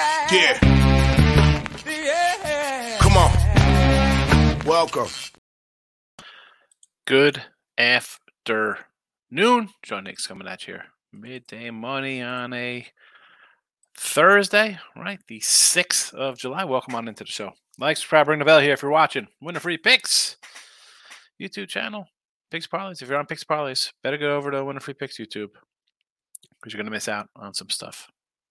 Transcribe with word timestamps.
Yeah. 0.00 0.58
Yeah. 1.86 2.96
Come 3.00 3.16
on. 3.18 4.58
Welcome. 4.64 5.08
Good 7.06 7.42
afternoon. 7.76 8.78
Sean 9.84 10.06
Higgs 10.06 10.26
coming 10.26 10.48
at 10.48 10.66
you 10.66 10.74
here. 10.74 10.84
Midday 11.12 11.70
money 11.70 12.22
on 12.22 12.54
a 12.54 12.86
Thursday, 13.94 14.78
right? 14.96 15.18
The 15.28 15.40
6th 15.40 16.14
of 16.14 16.38
July. 16.38 16.64
Welcome 16.64 16.94
on 16.94 17.06
into 17.06 17.24
the 17.24 17.30
show. 17.30 17.50
Like, 17.78 17.98
subscribe, 17.98 18.28
ring 18.28 18.38
the 18.38 18.46
bell 18.46 18.60
here 18.60 18.72
if 18.72 18.80
you're 18.80 18.90
watching. 18.90 19.24
Win 19.24 19.48
Winner 19.48 19.60
free 19.60 19.76
picks. 19.76 20.38
YouTube 21.38 21.68
channel. 21.68 22.06
Picks 22.50 22.66
Parlays. 22.66 23.02
If 23.02 23.10
you're 23.10 23.18
on 23.18 23.26
Picks 23.26 23.44
Parlays, 23.44 23.92
better 24.02 24.16
go 24.16 24.34
over 24.36 24.50
to 24.50 24.58
Win 24.58 24.68
Winner 24.68 24.80
Free 24.80 24.94
Picks 24.94 25.18
YouTube 25.18 25.50
because 26.58 26.72
you're 26.72 26.78
going 26.78 26.86
to 26.86 26.90
miss 26.90 27.08
out 27.08 27.28
on 27.36 27.52
some 27.52 27.68
stuff 27.68 28.08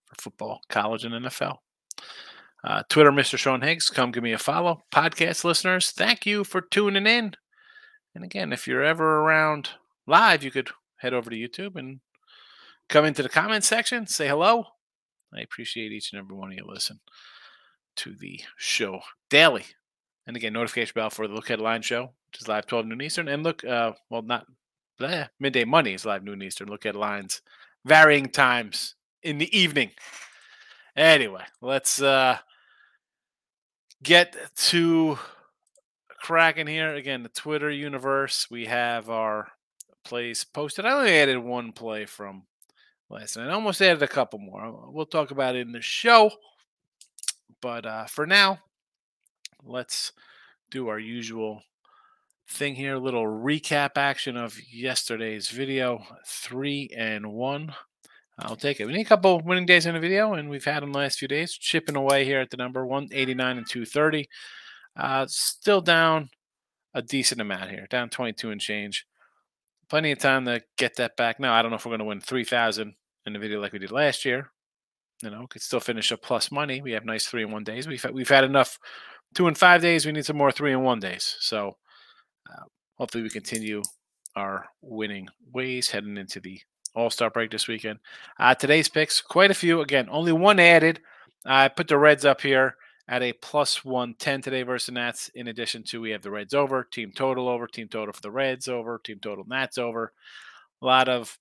for 0.09 0.21
football, 0.21 0.61
college, 0.69 1.05
and 1.05 1.13
NFL. 1.13 1.57
Uh, 2.63 2.83
Twitter, 2.89 3.11
Mr. 3.11 3.37
Sean 3.37 3.61
Higgs. 3.61 3.89
Come 3.89 4.11
give 4.11 4.23
me 4.23 4.33
a 4.33 4.37
follow. 4.37 4.83
Podcast 4.91 5.43
listeners, 5.43 5.91
thank 5.91 6.25
you 6.25 6.43
for 6.43 6.61
tuning 6.61 7.07
in. 7.07 7.35
And 8.13 8.23
again, 8.23 8.51
if 8.51 8.67
you're 8.67 8.83
ever 8.83 9.21
around 9.21 9.69
live, 10.05 10.43
you 10.43 10.51
could 10.51 10.69
head 10.97 11.13
over 11.13 11.29
to 11.29 11.35
YouTube 11.35 11.75
and 11.75 12.01
come 12.89 13.05
into 13.05 13.23
the 13.23 13.29
comment 13.29 13.63
section, 13.63 14.07
say 14.07 14.27
hello. 14.27 14.65
I 15.33 15.41
appreciate 15.41 15.91
each 15.91 16.11
and 16.11 16.19
every 16.19 16.35
one 16.35 16.51
of 16.51 16.57
you 16.57 16.65
listen 16.67 16.99
to 17.97 18.15
the 18.15 18.41
show 18.57 19.01
daily. 19.29 19.65
And 20.25 20.35
again, 20.35 20.53
notification 20.53 20.93
bell 20.95 21.09
for 21.09 21.27
the 21.27 21.33
Look 21.33 21.47
Headline 21.47 21.81
Show, 21.81 22.13
which 22.27 22.41
is 22.41 22.47
live 22.47 22.65
12 22.65 22.87
noon 22.87 23.01
Eastern. 23.01 23.27
And 23.27 23.43
look, 23.43 23.63
uh, 23.63 23.93
well, 24.09 24.21
not 24.21 24.47
bleh, 24.99 25.29
midday 25.39 25.65
money 25.65 25.93
is 25.93 26.05
live 26.05 26.23
noon 26.23 26.41
Eastern. 26.41 26.67
Look 26.67 26.85
at 26.85 26.95
lines, 26.95 27.41
varying 27.85 28.27
times 28.27 28.95
in 29.23 29.37
the 29.37 29.57
evening. 29.57 29.91
Anyway, 30.95 31.43
let's 31.61 32.01
uh 32.01 32.37
get 34.03 34.35
to 34.55 35.17
cracking 36.19 36.67
here. 36.67 36.93
Again, 36.93 37.23
the 37.23 37.29
Twitter 37.29 37.69
universe. 37.69 38.47
We 38.49 38.65
have 38.65 39.09
our 39.09 39.51
plays 40.03 40.43
posted. 40.43 40.85
I 40.85 40.93
only 40.93 41.11
added 41.11 41.39
one 41.39 41.71
play 41.71 42.05
from 42.05 42.43
last 43.09 43.37
night. 43.37 43.49
I 43.49 43.53
almost 43.53 43.81
added 43.81 44.03
a 44.03 44.07
couple 44.07 44.39
more. 44.39 44.91
We'll 44.91 45.05
talk 45.05 45.31
about 45.31 45.55
it 45.55 45.61
in 45.61 45.71
the 45.71 45.81
show. 45.81 46.31
But 47.61 47.85
uh, 47.85 48.05
for 48.05 48.25
now, 48.25 48.59
let's 49.63 50.13
do 50.71 50.87
our 50.87 50.99
usual 50.99 51.63
thing 52.47 52.75
here. 52.75 52.97
Little 52.97 53.25
recap 53.25 53.91
action 53.97 54.37
of 54.37 54.57
yesterday's 54.71 55.49
video. 55.49 56.03
Three 56.25 56.89
and 56.95 57.33
one. 57.33 57.73
I'll 58.41 58.55
take 58.55 58.79
it. 58.79 58.85
We 58.85 58.93
need 58.93 59.05
a 59.05 59.09
couple 59.09 59.41
winning 59.41 59.65
days 59.65 59.85
in 59.85 59.93
the 59.93 59.99
video, 59.99 60.33
and 60.33 60.49
we've 60.49 60.63
had 60.63 60.81
them 60.81 60.93
the 60.93 60.99
last 60.99 61.19
few 61.19 61.27
days. 61.27 61.53
Chipping 61.53 61.95
away 61.95 62.25
here 62.25 62.39
at 62.39 62.49
the 62.49 62.57
number 62.57 62.85
189 62.85 63.57
and 63.57 63.67
230. 63.67 64.29
Uh, 64.95 65.25
still 65.27 65.81
down 65.81 66.29
a 66.93 67.01
decent 67.01 67.41
amount 67.41 67.69
here, 67.69 67.87
down 67.89 68.09
22 68.09 68.51
and 68.51 68.61
change. 68.61 69.05
Plenty 69.89 70.11
of 70.11 70.19
time 70.19 70.45
to 70.45 70.61
get 70.77 70.95
that 70.95 71.17
back. 71.17 71.39
Now, 71.39 71.53
I 71.53 71.61
don't 71.61 71.71
know 71.71 71.77
if 71.77 71.85
we're 71.85 71.91
going 71.91 71.99
to 71.99 72.05
win 72.05 72.21
3,000 72.21 72.95
in 73.25 73.33
the 73.33 73.39
video 73.39 73.61
like 73.61 73.73
we 73.73 73.79
did 73.79 73.91
last 73.91 74.25
year. 74.25 74.51
You 75.21 75.29
know, 75.29 75.47
could 75.47 75.61
still 75.61 75.79
finish 75.79 76.11
a 76.11 76.17
plus 76.17 76.51
money. 76.51 76.81
We 76.81 76.91
have 76.91 77.05
nice 77.05 77.25
three 77.25 77.43
and 77.43 77.51
one 77.51 77.65
days. 77.65 77.87
We've 77.87 78.05
we've 78.13 78.29
had 78.29 78.45
enough 78.45 78.79
two 79.35 79.47
and 79.47 79.57
five 79.57 79.81
days. 79.81 80.05
We 80.05 80.13
need 80.13 80.25
some 80.25 80.37
more 80.37 80.51
three 80.51 80.71
and 80.71 80.85
one 80.85 80.99
days. 80.99 81.35
So 81.41 81.75
uh, 82.49 82.63
hopefully 82.97 83.23
we 83.23 83.29
continue 83.29 83.83
our 84.37 84.65
winning 84.81 85.27
ways 85.51 85.89
heading 85.89 86.17
into 86.17 86.39
the 86.39 86.61
All 86.95 87.09
Star 87.09 87.29
break 87.29 87.51
this 87.51 87.67
weekend. 87.67 87.99
Uh, 88.39 88.55
today's 88.55 88.89
picks, 88.89 89.21
quite 89.21 89.51
a 89.51 89.55
few. 89.55 89.81
Again, 89.81 90.07
only 90.09 90.31
one 90.31 90.59
added. 90.59 91.01
I 91.45 91.67
put 91.67 91.87
the 91.87 91.97
Reds 91.97 92.25
up 92.25 92.41
here 92.41 92.75
at 93.07 93.23
a 93.23 93.33
plus 93.33 93.83
110 93.83 94.41
today 94.41 94.63
versus 94.63 94.87
the 94.87 94.91
Nats. 94.93 95.29
In 95.33 95.47
addition 95.47 95.83
to, 95.83 96.01
we 96.01 96.11
have 96.11 96.21
the 96.21 96.31
Reds 96.31 96.53
over, 96.53 96.83
team 96.83 97.11
total 97.15 97.47
over, 97.47 97.67
team 97.67 97.87
total 97.87 98.13
for 98.13 98.21
the 98.21 98.31
Reds 98.31 98.67
over, 98.67 98.99
team 99.03 99.19
total 99.21 99.45
Nats 99.47 99.77
over. 99.77 100.13
A 100.81 100.85
lot 100.85 101.09
of 101.09 101.37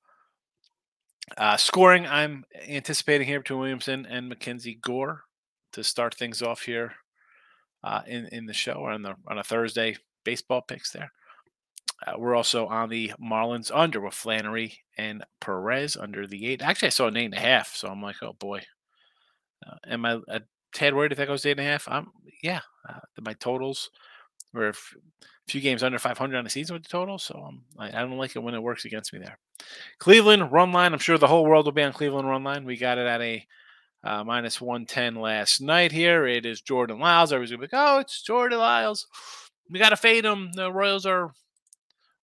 uh, 1.37 1.57
scoring 1.57 2.07
I'm 2.07 2.45
anticipating 2.69 3.27
here 3.27 3.41
between 3.41 3.61
Williamson 3.61 4.07
and 4.07 4.29
Mackenzie 4.29 4.79
Gore 4.81 5.25
to 5.73 5.85
start 5.85 6.15
things 6.15 6.41
off 6.43 6.63
here 6.63 6.95
uh, 7.85 8.01
in 8.07 8.27
in 8.33 8.47
the 8.47 8.55
show 8.55 8.85
on 8.85 9.03
the 9.03 9.15
on 9.27 9.39
a 9.39 9.45
Thursday 9.45 9.97
baseball 10.25 10.63
picks 10.63 10.91
there. 10.91 11.13
Uh, 12.07 12.13
we're 12.17 12.37
also 12.37 12.67
on 12.67 12.89
the 12.89 13.13
Marlins 13.21 13.71
under 13.75 14.01
with 14.01 14.15
Flaherty 14.15 14.79
and 14.97 15.25
Perez 15.41 15.97
under 15.97 16.27
the 16.27 16.47
eight. 16.47 16.63
Actually, 16.63 16.87
I 16.87 16.91
saw 16.91 17.09
an 17.09 17.17
eight 17.17 17.27
and 17.27 17.35
a 17.35 17.41
half, 17.41 17.75
so 17.75 17.89
I'm 17.89 18.03
like, 18.03 18.17
oh 18.23 18.35
boy. 18.35 18.63
Uh, 19.67 19.77
am 19.89 20.05
I 20.05 20.21
a 20.29 20.41
tad 20.73 20.95
worried 20.95 21.13
if 21.13 21.19
that 21.19 21.27
goes 21.27 21.43
to 21.43 21.49
eight 21.49 21.59
and 21.59 21.67
a 21.67 21.71
half? 21.71 21.89
I'm 21.89 22.09
yeah. 22.43 22.61
Uh, 22.89 23.01
my 23.21 23.35
totals 23.35 23.91
were 24.53 24.69
a 24.69 24.75
few 25.49 25.61
games 25.61 25.83
under 25.83 25.99
500 25.99 26.37
on 26.37 26.45
the 26.45 26.51
season 26.51 26.75
with 26.75 26.85
the 26.85 26.89
total, 26.89 27.19
so 27.19 27.43
um, 27.47 27.63
I, 27.79 27.89
I 27.89 28.01
don't 28.01 28.17
like 28.17 28.37
it 28.37 28.43
when 28.43 28.55
it 28.55 28.63
works 28.63 28.85
against 28.85 29.13
me 29.13 29.19
there. 29.19 29.39
Cleveland 29.99 30.53
run 30.53 30.73
line. 30.73 30.93
I'm 30.93 30.99
sure 30.99 31.19
the 31.19 31.27
whole 31.27 31.45
world 31.45 31.67
will 31.67 31.73
be 31.73 31.83
on 31.83 31.93
Cleveland 31.93 32.29
run 32.29 32.45
line. 32.45 32.65
We 32.65 32.77
got 32.77 32.99
it 32.99 33.07
at 33.07 33.21
a 33.21 33.47
uh, 34.05 34.25
minus 34.25 34.61
110 34.61 35.17
last 35.17 35.61
night 35.61 35.93
here. 35.93 36.27
It 36.27 36.47
is 36.47 36.61
Jordan 36.61 36.99
Lyles. 36.99 37.33
Everybody's 37.33 37.51
going 37.51 37.63
to 37.63 37.69
be 37.69 37.77
like, 37.77 37.89
oh, 37.89 37.99
it's 37.99 38.23
Jordan 38.23 38.59
Lyles. 38.59 39.07
We 39.71 39.79
got 39.79 39.91
to 39.91 39.97
fade 39.97 40.25
him. 40.25 40.53
The 40.55 40.73
Royals 40.73 41.05
are 41.05 41.33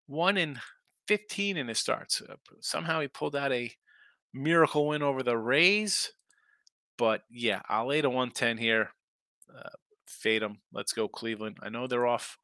1 0.06 0.36
in 0.36 0.58
15 1.08 1.56
in 1.56 1.68
his 1.68 1.78
starts. 1.78 2.22
Somehow 2.60 3.00
he 3.00 3.08
pulled 3.08 3.36
out 3.36 3.52
a 3.52 3.72
miracle 4.32 4.88
win 4.88 5.02
over 5.02 5.22
the 5.22 5.36
Rays. 5.36 6.12
But 6.96 7.22
yeah, 7.30 7.60
I'll 7.68 7.88
lay 7.88 8.00
to 8.00 8.08
110 8.08 8.58
here. 8.58 8.90
Uh, 9.54 9.70
fade 10.06 10.42
them. 10.42 10.58
Let's 10.72 10.92
go, 10.92 11.08
Cleveland. 11.08 11.58
I 11.62 11.68
know 11.68 11.86
they're 11.86 12.06
off 12.06 12.38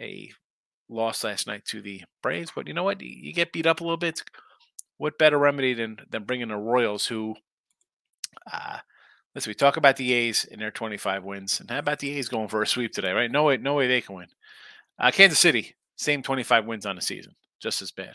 a 0.00 0.30
loss 0.88 1.24
last 1.24 1.46
night 1.46 1.64
to 1.66 1.82
the 1.82 2.02
Braves, 2.22 2.52
but 2.54 2.68
you 2.68 2.74
know 2.74 2.84
what? 2.84 3.00
You 3.00 3.32
get 3.32 3.52
beat 3.52 3.66
up 3.66 3.80
a 3.80 3.84
little 3.84 3.96
bit. 3.96 4.22
What 4.98 5.18
better 5.18 5.38
remedy 5.38 5.74
than 5.74 5.98
than 6.10 6.24
bringing 6.24 6.48
the 6.48 6.56
Royals, 6.56 7.06
who, 7.06 7.34
uh, 8.50 8.78
listen, 9.34 9.50
we 9.50 9.54
talk 9.54 9.76
about 9.76 9.96
the 9.96 10.14
A's 10.14 10.44
in 10.44 10.58
their 10.58 10.70
25 10.70 11.22
wins, 11.22 11.60
and 11.60 11.70
how 11.70 11.78
about 11.78 11.98
the 11.98 12.16
A's 12.16 12.30
going 12.30 12.48
for 12.48 12.62
a 12.62 12.66
sweep 12.66 12.92
today? 12.92 13.12
Right? 13.12 13.30
No 13.30 13.44
way, 13.44 13.58
no 13.58 13.74
way 13.74 13.88
they 13.88 14.00
can 14.00 14.16
win. 14.16 14.28
Uh, 14.98 15.10
Kansas 15.10 15.38
City, 15.38 15.74
same 15.96 16.22
25 16.22 16.66
wins 16.66 16.86
on 16.86 16.96
the 16.96 17.02
season, 17.02 17.34
just 17.60 17.82
as 17.82 17.90
bad. 17.90 18.14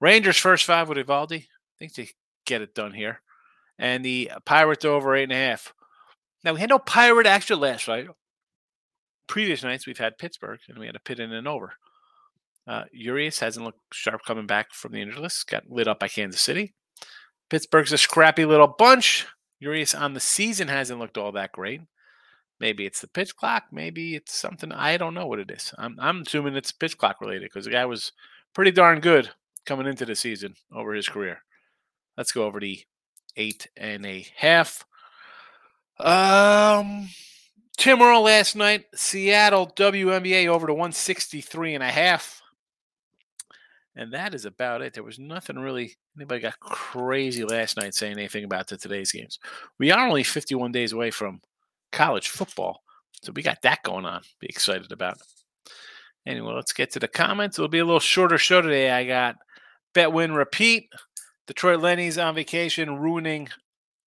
Rangers 0.00 0.36
first 0.36 0.64
five 0.64 0.88
with 0.88 0.98
Eovaldi. 0.98 1.42
I 1.42 1.78
think 1.78 1.94
they 1.94 2.08
get 2.44 2.62
it 2.62 2.74
done 2.74 2.92
here, 2.92 3.20
and 3.78 4.04
the 4.04 4.30
Pirates 4.44 4.84
over 4.84 5.14
eight 5.14 5.24
and 5.24 5.32
a 5.32 5.36
half. 5.36 5.72
Now 6.44 6.54
we 6.54 6.60
had 6.60 6.70
no 6.70 6.78
Pirate 6.78 7.26
extra 7.26 7.56
last 7.56 7.88
night. 7.88 8.08
Previous 9.26 9.64
nights 9.64 9.86
we've 9.86 9.98
had 9.98 10.18
Pittsburgh, 10.18 10.60
and 10.68 10.78
we 10.78 10.86
had 10.86 10.96
a 10.96 11.00
pit 11.00 11.18
in 11.18 11.32
and 11.32 11.48
over. 11.48 11.74
Uh, 12.66 12.84
Urias 12.92 13.40
hasn't 13.40 13.64
looked 13.64 13.80
sharp 13.92 14.22
coming 14.24 14.46
back 14.46 14.72
from 14.72 14.92
the 14.92 15.00
injury 15.00 15.20
list. 15.20 15.48
Got 15.48 15.70
lit 15.70 15.88
up 15.88 16.00
by 16.00 16.08
Kansas 16.08 16.40
City. 16.40 16.74
Pittsburgh's 17.48 17.92
a 17.92 17.98
scrappy 17.98 18.44
little 18.44 18.74
bunch. 18.78 19.26
Urias 19.60 19.94
on 19.94 20.14
the 20.14 20.20
season 20.20 20.68
hasn't 20.68 20.98
looked 20.98 21.16
all 21.16 21.32
that 21.32 21.52
great. 21.52 21.80
Maybe 22.58 22.86
it's 22.86 23.00
the 23.00 23.08
pitch 23.08 23.36
clock. 23.36 23.64
Maybe 23.70 24.14
it's 24.14 24.34
something. 24.34 24.72
I 24.72 24.96
don't 24.96 25.14
know 25.14 25.26
what 25.26 25.38
it 25.38 25.50
is. 25.50 25.74
I'm, 25.78 25.96
I'm 26.00 26.22
assuming 26.22 26.56
it's 26.56 26.72
pitch 26.72 26.96
clock 26.96 27.20
related 27.20 27.42
because 27.42 27.66
the 27.66 27.70
guy 27.70 27.84
was 27.84 28.12
pretty 28.54 28.70
darn 28.70 29.00
good 29.00 29.30
coming 29.66 29.86
into 29.86 30.06
the 30.06 30.14
season 30.14 30.54
over 30.72 30.94
his 30.94 31.08
career. 31.08 31.42
Let's 32.16 32.32
go 32.32 32.44
over 32.44 32.60
the 32.60 32.80
eight 33.36 33.68
and 33.76 34.06
a 34.06 34.26
half. 34.36 34.84
Um, 35.98 37.08
Tim 37.76 38.00
Earl 38.00 38.22
last 38.22 38.56
night, 38.56 38.86
Seattle 38.94 39.66
WNBA 39.76 40.46
over 40.46 40.66
to 40.66 40.72
163 40.72 41.74
and 41.74 41.82
a 41.82 41.90
half. 41.90 42.40
And 43.94 44.12
that 44.12 44.34
is 44.34 44.44
about 44.44 44.82
it. 44.82 44.94
There 44.94 45.02
was 45.02 45.18
nothing 45.18 45.58
really, 45.58 45.96
anybody 46.16 46.40
got 46.40 46.60
crazy 46.60 47.44
last 47.44 47.78
night 47.78 47.94
saying 47.94 48.18
anything 48.18 48.44
about 48.44 48.68
the 48.68 48.76
today's 48.76 49.12
games. 49.12 49.38
We 49.78 49.90
are 49.90 50.06
only 50.06 50.22
51 50.22 50.72
days 50.72 50.92
away 50.92 51.10
from 51.10 51.40
college 51.92 52.28
football. 52.28 52.82
So 53.22 53.32
we 53.32 53.42
got 53.42 53.62
that 53.62 53.82
going 53.82 54.04
on. 54.04 54.22
Be 54.40 54.48
excited 54.48 54.92
about. 54.92 55.18
Anyway, 56.26 56.52
let's 56.52 56.72
get 56.72 56.90
to 56.92 56.98
the 56.98 57.08
comments. 57.08 57.58
It'll 57.58 57.68
be 57.68 57.78
a 57.78 57.84
little 57.84 58.00
shorter 58.00 58.38
show 58.38 58.60
today. 58.60 58.90
I 58.90 59.04
got 59.04 59.36
bet 59.94 60.12
win 60.12 60.32
repeat. 60.32 60.88
Detroit 61.46 61.80
Lenny's 61.80 62.18
on 62.18 62.34
vacation, 62.34 62.98
ruining 62.98 63.48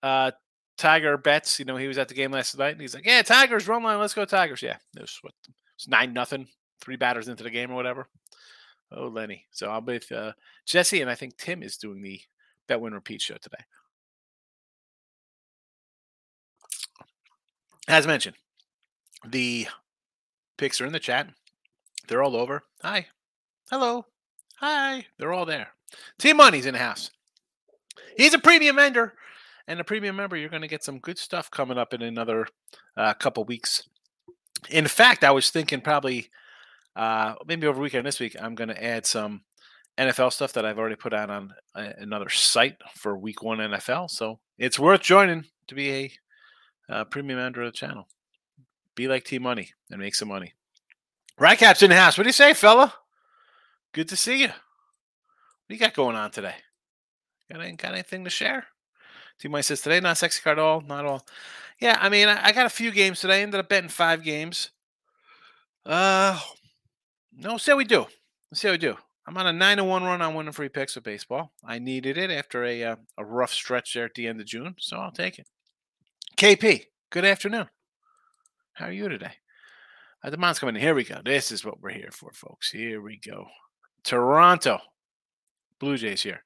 uh, 0.04 0.31
Tiger 0.78 1.18
bets. 1.18 1.60
You 1.60 1.66
know, 1.66 1.78
he 1.78 1.88
was 1.88 1.98
at 1.98 2.10
the 2.10 2.14
game 2.14 2.31
last 2.31 2.58
night 2.58 2.74
and 2.74 2.81
he's 2.81 2.94
like, 2.94 3.06
Yeah, 3.06 3.22
Tigers, 3.22 3.68
run 3.68 3.84
line, 3.84 4.00
let's 4.00 4.14
go 4.14 4.26
Tigers. 4.26 4.62
Yeah. 4.62 4.78
It 4.96 5.02
was 5.02 5.18
what 5.22 5.34
it's 5.76 5.88
nine 5.88 6.14
nothing, 6.14 6.48
three 6.81 6.98
batters 6.98 7.30
into 7.30 7.44
the 7.44 7.50
game 7.50 7.72
or 7.72 7.76
whatever. 7.76 8.08
Oh, 8.92 9.08
Lenny. 9.08 9.46
So 9.52 9.70
I'll 9.70 9.81
be 9.81 9.94
with 9.94 10.12
uh, 10.12 10.34
Jesse, 10.66 11.02
and 11.02 11.10
I 11.10 11.16
think 11.16 11.38
Tim 11.38 11.62
is 11.62 11.78
doing 11.78 12.02
the 12.02 12.20
bet 12.68 12.81
win 12.81 12.94
repeat 12.94 13.22
show 13.22 13.36
today. 13.36 13.64
As 17.89 18.06
mentioned, 18.06 18.36
the 19.27 19.68
picks 20.59 20.80
are 20.80 20.86
in 20.86 20.94
the 20.94 21.00
chat. 21.00 21.27
They're 22.07 22.21
all 22.21 22.36
over. 22.36 22.62
Hi. 22.83 23.07
Hello. 23.71 24.06
Hi. 24.59 25.07
They're 25.18 25.33
all 25.33 25.47
there. 25.47 25.69
Team 26.19 26.38
Money's 26.38 26.68
in 26.68 26.74
the 26.75 26.80
house. 26.80 27.09
He's 28.15 28.36
a 28.36 28.39
premium 28.39 28.75
vendor 28.75 29.15
And 29.68 29.80
a 29.80 29.83
premium 29.83 30.15
member, 30.15 30.38
you're 30.38 30.50
going 30.50 30.62
to 30.62 30.68
get 30.68 30.83
some 30.83 31.00
good 31.00 31.18
stuff 31.18 31.50
coming 31.50 31.80
up 31.80 31.95
in 31.95 32.03
another 32.03 32.47
uh, 32.95 33.15
couple 33.15 33.44
weeks. 33.44 33.89
In 34.69 34.85
fact, 34.88 35.24
I 35.24 35.31
was 35.31 35.50
thinking 35.50 35.81
probably 35.81 36.30
uh, 36.95 37.33
maybe 37.47 37.65
over 37.65 37.81
weekend 37.81 38.06
this 38.06 38.19
week, 38.19 38.35
I'm 38.39 38.53
going 38.53 38.69
to 38.69 38.83
add 38.83 39.07
some 39.07 39.42
NFL 39.97 40.31
stuff 40.31 40.53
that 40.53 40.65
I've 40.65 40.77
already 40.77 40.95
put 40.95 41.13
out 41.13 41.31
on 41.31 41.56
a, 41.74 41.94
another 41.97 42.30
site 42.30 42.77
for 42.94 43.18
Week 43.18 43.42
One 43.42 43.57
NFL. 43.57 44.12
So 44.12 44.39
it's 44.59 44.77
worth 44.77 45.01
joining 45.01 45.45
to 45.68 45.74
be 45.74 45.89
a 45.89 46.12
uh, 46.89 47.03
premium 47.06 47.51
the 47.53 47.71
channel. 47.71 48.07
Be 48.95 49.07
like 49.07 49.24
T 49.24 49.39
Money 49.39 49.71
and 49.89 50.00
make 50.00 50.15
some 50.15 50.27
money. 50.27 50.53
Rycap's 51.39 51.83
in 51.83 51.89
the 51.89 51.95
house. 51.95 52.18
What 52.18 52.24
do 52.24 52.30
you 52.30 52.33
say, 52.33 52.53
fella? 52.53 52.94
Good 53.94 54.09
to 54.09 54.18
see 54.18 54.41
you. 54.41 54.47
What 54.47 54.56
do 55.69 55.75
you 55.75 55.80
got 55.80 55.94
going 55.94 56.15
on 56.15 56.31
today? 56.31 56.56
Got, 57.51 57.62
any, 57.62 57.71
got 57.74 57.94
anything 57.94 58.24
to 58.25 58.30
share? 58.30 58.65
T 59.39 59.47
Money 59.47 59.63
says 59.63 59.81
today 59.81 60.00
not 60.00 60.18
sexy 60.18 60.41
card 60.41 60.59
at 60.59 60.63
all, 60.63 60.81
not 60.81 61.06
all. 61.06 61.25
Yeah, 61.80 61.97
I 62.00 62.09
mean, 62.09 62.27
I, 62.27 62.47
I 62.47 62.51
got 62.51 62.65
a 62.65 62.69
few 62.69 62.92
games 62.92 63.21
today. 63.21 63.39
I 63.39 63.42
ended 63.42 63.59
up 63.59 63.69
betting 63.69 63.89
five 63.89 64.24
games. 64.24 64.71
Uh, 65.85 66.38
no, 67.33 67.57
see 67.57 67.71
how 67.71 67.77
we 67.77 67.85
do. 67.85 68.06
Let's 68.51 68.62
see 68.62 68.68
how 68.68 68.74
we 68.74 68.77
do. 68.77 68.97
I'm 69.25 69.38
on 69.38 69.47
a 69.47 69.53
nine 69.53 69.77
to 69.77 69.83
one 69.83 70.03
run 70.03 70.21
on 70.21 70.33
winning 70.33 70.51
free 70.51 70.69
picks 70.69 70.95
with 70.95 71.03
baseball. 71.03 71.53
I 71.63 71.80
needed 71.80 72.18
it 72.18 72.31
after 72.31 72.65
a 72.65 72.83
uh, 72.83 72.95
a 73.18 73.24
rough 73.24 73.53
stretch 73.53 73.94
there 73.94 74.06
at 74.06 74.15
the 74.15 74.27
end 74.27 74.42
of 74.42 74.47
June, 74.47 74.75
so 74.80 74.97
I'll 74.97 75.12
take 75.12 75.39
it. 75.39 75.47
KP, 76.39 76.86
good 77.09 77.25
afternoon. 77.25 77.68
How 78.71 78.86
are 78.86 78.94
you 78.94 79.09
today? 79.09 79.33
Uh, 80.24 80.30
the 80.30 80.38
mom's 80.38 80.57
coming 80.57 80.77
in. 80.77 80.81
Here 80.81 80.95
we 80.95 81.03
go. 81.03 81.19
This 81.21 81.51
is 81.51 81.65
what 81.65 81.81
we're 81.81 81.89
here 81.89 82.12
for, 82.13 82.31
folks. 82.31 82.71
Here 82.71 83.01
we 83.01 83.18
go. 83.18 83.47
Toronto 84.06 84.80
Blue 85.81 85.97
Jays 85.97 86.21
here. 86.21 86.44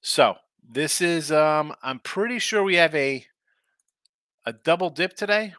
So 0.00 0.36
this 0.66 1.02
is 1.02 1.30
um 1.30 1.74
I'm 1.82 1.98
pretty 1.98 2.38
sure 2.38 2.64
we 2.64 2.76
have 2.76 2.94
a 2.94 3.26
a 4.46 4.54
double 4.54 4.88
dip 4.88 5.14
today. 5.14 5.52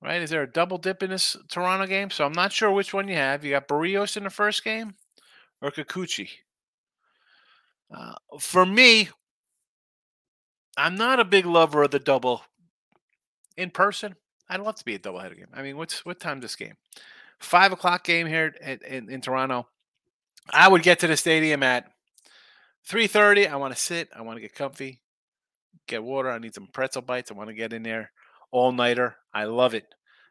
Right? 0.00 0.22
Is 0.22 0.30
there 0.30 0.44
a 0.44 0.50
double 0.50 0.78
dip 0.78 1.02
in 1.02 1.10
this 1.10 1.36
Toronto 1.50 1.86
game? 1.86 2.08
So 2.08 2.24
I'm 2.24 2.32
not 2.32 2.54
sure 2.54 2.70
which 2.70 2.94
one 2.94 3.08
you 3.08 3.16
have. 3.16 3.44
You 3.44 3.50
got 3.50 3.68
Berrios 3.68 4.16
in 4.16 4.24
the 4.24 4.30
first 4.30 4.64
game 4.64 4.94
or 5.60 5.70
Kikuchi. 5.70 6.30
Uh, 7.94 8.14
for 8.40 8.64
me, 8.64 9.10
I'm 10.78 10.94
not 10.94 11.20
a 11.20 11.26
big 11.26 11.44
lover 11.44 11.82
of 11.82 11.90
the 11.90 11.98
double 11.98 12.40
in 13.58 13.70
person. 13.70 14.14
I'd 14.48 14.60
love 14.60 14.76
to 14.76 14.84
be 14.84 14.94
a 14.94 14.98
doubleheader 14.98 15.36
game. 15.36 15.48
I 15.52 15.62
mean, 15.62 15.76
what's 15.76 16.06
what 16.06 16.20
time 16.20 16.40
this 16.40 16.56
game? 16.56 16.74
Five 17.38 17.72
o'clock 17.72 18.04
game 18.04 18.26
here 18.26 18.54
at, 18.62 18.82
in, 18.82 19.10
in 19.10 19.20
Toronto. 19.20 19.66
I 20.50 20.68
would 20.68 20.82
get 20.82 21.00
to 21.00 21.06
the 21.06 21.16
stadium 21.16 21.62
at 21.62 21.90
three 22.86 23.06
thirty. 23.06 23.46
I 23.46 23.56
want 23.56 23.74
to 23.74 23.80
sit. 23.80 24.08
I 24.16 24.22
want 24.22 24.36
to 24.36 24.40
get 24.40 24.54
comfy, 24.54 25.00
get 25.86 26.02
water. 26.02 26.30
I 26.30 26.38
need 26.38 26.54
some 26.54 26.68
pretzel 26.72 27.02
bites. 27.02 27.30
I 27.30 27.34
want 27.34 27.48
to 27.48 27.54
get 27.54 27.74
in 27.74 27.82
there 27.82 28.12
all 28.50 28.72
nighter. 28.72 29.16
I 29.34 29.44
love 29.44 29.74
it. 29.74 29.84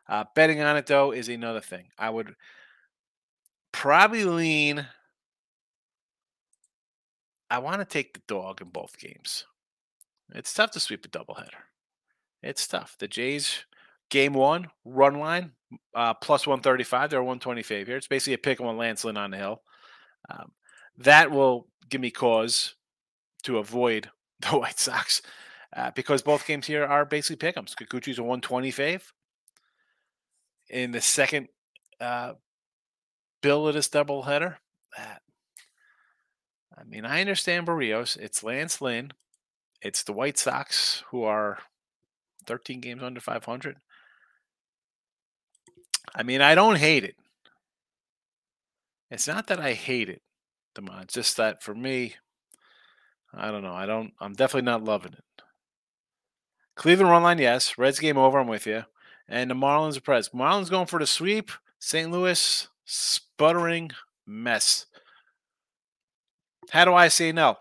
Uh, 0.09 0.23
betting 0.33 0.61
on 0.61 0.77
it 0.77 0.87
though 0.87 1.11
is 1.11 1.29
another 1.29 1.61
thing. 1.61 1.89
I 1.99 2.09
would 2.09 2.33
probably 3.71 4.23
lean. 4.23 4.87
I 7.49 7.59
want 7.59 7.79
to 7.79 7.85
take 7.85 8.13
the 8.13 8.21
dog 8.27 8.61
in 8.61 8.69
both 8.69 8.97
games. 8.97 9.45
It's 10.33 10.53
tough 10.53 10.71
to 10.71 10.79
sweep 10.79 11.05
a 11.05 11.09
doubleheader. 11.09 11.66
It's 12.41 12.67
tough. 12.67 12.95
The 12.99 13.07
Jays 13.07 13.65
Game 14.09 14.33
one, 14.33 14.67
run 14.85 15.19
line, 15.19 15.51
uh, 15.93 16.13
plus 16.13 16.47
135. 16.47 17.09
They're 17.09 17.21
120 17.21 17.61
favorite. 17.61 17.97
It's 17.97 18.07
basically 18.07 18.35
a 18.35 18.37
pick 18.37 18.61
on 18.61 18.77
Lance 18.77 19.03
Lynn 19.03 19.17
on 19.17 19.31
the 19.31 19.37
hill. 19.37 19.61
Um, 20.29 20.51
that 20.99 21.29
will 21.29 21.67
give 21.89 21.99
me 21.99 22.09
cause 22.09 22.75
to 23.43 23.57
avoid 23.57 24.09
the 24.39 24.57
White 24.57 24.79
Sox 24.79 25.21
uh, 25.75 25.91
because 25.93 26.21
both 26.21 26.47
games 26.47 26.67
here 26.67 26.85
are 26.85 27.05
basically 27.05 27.35
pick'ems. 27.35 27.75
Kikuchi's 27.75 28.19
a 28.19 28.23
120 28.23 28.71
fave. 28.71 29.03
In 30.69 30.91
the 30.91 31.01
second 31.01 31.47
uh, 31.99 32.33
bill 33.41 33.67
of 33.67 33.73
this 33.73 33.89
doubleheader, 33.89 34.57
uh, 34.97 35.15
I 36.77 36.83
mean, 36.85 37.05
I 37.05 37.21
understand 37.21 37.67
Berrios. 37.67 38.17
It's 38.17 38.43
Lance 38.43 38.81
Lynn. 38.81 39.11
It's 39.81 40.03
the 40.03 40.13
White 40.13 40.37
Sox 40.37 41.03
who 41.09 41.23
are 41.23 41.59
13 42.47 42.81
games 42.81 43.03
under 43.03 43.19
500. 43.19 43.77
I 46.15 46.23
mean, 46.23 46.41
I 46.41 46.55
don't 46.55 46.77
hate 46.77 47.03
it. 47.03 47.15
It's 49.11 49.27
not 49.27 49.47
that 49.47 49.59
I 49.59 49.73
hate 49.73 50.09
it, 50.09 50.21
Demond. 50.75 51.03
It's 51.03 51.13
just 51.13 51.37
that 51.37 51.61
for 51.61 51.75
me, 51.75 52.15
I 53.33 53.51
don't 53.51 53.63
know. 53.63 53.73
I 53.73 53.85
don't. 53.85 54.13
I'm 54.19 54.33
definitely 54.33 54.65
not 54.65 54.83
loving 54.83 55.13
it. 55.13 55.23
Cleveland 56.75 57.11
run 57.11 57.23
line, 57.23 57.39
yes. 57.39 57.77
Reds 57.77 57.99
game 57.99 58.17
over. 58.17 58.39
I'm 58.39 58.47
with 58.47 58.67
you. 58.67 58.83
And 59.27 59.49
the 59.49 59.55
Marlins 59.55 59.97
are 59.97 60.01
press. 60.01 60.29
Marlins 60.29 60.69
going 60.69 60.87
for 60.87 60.99
the 60.99 61.07
sweep. 61.07 61.51
St. 61.79 62.09
Louis 62.09 62.67
sputtering 62.85 63.91
mess. 64.25 64.85
How 66.71 66.85
do 66.85 66.93
I 66.93 67.07
say 67.07 67.31
no? 67.31 67.57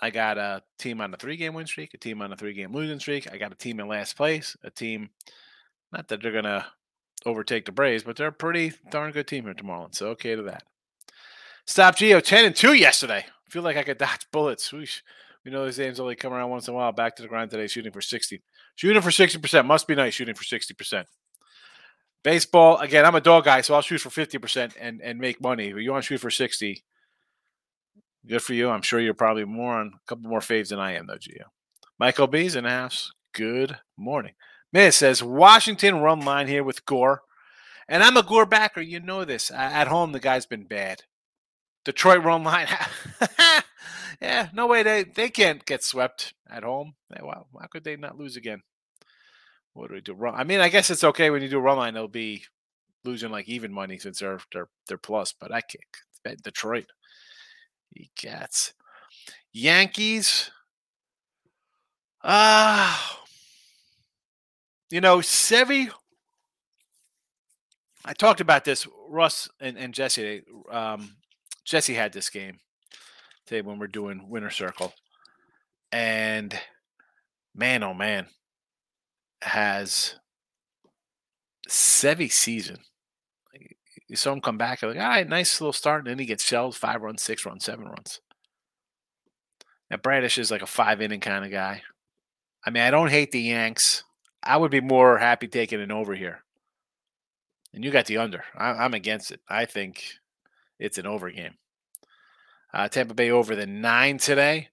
I 0.00 0.10
got 0.10 0.38
a 0.38 0.62
team 0.78 1.00
on 1.00 1.14
a 1.14 1.16
three 1.16 1.36
game 1.36 1.54
win 1.54 1.66
streak, 1.66 1.94
a 1.94 1.98
team 1.98 2.20
on 2.20 2.32
a 2.32 2.36
three 2.36 2.52
game 2.52 2.72
losing 2.72 3.00
streak. 3.00 3.32
I 3.32 3.38
got 3.38 3.52
a 3.52 3.56
team 3.56 3.80
in 3.80 3.88
last 3.88 4.16
place, 4.16 4.56
a 4.62 4.70
team, 4.70 5.10
not 5.92 6.08
that 6.08 6.22
they're 6.22 6.32
going 6.32 6.44
to 6.44 6.66
overtake 7.26 7.64
the 7.64 7.72
Braves, 7.72 8.02
but 8.02 8.16
they're 8.16 8.28
a 8.28 8.32
pretty 8.32 8.72
darn 8.90 9.12
good 9.12 9.26
team 9.26 9.44
here 9.44 9.54
tomorrow. 9.54 9.88
So 9.92 10.08
okay 10.08 10.34
to 10.34 10.42
that. 10.42 10.64
Stop 11.66 11.96
Geo 11.96 12.20
10 12.20 12.44
and 12.44 12.56
2 12.56 12.74
yesterday. 12.74 13.24
I 13.26 13.50
feel 13.50 13.62
like 13.62 13.76
I 13.76 13.82
could 13.82 13.98
dodge 13.98 14.26
bullets. 14.30 14.72
We, 14.72 14.86
we 15.44 15.50
know 15.50 15.64
these 15.64 15.78
names 15.78 16.00
only 16.00 16.16
come 16.16 16.32
around 16.32 16.50
once 16.50 16.68
in 16.68 16.74
a 16.74 16.76
while. 16.76 16.92
Back 16.92 17.16
to 17.16 17.22
the 17.22 17.28
grind 17.28 17.50
today, 17.50 17.66
shooting 17.66 17.92
for 17.92 18.02
60. 18.02 18.42
Shooting 18.74 19.02
for 19.02 19.10
60% 19.10 19.64
must 19.64 19.86
be 19.86 19.94
nice, 19.94 20.14
shooting 20.14 20.34
for 20.34 20.44
60%. 20.44 21.04
Baseball, 22.22 22.78
again, 22.78 23.04
I'm 23.04 23.14
a 23.14 23.20
dog 23.20 23.44
guy, 23.44 23.60
so 23.60 23.74
I'll 23.74 23.82
shoot 23.82 24.00
for 24.00 24.08
50% 24.08 24.74
and, 24.80 25.00
and 25.02 25.18
make 25.18 25.40
money. 25.40 25.72
But 25.72 25.80
you 25.80 25.92
want 25.92 26.04
to 26.04 26.06
shoot 26.06 26.20
for 26.20 26.30
60, 26.30 26.82
good 28.26 28.42
for 28.42 28.54
you. 28.54 28.70
I'm 28.70 28.82
sure 28.82 29.00
you're 29.00 29.14
probably 29.14 29.44
more 29.44 29.74
on 29.74 29.92
a 29.94 30.06
couple 30.06 30.28
more 30.28 30.40
faves 30.40 30.68
than 30.68 30.78
I 30.78 30.92
am, 30.92 31.06
though, 31.06 31.18
Geo. 31.18 31.52
Michael 31.98 32.26
B's 32.26 32.56
in 32.56 32.64
the 32.64 32.70
house. 32.70 33.12
Good 33.32 33.78
morning. 33.96 34.34
Man, 34.72 34.88
it 34.88 34.92
says 34.92 35.22
Washington 35.22 36.00
run 36.00 36.20
line 36.20 36.48
here 36.48 36.64
with 36.64 36.84
Gore. 36.84 37.22
And 37.88 38.02
I'm 38.02 38.16
a 38.16 38.22
Gore 38.22 38.46
backer. 38.46 38.80
You 38.80 39.00
know 39.00 39.24
this. 39.24 39.50
At 39.50 39.88
home, 39.88 40.12
the 40.12 40.20
guy's 40.20 40.46
been 40.46 40.64
bad. 40.64 41.02
Detroit 41.84 42.24
run 42.24 42.44
line. 42.44 42.66
yeah, 44.22 44.48
no 44.52 44.66
way. 44.66 44.82
They, 44.82 45.04
they 45.04 45.28
can't 45.28 45.64
get 45.64 45.84
swept 45.84 46.34
at 46.50 46.62
home. 46.62 46.94
Eh, 47.14 47.22
wow, 47.22 47.46
how 47.60 47.66
could 47.66 47.84
they 47.84 47.96
not 47.96 48.18
lose 48.18 48.36
again? 48.36 48.62
What 49.74 49.88
do 49.88 49.94
we 49.94 50.00
do? 50.00 50.16
I 50.26 50.44
mean, 50.44 50.60
I 50.60 50.68
guess 50.68 50.90
it's 50.90 51.04
okay 51.04 51.30
when 51.30 51.42
you 51.42 51.48
do 51.48 51.58
run 51.58 51.78
line. 51.78 51.94
They'll 51.94 52.08
be 52.08 52.44
losing 53.04 53.30
like 53.30 53.48
even 53.48 53.72
money 53.72 53.98
since 53.98 54.20
they're 54.20 54.40
they're 54.52 54.68
they're 54.88 54.98
plus. 54.98 55.34
But 55.38 55.52
I 55.52 55.60
can't. 55.60 55.84
Eh, 56.24 56.36
Detroit. 56.42 56.86
He 57.94 58.10
gets 58.16 58.74
Yankees. 59.52 60.50
Ah, 62.22 63.20
you 64.90 65.00
know, 65.00 65.18
Sevi, 65.18 65.90
I 68.04 68.12
talked 68.12 68.40
about 68.40 68.64
this. 68.64 68.86
Russ 69.08 69.48
and, 69.60 69.76
and 69.78 69.94
Jesse, 69.94 70.42
um, 70.70 71.16
Jesse 71.64 71.94
had 71.94 72.12
this 72.12 72.30
game 72.30 72.58
today 73.46 73.62
when 73.62 73.78
we're 73.78 73.86
doing 73.86 74.28
Winter 74.28 74.50
Circle. 74.50 74.92
And 75.92 76.58
man, 77.54 77.84
oh 77.84 77.94
man, 77.94 78.26
has 79.42 80.16
Sevi 81.68 82.30
season. 82.30 82.78
You 84.08 84.16
saw 84.16 84.32
him 84.32 84.40
come 84.40 84.58
back, 84.58 84.82
like, 84.82 84.96
all 84.96 85.02
right, 85.02 85.28
nice 85.28 85.60
little 85.60 85.72
start. 85.72 86.00
And 86.00 86.08
then 86.08 86.18
he 86.18 86.26
gets 86.26 86.44
shelled 86.44 86.76
five 86.76 87.02
runs, 87.02 87.22
six 87.22 87.46
runs, 87.46 87.64
seven 87.64 87.86
runs. 87.86 88.20
Now, 89.90 89.96
Bradish 89.96 90.38
is 90.38 90.50
like 90.50 90.62
a 90.62 90.66
five 90.66 91.00
inning 91.00 91.20
kind 91.20 91.44
of 91.44 91.50
guy. 91.50 91.82
I 92.66 92.70
mean, 92.70 92.82
I 92.82 92.90
don't 92.90 93.10
hate 93.10 93.32
the 93.32 93.40
Yanks. 93.40 94.04
I 94.42 94.56
would 94.56 94.70
be 94.70 94.80
more 94.80 95.18
happy 95.18 95.48
taking 95.48 95.80
an 95.80 95.92
over 95.92 96.14
here. 96.14 96.44
And 97.72 97.84
you 97.84 97.90
got 97.90 98.06
the 98.06 98.18
under. 98.18 98.44
I, 98.56 98.84
am 98.84 98.94
against 98.94 99.30
it. 99.30 99.40
I 99.48 99.64
think 99.64 100.04
it's 100.78 100.98
an 100.98 101.06
over 101.06 101.30
game. 101.30 101.54
Uh, 102.72 102.88
Tampa 102.88 103.14
Bay 103.14 103.30
over 103.30 103.56
the 103.56 103.66
nine 103.66 104.18
today 104.18 104.68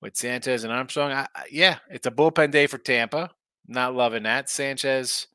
with 0.00 0.16
Sanchez 0.16 0.64
and 0.64 0.72
Armstrong. 0.72 1.12
I, 1.12 1.26
yeah, 1.50 1.78
it's 1.90 2.06
a 2.06 2.10
bullpen 2.10 2.50
day 2.50 2.66
for 2.66 2.78
Tampa. 2.78 3.30
Not 3.66 3.94
loving 3.94 4.22
that. 4.22 4.48
Sanchez, 4.48 5.26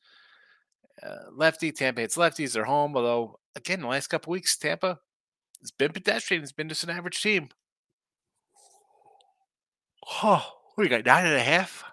uh, 1.04 1.30
lefty. 1.32 1.72
Tampa 1.72 2.02
hits 2.02 2.18
lefties. 2.18 2.54
They're 2.54 2.66
home. 2.66 2.96
Although, 2.96 3.40
again, 3.56 3.82
the 3.82 3.88
last 3.88 4.08
couple 4.08 4.32
weeks, 4.32 4.58
Tampa 4.58 5.00
has 5.62 5.72
been 5.72 5.92
pedestrian. 5.92 6.44
It's 6.44 6.52
been 6.52 6.70
just 6.70 6.84
an 6.84 6.90
average 6.90 7.22
team. 7.22 7.50
Oh, 10.22 10.46
we 10.78 10.90
got? 10.90 11.06
nine 11.06 11.26
and 11.26 11.36
a 11.36 11.40
half 11.40 11.84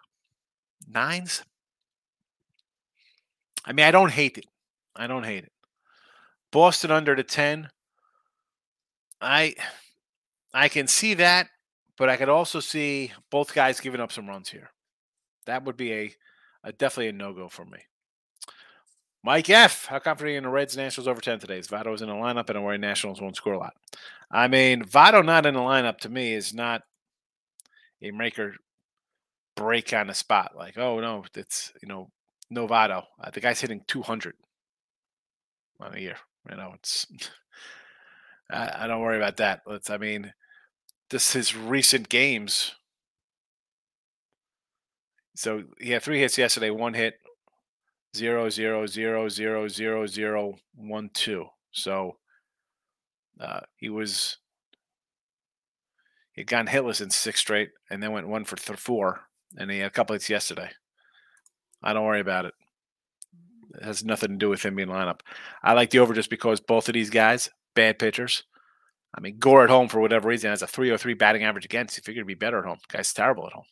nines. 0.89 1.45
I 3.65 3.73
mean, 3.73 3.87
I 3.87 3.91
don't 3.91 4.13
hate 4.13 4.39
it. 4.39 4.47
I 4.97 5.07
don't 5.07 5.25
hate 5.25 5.45
it. 5.45 5.53
Boston 6.51 6.91
under 6.91 7.15
the 7.15 7.23
10. 7.23 7.69
I 9.21 9.55
I 10.53 10.69
can 10.69 10.89
see 10.89 11.15
that, 11.15 11.49
but 11.97 12.09
I 12.09 12.17
could 12.17 12.29
also 12.29 12.61
see 12.61 13.13
both 13.31 13.55
guys 13.55 13.81
giving 13.81 14.01
up 14.01 14.11
some 14.11 14.29
runs 14.29 14.49
here. 14.49 14.71
That 15.47 15.65
would 15.65 15.77
be 15.77 15.93
a, 15.93 16.15
a 16.65 16.73
definitely 16.73 17.09
a 17.09 17.13
no 17.13 17.33
go 17.33 17.49
for 17.49 17.65
me. 17.65 17.81
Mike 19.23 19.51
F. 19.51 19.87
How 19.87 19.99
confident 19.99 20.29
are 20.29 20.33
you 20.33 20.39
in 20.39 20.45
the 20.45 20.51
Reds 20.51 20.77
Nationals 20.77 21.09
over 21.09 21.21
10 21.21 21.41
today? 21.41 21.59
Is 21.59 21.69
Votto 21.69 21.95
is 21.95 22.03
in 22.03 22.09
the 22.09 22.15
lineup 22.15 22.49
and 22.49 22.65
worried 22.65 22.81
Nationals 22.81 23.21
won't 23.21 23.37
score 23.37 23.53
a 23.53 23.59
lot. 23.59 23.75
I 24.31 24.49
mean, 24.49 24.83
Votto 24.83 25.25
not 25.25 25.47
in 25.47 25.55
the 25.55 25.61
lineup 25.61 25.99
to 26.01 26.09
me 26.09 26.33
is 26.33 26.55
not 26.55 26.83
a 28.03 28.11
maker 28.13 28.55
break 29.57 29.93
on 29.93 30.07
the 30.07 30.15
spot. 30.15 30.53
Like, 30.57 30.79
oh 30.79 31.01
no, 31.01 31.25
it's 31.35 31.73
you 31.83 31.89
know, 31.89 32.11
no 32.49 32.67
Votto. 32.67 33.05
Uh, 33.23 33.31
the 33.31 33.41
guy's 33.41 33.61
hitting 33.61 33.83
200 33.87 34.35
on 35.81 35.95
a 35.95 36.01
year. 36.01 36.17
You 36.51 36.57
know, 36.57 36.73
it's 36.77 37.07
I, 38.51 38.85
I 38.85 38.87
don't 38.87 39.03
worry 39.03 39.19
about 39.19 39.37
that. 39.37 39.61
Let's 39.67 39.91
I 39.91 39.99
mean, 39.99 40.33
this 41.11 41.35
his 41.35 41.55
recent 41.55 42.09
games. 42.09 42.73
So 45.37 45.65
he 45.79 45.91
had 45.91 46.03
three 46.03 46.21
hits 46.21 46.37
yesterday, 46.37 46.71
one 46.71 46.95
hit, 46.95 47.15
zero 48.17 48.49
zero 48.49 48.87
zero 48.87 49.29
zero 49.29 49.69
zero 49.69 50.07
zero 50.07 50.55
one 50.75 51.11
two. 51.13 51.47
So 51.73 52.17
uh, 53.41 53.61
he 53.77 53.89
was 53.89 54.39
he 56.33 56.43
had 56.43 56.49
gone 56.49 56.67
hitless 56.67 57.01
in 57.01 57.11
six 57.11 57.41
straight, 57.41 57.71
and 57.91 58.03
then 58.03 58.13
went 58.13 58.29
one 58.29 58.45
for 58.45 58.57
th- 58.57 58.79
four, 58.79 59.21
and 59.57 59.71
he 59.71 59.79
had 59.79 59.89
a 59.89 59.91
couple 59.91 60.15
hits 60.15 60.31
yesterday. 60.31 60.71
I 61.83 61.93
don't 61.93 62.05
worry 62.05 62.21
about 62.21 62.45
it. 62.45 62.55
It 63.75 63.85
has 63.85 64.05
nothing 64.05 64.31
to 64.31 64.37
do 64.37 64.49
with 64.49 64.63
him 64.65 64.77
being 64.77 64.89
lineup. 64.89 65.21
I 65.63 65.73
like 65.73 65.91
the 65.91 66.01
over 66.01 66.13
just 66.13 66.31
because 66.31 66.61
both 66.61 66.89
of 66.89 66.95
these 66.95 67.11
guys 67.11 67.49
bad 67.75 67.99
pitchers. 67.99 68.45
I 69.15 69.21
mean, 69.21 69.39
Gore 69.39 69.65
at 69.65 69.71
home 69.71 69.89
for 69.89 70.01
whatever 70.01 70.29
reason 70.29 70.51
has 70.51 70.63
a 70.63 70.67
303 70.67 71.15
batting 71.15 71.43
average 71.43 71.65
against. 71.65 71.97
He 71.97 72.03
figured 72.03 72.23
to 72.23 72.27
be 72.27 72.35
better 72.35 72.59
at 72.59 72.65
home. 72.65 72.79
Guy's 72.89 73.13
terrible 73.13 73.47
at 73.47 73.53
home. 73.53 73.65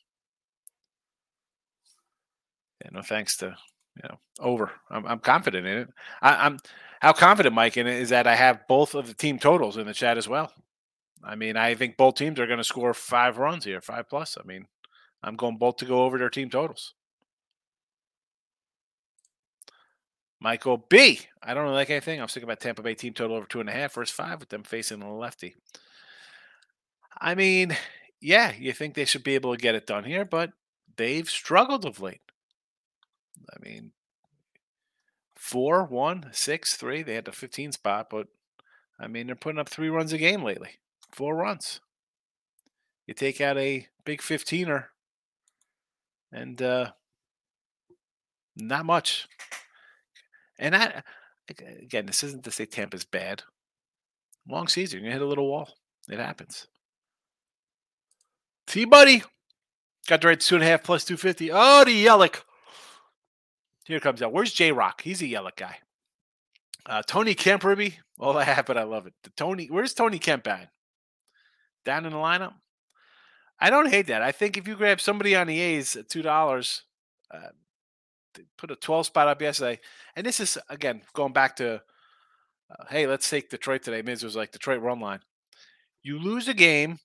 Yeah, 2.82 2.90
no 2.92 3.02
thanks 3.02 3.36
to 3.38 3.56
you 4.02 4.08
know 4.08 4.18
over. 4.40 4.70
I'm, 4.90 5.06
I'm 5.06 5.18
confident 5.18 5.66
in 5.66 5.78
it. 5.78 5.88
I, 6.22 6.46
am 6.46 6.58
how 7.00 7.12
confident, 7.12 7.54
Mike, 7.54 7.76
in 7.76 7.86
it 7.86 8.00
is 8.00 8.08
that 8.08 8.26
I 8.26 8.34
have 8.34 8.66
both 8.68 8.94
of 8.94 9.06
the 9.06 9.14
team 9.14 9.38
totals 9.38 9.76
in 9.76 9.86
the 9.86 9.94
chat 9.94 10.18
as 10.18 10.28
well. 10.28 10.52
I 11.22 11.34
mean, 11.34 11.56
I 11.56 11.74
think 11.74 11.96
both 11.96 12.14
teams 12.14 12.38
are 12.38 12.46
going 12.46 12.58
to 12.58 12.64
score 12.64 12.94
five 12.94 13.38
runs 13.38 13.64
here, 13.64 13.80
five 13.80 14.08
plus. 14.08 14.36
I 14.40 14.46
mean, 14.46 14.66
I'm 15.22 15.36
going 15.36 15.56
both 15.56 15.76
to 15.76 15.84
go 15.84 16.04
over 16.04 16.18
their 16.18 16.30
team 16.30 16.50
totals. 16.50 16.94
Michael 20.40 20.84
B. 20.88 21.20
I 21.42 21.54
don't 21.54 21.64
really 21.64 21.74
like 21.74 21.90
anything. 21.90 22.20
I'm 22.20 22.28
thinking 22.28 22.44
about 22.44 22.60
Tampa 22.60 22.82
Bay 22.82 22.94
team 22.94 23.12
total 23.12 23.36
over 23.36 23.46
two 23.46 23.60
and 23.60 23.68
a 23.68 23.72
half 23.72 23.94
versus 23.94 24.14
five 24.14 24.38
with 24.38 24.48
them 24.48 24.62
facing 24.62 25.00
the 25.00 25.08
lefty. 25.08 25.56
I 27.20 27.34
mean, 27.34 27.76
yeah, 28.20 28.52
you 28.56 28.72
think 28.72 28.94
they 28.94 29.04
should 29.04 29.24
be 29.24 29.34
able 29.34 29.54
to 29.54 29.60
get 29.60 29.74
it 29.74 29.86
done 29.86 30.04
here, 30.04 30.24
but 30.24 30.50
they've 30.96 31.28
struggled 31.28 31.84
of 31.84 32.00
late. 32.00 32.20
I 33.50 33.58
mean, 33.60 33.92
four, 35.34 35.84
one, 35.84 36.30
six, 36.32 36.76
three. 36.76 37.02
They 37.02 37.14
had 37.14 37.24
the 37.24 37.32
15 37.32 37.72
spot, 37.72 38.08
but 38.10 38.28
I 39.00 39.06
mean, 39.06 39.26
they're 39.26 39.36
putting 39.36 39.58
up 39.58 39.68
three 39.68 39.88
runs 39.88 40.12
a 40.12 40.18
game 40.18 40.42
lately, 40.42 40.78
four 41.12 41.36
runs. 41.36 41.80
You 43.06 43.14
take 43.14 43.40
out 43.40 43.56
a 43.56 43.86
big 44.04 44.20
15er, 44.20 44.86
and 46.30 46.60
uh, 46.60 46.90
not 48.56 48.84
much. 48.84 49.26
And 50.58 50.74
I, 50.76 51.02
again, 51.48 52.06
this 52.06 52.22
isn't 52.24 52.44
to 52.44 52.50
say 52.50 52.66
Tampa's 52.66 53.04
bad. 53.04 53.44
Long 54.46 54.66
season, 54.66 55.04
you 55.04 55.10
hit 55.10 55.22
a 55.22 55.26
little 55.26 55.48
wall. 55.48 55.70
It 56.08 56.18
happens. 56.18 56.66
T 58.66 58.84
Buddy 58.84 59.22
got 60.06 60.20
the 60.20 60.28
right 60.28 60.40
two 60.40 60.56
and 60.56 60.64
a 60.64 60.66
half 60.66 60.82
plus 60.82 61.04
250. 61.04 61.50
Oh, 61.52 61.84
the 61.84 62.04
Yelich. 62.04 62.42
Here 63.88 64.00
comes 64.00 64.20
out. 64.20 64.34
Where's 64.34 64.52
J 64.52 64.70
Rock? 64.70 65.00
He's 65.00 65.22
a 65.22 65.26
yellow 65.26 65.50
guy. 65.56 65.76
Uh, 66.84 67.00
Tony 67.06 67.34
Kemp, 67.34 67.64
Ruby. 67.64 67.98
All 68.20 68.36
I 68.38 68.44
have, 68.44 68.66
but 68.66 68.76
I 68.76 68.82
love 68.82 69.06
it. 69.06 69.14
The 69.24 69.30
Tony, 69.30 69.66
where's 69.66 69.94
Tony 69.94 70.18
Kemp 70.18 70.46
at? 70.46 70.68
Down 71.86 72.04
in 72.04 72.12
the 72.12 72.18
lineup. 72.18 72.52
I 73.58 73.70
don't 73.70 73.88
hate 73.88 74.08
that. 74.08 74.20
I 74.20 74.30
think 74.30 74.58
if 74.58 74.68
you 74.68 74.76
grab 74.76 75.00
somebody 75.00 75.34
on 75.34 75.46
the 75.46 75.58
A's 75.58 75.96
at 75.96 76.10
two 76.10 76.20
dollars, 76.20 76.82
uh, 77.32 77.48
put 78.58 78.70
a 78.70 78.76
12 78.76 79.06
spot 79.06 79.26
up 79.26 79.40
yesterday. 79.40 79.80
And 80.14 80.26
this 80.26 80.38
is, 80.38 80.58
again, 80.68 81.00
going 81.14 81.32
back 81.32 81.56
to, 81.56 81.76
uh, 82.70 82.84
hey, 82.90 83.06
let's 83.06 83.28
take 83.28 83.48
Detroit 83.48 83.82
today. 83.82 84.02
Miz 84.02 84.22
was 84.22 84.36
like, 84.36 84.52
Detroit 84.52 84.82
run 84.82 85.00
line. 85.00 85.20
You 86.02 86.18
lose 86.18 86.46
a 86.46 86.54
game, 86.54 86.98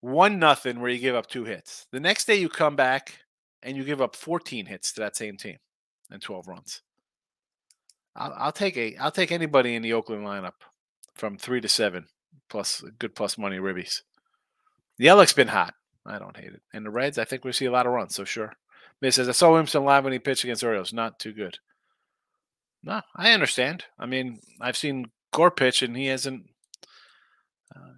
one 0.00 0.38
nothing, 0.38 0.80
where 0.80 0.90
you 0.90 1.00
give 1.00 1.16
up 1.16 1.26
two 1.26 1.44
hits. 1.44 1.86
The 1.90 2.00
next 2.00 2.26
day 2.26 2.36
you 2.36 2.48
come 2.48 2.76
back 2.76 3.18
and 3.64 3.76
you 3.76 3.82
give 3.82 4.00
up 4.00 4.14
14 4.14 4.66
hits 4.66 4.92
to 4.92 5.00
that 5.00 5.16
same 5.16 5.36
team 5.36 5.58
and 6.12 6.22
12 6.22 6.46
runs. 6.46 6.82
I'll, 8.14 8.34
I'll 8.36 8.52
take 8.52 8.76
a, 8.76 8.96
I'll 8.96 9.10
take 9.10 9.32
anybody 9.32 9.74
in 9.74 9.82
the 9.82 9.94
Oakland 9.94 10.24
lineup 10.24 10.52
from 11.14 11.38
three 11.38 11.60
to 11.60 11.68
seven 11.68 12.06
plus 12.48 12.84
good 12.98 13.14
plus 13.14 13.38
money 13.38 13.56
ribbies. 13.56 14.02
The 14.98 15.06
Yelich's 15.06 15.32
been 15.32 15.48
hot. 15.48 15.74
I 16.04 16.18
don't 16.18 16.36
hate 16.36 16.52
it. 16.52 16.62
And 16.72 16.84
the 16.84 16.90
Reds, 16.90 17.18
I 17.18 17.24
think 17.24 17.44
we'll 17.44 17.52
see 17.52 17.64
a 17.64 17.72
lot 17.72 17.86
of 17.86 17.92
runs. 17.92 18.14
So 18.14 18.24
sure. 18.24 18.52
Miss 19.00 19.16
says, 19.16 19.28
I 19.28 19.32
saw 19.32 19.50
Williamson 19.50 19.84
live 19.84 20.04
when 20.04 20.12
he 20.12 20.18
pitched 20.18 20.44
against 20.44 20.62
Orioles. 20.62 20.92
Not 20.92 21.18
too 21.18 21.32
good. 21.32 21.58
No, 22.84 23.00
I 23.16 23.32
understand. 23.32 23.84
I 23.98 24.06
mean, 24.06 24.40
I've 24.60 24.76
seen 24.76 25.10
Gore 25.32 25.50
pitch, 25.50 25.82
and 25.82 25.96
he 25.96 26.06
hasn't. 26.06 26.44
Uh, 27.74 27.94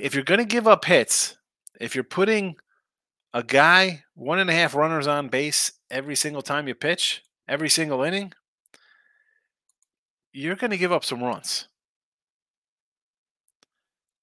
if 0.00 0.14
you're 0.14 0.24
going 0.24 0.38
to 0.38 0.44
give 0.44 0.66
up 0.66 0.84
hits, 0.84 1.36
if 1.80 1.94
you're 1.94 2.04
putting 2.04 2.56
a 3.34 3.42
guy 3.42 4.04
one 4.14 4.38
and 4.38 4.48
a 4.48 4.54
half 4.54 4.76
runners 4.76 5.08
on 5.08 5.28
base 5.28 5.72
every 5.90 6.14
single 6.14 6.40
time 6.40 6.68
you 6.68 6.74
pitch, 6.74 7.22
every 7.48 7.68
single 7.68 8.02
inning, 8.02 8.32
you're 10.32 10.54
going 10.54 10.70
to 10.70 10.78
give 10.78 10.92
up 10.92 11.04
some 11.04 11.22
runs. 11.22 11.68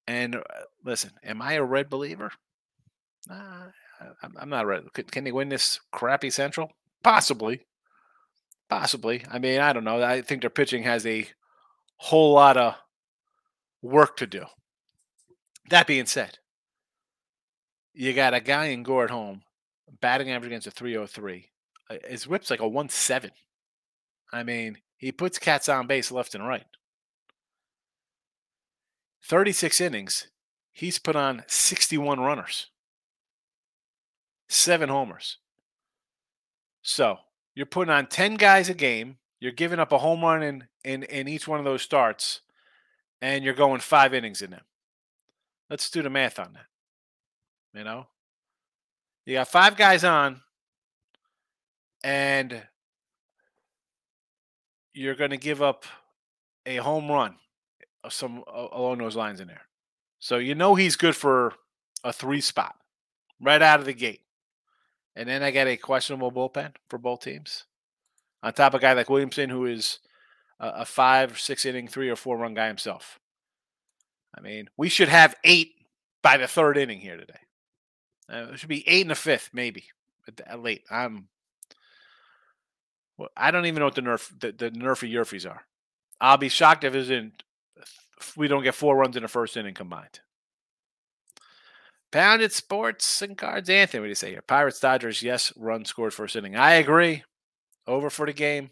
And 0.06 0.36
uh, 0.36 0.40
listen, 0.82 1.10
am 1.22 1.42
I 1.42 1.52
a 1.52 1.62
red 1.62 1.90
believer? 1.90 2.32
Uh, 3.30 3.66
I'm 4.36 4.48
not 4.48 4.66
ready. 4.66 4.86
Can 5.10 5.24
they 5.24 5.30
win 5.30 5.50
this 5.50 5.78
crappy 5.92 6.30
Central? 6.30 6.72
Possibly. 7.04 7.60
Possibly. 8.68 9.24
I 9.30 9.38
mean, 9.38 9.60
I 9.60 9.72
don't 9.72 9.84
know. 9.84 10.02
I 10.02 10.22
think 10.22 10.40
their 10.40 10.50
pitching 10.50 10.82
has 10.84 11.06
a 11.06 11.28
whole 11.96 12.32
lot 12.32 12.56
of 12.56 12.74
work 13.82 14.16
to 14.16 14.26
do. 14.26 14.46
That 15.68 15.86
being 15.86 16.06
said, 16.06 16.38
you 17.94 18.12
got 18.12 18.34
a 18.34 18.40
guy 18.40 18.66
in 18.66 18.82
Gore 18.82 19.04
at 19.04 19.10
home, 19.10 19.42
batting 20.00 20.30
average 20.30 20.48
against 20.48 20.66
a 20.66 20.70
303. 20.70 21.50
Uh, 21.90 21.96
his 22.08 22.26
whip's 22.26 22.50
like 22.50 22.60
a 22.60 22.68
1 22.68 22.88
7. 22.88 23.30
I 24.32 24.42
mean, 24.42 24.78
he 24.96 25.12
puts 25.12 25.38
cats 25.38 25.68
on 25.68 25.86
base 25.86 26.10
left 26.10 26.34
and 26.34 26.46
right. 26.46 26.64
36 29.24 29.80
innings, 29.80 30.28
he's 30.72 30.98
put 30.98 31.14
on 31.14 31.44
61 31.46 32.18
runners 32.20 32.68
seven 34.52 34.88
homers. 34.88 35.38
So 36.82 37.18
you're 37.54 37.66
putting 37.66 37.92
on 37.92 38.06
10 38.06 38.34
guys 38.34 38.68
a 38.68 38.74
game. 38.74 39.16
You're 39.40 39.52
giving 39.52 39.80
up 39.80 39.92
a 39.92 39.98
home 39.98 40.22
run 40.22 40.42
in, 40.42 40.68
in, 40.84 41.02
in 41.04 41.26
each 41.26 41.48
one 41.48 41.58
of 41.58 41.64
those 41.64 41.82
starts, 41.82 42.42
and 43.20 43.42
you're 43.42 43.54
going 43.54 43.80
five 43.80 44.14
innings 44.14 44.40
in 44.40 44.50
them. 44.50 44.62
Let's 45.68 45.90
do 45.90 46.02
the 46.02 46.10
math 46.10 46.38
on 46.38 46.52
that. 46.52 46.66
You 47.74 47.84
know, 47.84 48.06
you 49.24 49.34
got 49.34 49.48
five 49.48 49.76
guys 49.76 50.04
on, 50.04 50.42
and 52.04 52.62
you're 54.94 55.14
going 55.14 55.30
to 55.30 55.38
give 55.38 55.62
up 55.62 55.84
a 56.66 56.76
home 56.76 57.10
run 57.10 57.36
some 58.08 58.44
along 58.46 58.98
those 58.98 59.16
lines 59.16 59.40
in 59.40 59.48
there. 59.48 59.62
So 60.18 60.38
you 60.38 60.54
know 60.54 60.74
he's 60.74 60.96
good 60.96 61.16
for 61.16 61.54
a 62.04 62.12
three 62.12 62.40
spot 62.40 62.74
right 63.40 63.62
out 63.62 63.80
of 63.80 63.86
the 63.86 63.92
gate. 63.92 64.20
And 65.14 65.28
then 65.28 65.42
I 65.42 65.50
get 65.50 65.66
a 65.66 65.76
questionable 65.76 66.32
bullpen 66.32 66.72
for 66.88 66.98
both 66.98 67.20
teams. 67.20 67.64
On 68.42 68.52
top 68.52 68.74
of 68.74 68.80
a 68.80 68.82
guy 68.82 68.92
like 68.92 69.10
Williamson, 69.10 69.50
who 69.50 69.66
is 69.66 69.98
a, 70.58 70.68
a 70.68 70.84
five, 70.84 71.38
six 71.38 71.64
inning, 71.64 71.86
three 71.86 72.08
or 72.08 72.16
four 72.16 72.38
run 72.38 72.54
guy 72.54 72.66
himself. 72.66 73.18
I 74.36 74.40
mean, 74.40 74.68
we 74.76 74.88
should 74.88 75.08
have 75.08 75.36
eight 75.44 75.72
by 76.22 76.38
the 76.38 76.48
third 76.48 76.78
inning 76.78 77.00
here 77.00 77.16
today. 77.16 77.40
Uh, 78.32 78.52
it 78.52 78.58
should 78.58 78.68
be 78.68 78.88
eight 78.88 79.02
in 79.02 79.08
the 79.08 79.14
fifth, 79.14 79.50
maybe 79.52 79.84
at 80.46 80.62
late. 80.62 80.84
I'm. 80.90 81.28
Well, 83.18 83.28
I 83.36 83.50
don't 83.50 83.66
even 83.66 83.80
know 83.80 83.86
what 83.86 83.94
the 83.94 84.02
nerf 84.02 84.28
the, 84.40 84.52
the 84.52 84.70
nerfy 84.70 85.12
yerfies 85.12 85.48
are. 85.48 85.62
I'll 86.20 86.38
be 86.38 86.48
shocked 86.48 86.84
if 86.84 86.94
it 86.94 87.00
isn't. 87.00 87.42
We 88.36 88.48
don't 88.48 88.62
get 88.62 88.74
four 88.74 88.96
runs 88.96 89.16
in 89.16 89.22
the 89.22 89.28
first 89.28 89.56
inning 89.56 89.74
combined. 89.74 90.20
Pounded 92.12 92.52
Sports 92.52 93.22
and 93.22 93.36
Cards. 93.36 93.68
Anthony, 93.68 94.00
what 94.00 94.04
do 94.06 94.10
you 94.10 94.14
say 94.14 94.30
here? 94.30 94.42
Pirates, 94.42 94.78
Dodgers, 94.78 95.22
yes, 95.22 95.52
run 95.56 95.84
scored 95.84 96.14
first 96.14 96.36
inning. 96.36 96.54
I 96.54 96.74
agree. 96.74 97.24
Over 97.86 98.10
for 98.10 98.26
the 98.26 98.32
game. 98.32 98.70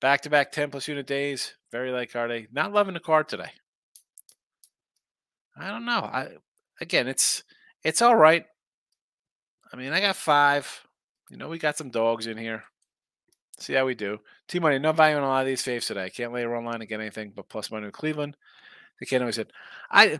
Back 0.00 0.22
to 0.22 0.30
back 0.30 0.52
10 0.52 0.70
plus 0.70 0.88
unit 0.88 1.06
days. 1.06 1.54
Very 1.72 1.90
like 1.90 2.12
card. 2.12 2.48
Not 2.52 2.72
loving 2.72 2.94
the 2.94 3.00
card 3.00 3.28
today. 3.28 3.50
I 5.58 5.68
don't 5.70 5.84
know. 5.84 6.00
I 6.00 6.28
again 6.80 7.08
it's 7.08 7.42
it's 7.86 8.02
all 8.02 8.16
right. 8.16 8.44
I 9.72 9.76
mean, 9.76 9.92
I 9.92 10.00
got 10.00 10.16
five. 10.16 10.84
You 11.30 11.36
know, 11.36 11.48
we 11.48 11.58
got 11.58 11.76
some 11.76 11.90
dogs 11.90 12.26
in 12.26 12.36
here. 12.36 12.64
See 13.58 13.74
how 13.74 13.86
we 13.86 13.94
do. 13.94 14.18
T 14.48 14.58
money, 14.58 14.80
no 14.80 14.90
value 14.90 15.16
on 15.16 15.22
a 15.22 15.28
lot 15.28 15.42
of 15.42 15.46
these 15.46 15.62
faves 15.62 15.86
today. 15.86 16.04
I 16.04 16.08
can't 16.08 16.32
lay 16.32 16.42
a 16.42 16.48
run 16.48 16.64
line 16.64 16.80
and 16.80 16.88
get 16.88 17.00
anything 17.00 17.32
but 17.34 17.48
plus 17.48 17.70
money 17.70 17.86
with 17.86 17.94
Cleveland. 17.94 18.36
The 18.98 19.06
kid 19.06 19.22
always 19.22 19.36
said, 19.36 19.52
I 19.88 20.18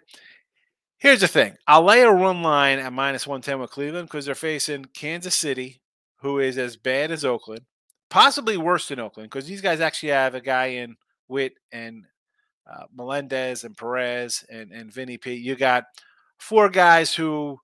here's 0.99 1.21
the 1.21 1.29
thing. 1.29 1.57
I'll 1.67 1.83
lay 1.83 2.03
a 2.03 2.11
run 2.11 2.41
line 2.41 2.79
at 2.79 2.93
minus 2.93 3.27
110 3.27 3.59
with 3.59 3.73
Cleveland 3.73 4.07
because 4.07 4.27
they're 4.27 4.37
facing 4.37 4.85
Kansas 4.95 5.35
City, 5.35 5.81
who 6.21 6.39
is 6.39 6.59
as 6.59 6.77
bad 6.77 7.11
as 7.11 7.25
Oakland, 7.25 7.63
possibly 8.11 8.57
worse 8.57 8.89
than 8.89 9.01
Oakland, 9.01 9.29
because 9.29 9.47
these 9.47 9.61
guys 9.61 9.81
actually 9.81 10.11
have 10.11 10.37
a 10.37 10.41
guy 10.41 10.67
in 10.67 10.95
Witt 11.27 11.55
and 11.73 12.05
uh, 12.73 12.85
Melendez 12.95 13.65
and 13.65 13.77
Perez 13.77 14.45
and, 14.49 14.71
and 14.71 14.93
Vinny 14.93 15.19
P. 15.19 15.35
You 15.35 15.57
got 15.57 15.85
four 16.38 16.69
guys 16.69 17.14
who, 17.14 17.59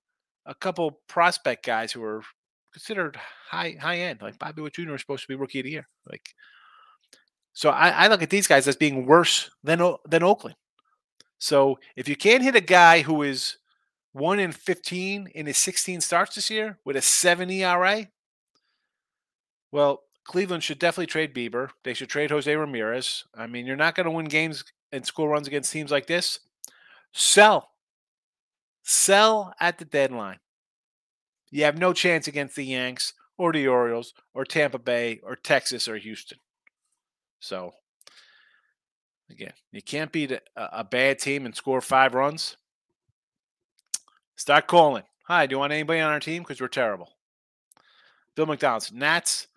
a 0.45 0.55
couple 0.55 0.99
prospect 1.07 1.65
guys 1.65 1.91
who 1.91 2.03
are 2.03 2.21
considered 2.73 3.17
high 3.49 3.75
high 3.79 3.99
end. 3.99 4.21
Like 4.21 4.39
Bobby 4.39 4.61
Witt 4.61 4.73
Jr. 4.73 4.95
is 4.95 5.01
supposed 5.01 5.23
to 5.23 5.27
be 5.27 5.35
rookie 5.35 5.59
of 5.59 5.65
the 5.65 5.71
year. 5.71 5.87
Like, 6.09 6.33
so 7.53 7.69
I, 7.69 7.89
I 7.89 8.07
look 8.07 8.21
at 8.21 8.29
these 8.29 8.47
guys 8.47 8.67
as 8.67 8.75
being 8.75 9.05
worse 9.05 9.49
than 9.63 9.95
than 10.05 10.23
Oakland. 10.23 10.55
So 11.37 11.77
if 11.95 12.07
you 12.07 12.15
can't 12.15 12.43
hit 12.43 12.55
a 12.55 12.61
guy 12.61 13.01
who 13.01 13.21
is 13.21 13.57
one 14.13 14.39
in 14.39 14.51
15 14.51 15.27
in 15.33 15.45
his 15.45 15.57
16 15.57 16.01
starts 16.01 16.35
this 16.35 16.49
year 16.49 16.79
with 16.85 16.95
a 16.95 17.01
7 17.01 17.49
ERA, 17.49 18.07
well, 19.71 20.03
Cleveland 20.23 20.63
should 20.63 20.79
definitely 20.79 21.07
trade 21.07 21.33
Bieber. 21.33 21.69
They 21.83 21.93
should 21.93 22.09
trade 22.09 22.31
Jose 22.31 22.55
Ramirez. 22.55 23.25
I 23.35 23.47
mean, 23.47 23.65
you're 23.65 23.75
not 23.75 23.95
going 23.95 24.05
to 24.05 24.11
win 24.11 24.25
games 24.25 24.63
and 24.91 25.05
score 25.05 25.29
runs 25.29 25.47
against 25.47 25.73
teams 25.73 25.91
like 25.91 26.07
this. 26.07 26.39
Sell. 27.11 27.72
Sell 28.83 29.53
at 29.59 29.77
the 29.77 29.85
deadline. 29.85 30.39
You 31.49 31.63
have 31.63 31.77
no 31.77 31.93
chance 31.93 32.27
against 32.27 32.55
the 32.55 32.65
Yanks 32.65 33.13
or 33.37 33.51
the 33.51 33.67
Orioles 33.67 34.13
or 34.33 34.43
Tampa 34.43 34.79
Bay 34.79 35.19
or 35.23 35.35
Texas 35.35 35.87
or 35.87 35.97
Houston. 35.97 36.39
So, 37.39 37.73
again, 39.29 39.53
you 39.71 39.81
can't 39.81 40.11
beat 40.11 40.31
a, 40.31 40.41
a 40.55 40.83
bad 40.83 41.19
team 41.19 41.45
and 41.45 41.55
score 41.55 41.81
five 41.81 42.13
runs. 42.13 42.57
Start 44.35 44.67
calling. 44.67 45.03
Hi, 45.27 45.45
do 45.45 45.55
you 45.55 45.59
want 45.59 45.73
anybody 45.73 45.99
on 45.99 46.11
our 46.11 46.19
team? 46.19 46.41
Because 46.41 46.59
we're 46.59 46.67
terrible. 46.67 47.09
Bill 48.35 48.45
McDonald's 48.45 48.91
Nats 48.91 49.47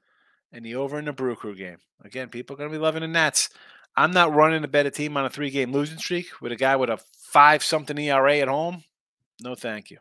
and 0.52 0.64
the 0.64 0.74
over 0.74 0.98
in 0.98 1.06
the 1.06 1.12
Brew 1.12 1.34
Crew 1.34 1.56
game. 1.56 1.78
Again, 2.04 2.28
people 2.28 2.54
are 2.54 2.58
going 2.58 2.70
to 2.70 2.76
be 2.76 2.82
loving 2.82 3.00
the 3.00 3.08
Nats. 3.08 3.48
I'm 3.96 4.10
not 4.10 4.34
running 4.34 4.62
a 4.62 4.68
better 4.68 4.90
team 4.90 5.16
on 5.16 5.24
a 5.24 5.30
three 5.30 5.50
game 5.50 5.72
losing 5.72 5.98
streak 5.98 6.26
with 6.40 6.52
a 6.52 6.56
guy 6.56 6.76
with 6.76 6.90
a 6.90 7.00
five 7.18 7.64
something 7.64 7.98
ERA 7.98 8.38
at 8.38 8.48
home. 8.48 8.84
No, 9.40 9.54
thank 9.54 9.90
you. 9.90 9.98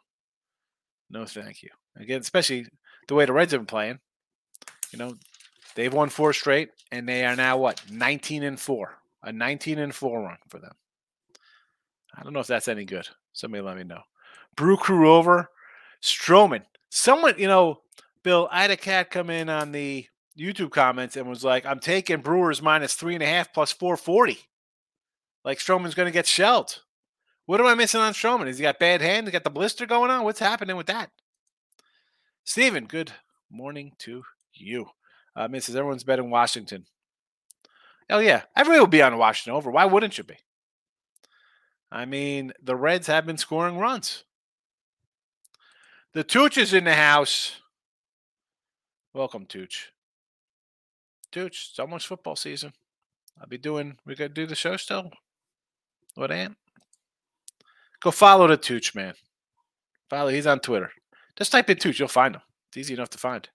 No, 1.10 1.26
thank 1.26 1.62
you. 1.62 1.70
Again, 1.98 2.22
especially 2.22 2.68
the 3.08 3.16
way 3.16 3.26
the 3.26 3.34
Reds 3.34 3.52
have 3.52 3.62
been 3.62 3.68
playing. 3.68 4.00
You 4.92 5.00
know, 5.00 5.16
they've 5.76 5.94
won 5.94 6.10
four 6.10 6.34
straight, 6.34 6.70
and 6.92 7.08
they 7.08 7.26
are 7.26 7.36
now 7.36 7.58
what 7.58 7.82
19 7.90 8.44
and 8.44 8.60
four, 8.60 8.98
a 9.24 9.32
19 9.32 9.80
and 9.80 9.94
four 9.94 10.22
run 10.24 10.38
for 10.48 10.60
them. 10.60 10.74
I 12.16 12.24
don't 12.24 12.34
know 12.34 12.40
if 12.40 12.48
that's 12.48 12.68
any 12.68 12.86
good. 12.86 13.08
Somebody 13.34 13.62
let 13.62 13.78
me 13.78 13.84
know. 13.84 14.02
Brew 14.56 14.78
Crew 14.78 15.12
over, 15.12 15.50
Stroman. 16.02 16.64
Someone, 16.90 17.36
you 17.38 17.48
know, 17.48 17.82
Bill, 18.24 18.48
I 18.52 18.62
had 18.62 18.72
a 18.72 18.78
cat 18.78 19.12
come 19.12 19.30
in 19.30 19.50
on 19.50 19.72
the 19.72 20.08
YouTube 20.38 20.72
comments 20.72 21.18
and 21.18 21.28
was 21.28 21.44
like, 21.44 21.66
"I'm 21.66 21.80
taking 21.80 22.22
Brewers 22.22 22.62
minus 22.62 22.94
three 22.94 23.14
and 23.14 23.24
a 23.24 23.28
half 23.28 23.54
plus 23.54 23.72
440." 23.72 24.40
Like 25.44 25.60
Stroman's 25.60 25.94
going 25.94 26.08
to 26.08 26.12
get 26.12 26.26
shelled. 26.26 26.82
What 27.46 27.60
am 27.60 27.68
I 27.68 27.76
missing 27.76 28.02
on 28.02 28.14
Stroman? 28.14 28.48
Has 28.48 28.58
he 28.58 28.64
got 28.64 28.80
bad 28.80 29.02
hand? 29.02 29.28
He 29.28 29.32
got 29.32 29.44
the 29.44 29.52
blister 29.52 29.86
going 29.86 30.10
on? 30.10 30.24
What's 30.24 30.40
happening 30.40 30.76
with 30.76 30.88
that? 30.88 31.12
Steven, 32.44 32.86
good 32.86 33.12
morning 33.52 33.92
to 34.00 34.24
you. 34.54 34.88
Uh, 35.36 35.48
Mrs. 35.48 35.76
Everyone's 35.76 36.04
in 36.08 36.30
Washington. 36.30 36.86
Hell 38.10 38.22
yeah. 38.22 38.44
Everybody 38.56 38.80
will 38.80 38.88
be 38.88 39.02
on 39.02 39.18
Washington 39.18 39.56
over. 39.56 39.70
Why 39.70 39.86
wouldn't 39.86 40.18
you 40.18 40.24
be? 40.24 40.38
I 41.92 42.06
mean, 42.06 42.52
the 42.62 42.76
Reds 42.76 43.08
have 43.08 43.28
been 43.28 43.38
scoring 43.38 43.78
runs. 43.78 44.24
The 46.14 46.24
Tooch 46.24 46.58
is 46.58 46.74
in 46.74 46.86
the 46.86 46.96
house. 46.96 47.62
Welcome, 49.14 49.46
Tooch. 49.46 49.92
Tooch, 51.32 51.70
it's 51.70 51.80
almost 51.80 52.08
football 52.08 52.36
season. 52.36 52.74
I'll 53.40 53.48
be 53.48 53.58
doing, 53.58 53.98
we 54.06 54.16
got 54.16 54.26
to 54.26 54.30
do 54.30 54.48
the 54.48 54.56
show 54.56 54.78
still. 54.78 55.12
What, 56.16 56.32
Ant? 56.32 56.58
Go 58.02 58.12
follow 58.12 58.48
the 58.48 58.58
Tooch, 58.58 58.94
man. 58.96 59.14
Follow, 60.10 60.30
he's 60.30 60.48
on 60.48 60.60
Twitter. 60.60 60.92
Just 61.36 61.52
type 61.52 61.70
in 61.70 61.78
Tooch, 61.78 62.00
you'll 62.00 62.08
find 62.08 62.36
him. 62.36 62.42
It's 62.70 62.78
easy 62.78 62.94
enough 62.94 63.10
to 63.12 63.18
find. 63.18 63.48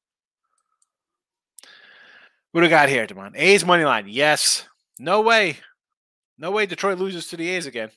What 2.52 2.62
do 2.62 2.64
we 2.64 2.68
got 2.68 2.88
here, 2.88 3.06
Demond? 3.06 3.32
A's 3.36 3.64
money 3.64 3.84
line. 3.84 4.06
Yes. 4.08 4.66
No 4.98 5.20
way. 5.20 5.58
No 6.36 6.50
way 6.50 6.66
Detroit 6.66 6.98
loses 6.98 7.28
to 7.28 7.36
the 7.36 7.48
A's 7.48 7.66
again. 7.66 7.90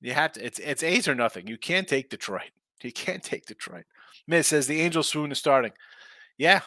You 0.00 0.12
have 0.12 0.32
to. 0.32 0.44
It's 0.44 0.58
it's 0.58 0.82
A's 0.82 1.08
or 1.08 1.14
nothing. 1.14 1.46
You 1.46 1.56
can't 1.56 1.88
take 1.88 2.10
Detroit. 2.10 2.50
You 2.82 2.92
can't 2.92 3.22
take 3.22 3.46
Detroit. 3.46 3.84
Miss 4.26 4.48
says 4.48 4.66
the 4.66 4.80
Angels 4.80 5.08
soon 5.08 5.30
is 5.30 5.38
starting. 5.38 5.72
Yeah, 6.36 6.62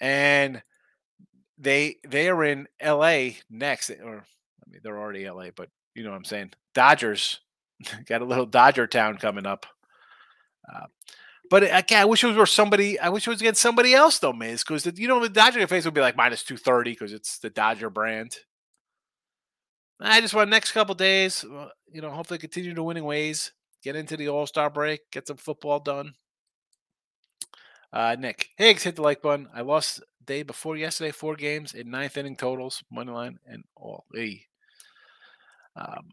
and 0.00 0.62
they 1.56 1.96
they 2.06 2.28
are 2.28 2.44
in 2.44 2.66
L.A. 2.80 3.38
next, 3.48 3.90
or 3.90 4.24
I 4.24 4.70
mean 4.70 4.80
they're 4.82 4.98
already 4.98 5.24
L.A. 5.24 5.50
But 5.50 5.68
you 5.98 6.04
know 6.04 6.10
what 6.10 6.16
I'm 6.16 6.24
saying. 6.24 6.52
Dodgers 6.74 7.40
got 8.06 8.22
a 8.22 8.24
little 8.24 8.46
Dodger 8.46 8.86
town 8.86 9.18
coming 9.18 9.46
up. 9.46 9.66
Uh, 10.72 10.86
but 11.50 11.64
again, 11.64 12.02
I 12.02 12.04
wish 12.04 12.22
it 12.22 12.28
was 12.28 12.36
where 12.36 12.46
somebody. 12.46 13.00
I 13.00 13.08
wish 13.08 13.26
it 13.26 13.30
was 13.30 13.40
against 13.40 13.62
somebody 13.62 13.94
else 13.94 14.18
though, 14.18 14.32
Miz, 14.32 14.62
because 14.62 14.86
you 14.98 15.08
know 15.08 15.20
the 15.20 15.28
Dodger 15.28 15.66
face 15.66 15.84
would 15.84 15.94
be 15.94 16.00
like 16.00 16.16
minus 16.16 16.42
two 16.42 16.56
thirty 16.56 16.92
because 16.92 17.12
it's 17.12 17.38
the 17.38 17.50
Dodger 17.50 17.90
brand. 17.90 18.36
I 20.00 20.20
just 20.20 20.34
want 20.34 20.48
the 20.48 20.54
next 20.54 20.72
couple 20.72 20.94
days, 20.94 21.44
uh, 21.44 21.70
you 21.90 22.00
know, 22.00 22.10
hopefully 22.10 22.38
continue 22.38 22.72
the 22.72 22.84
winning 22.84 23.04
ways, 23.04 23.50
get 23.82 23.96
into 23.96 24.16
the 24.16 24.28
All 24.28 24.46
Star 24.46 24.70
break, 24.70 25.10
get 25.10 25.26
some 25.26 25.38
football 25.38 25.80
done. 25.80 26.14
Uh, 27.92 28.14
Nick 28.18 28.50
Higgs 28.56 28.82
hit 28.82 28.96
the 28.96 29.02
like 29.02 29.22
button. 29.22 29.48
I 29.52 29.62
lost 29.62 30.02
day 30.24 30.42
before 30.42 30.76
yesterday, 30.76 31.10
four 31.10 31.34
games 31.34 31.72
in 31.72 31.90
ninth 31.90 32.16
inning 32.16 32.36
totals, 32.36 32.84
money 32.90 33.10
line, 33.10 33.38
and 33.46 33.64
all. 33.74 34.04
Hey. 34.14 34.47
Um, 35.78 36.10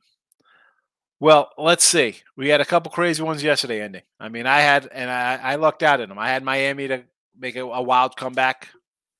well, 1.19 1.49
let's 1.57 1.85
see. 1.85 2.17
We 2.35 2.49
had 2.49 2.61
a 2.61 2.65
couple 2.65 2.91
crazy 2.91 3.23
ones 3.23 3.41
yesterday 3.41 3.81
ending. 3.81 4.03
I 4.19 4.29
mean, 4.29 4.45
I 4.45 4.59
had, 4.59 4.87
and 4.91 5.09
I, 5.09 5.39
I 5.41 5.55
lucked 5.55 5.81
out 5.81 6.01
in 6.01 6.09
them. 6.09 6.19
I 6.19 6.29
had 6.29 6.43
Miami 6.43 6.87
to 6.89 7.03
make 7.37 7.55
a, 7.55 7.61
a 7.61 7.81
wild 7.81 8.15
comeback. 8.15 8.69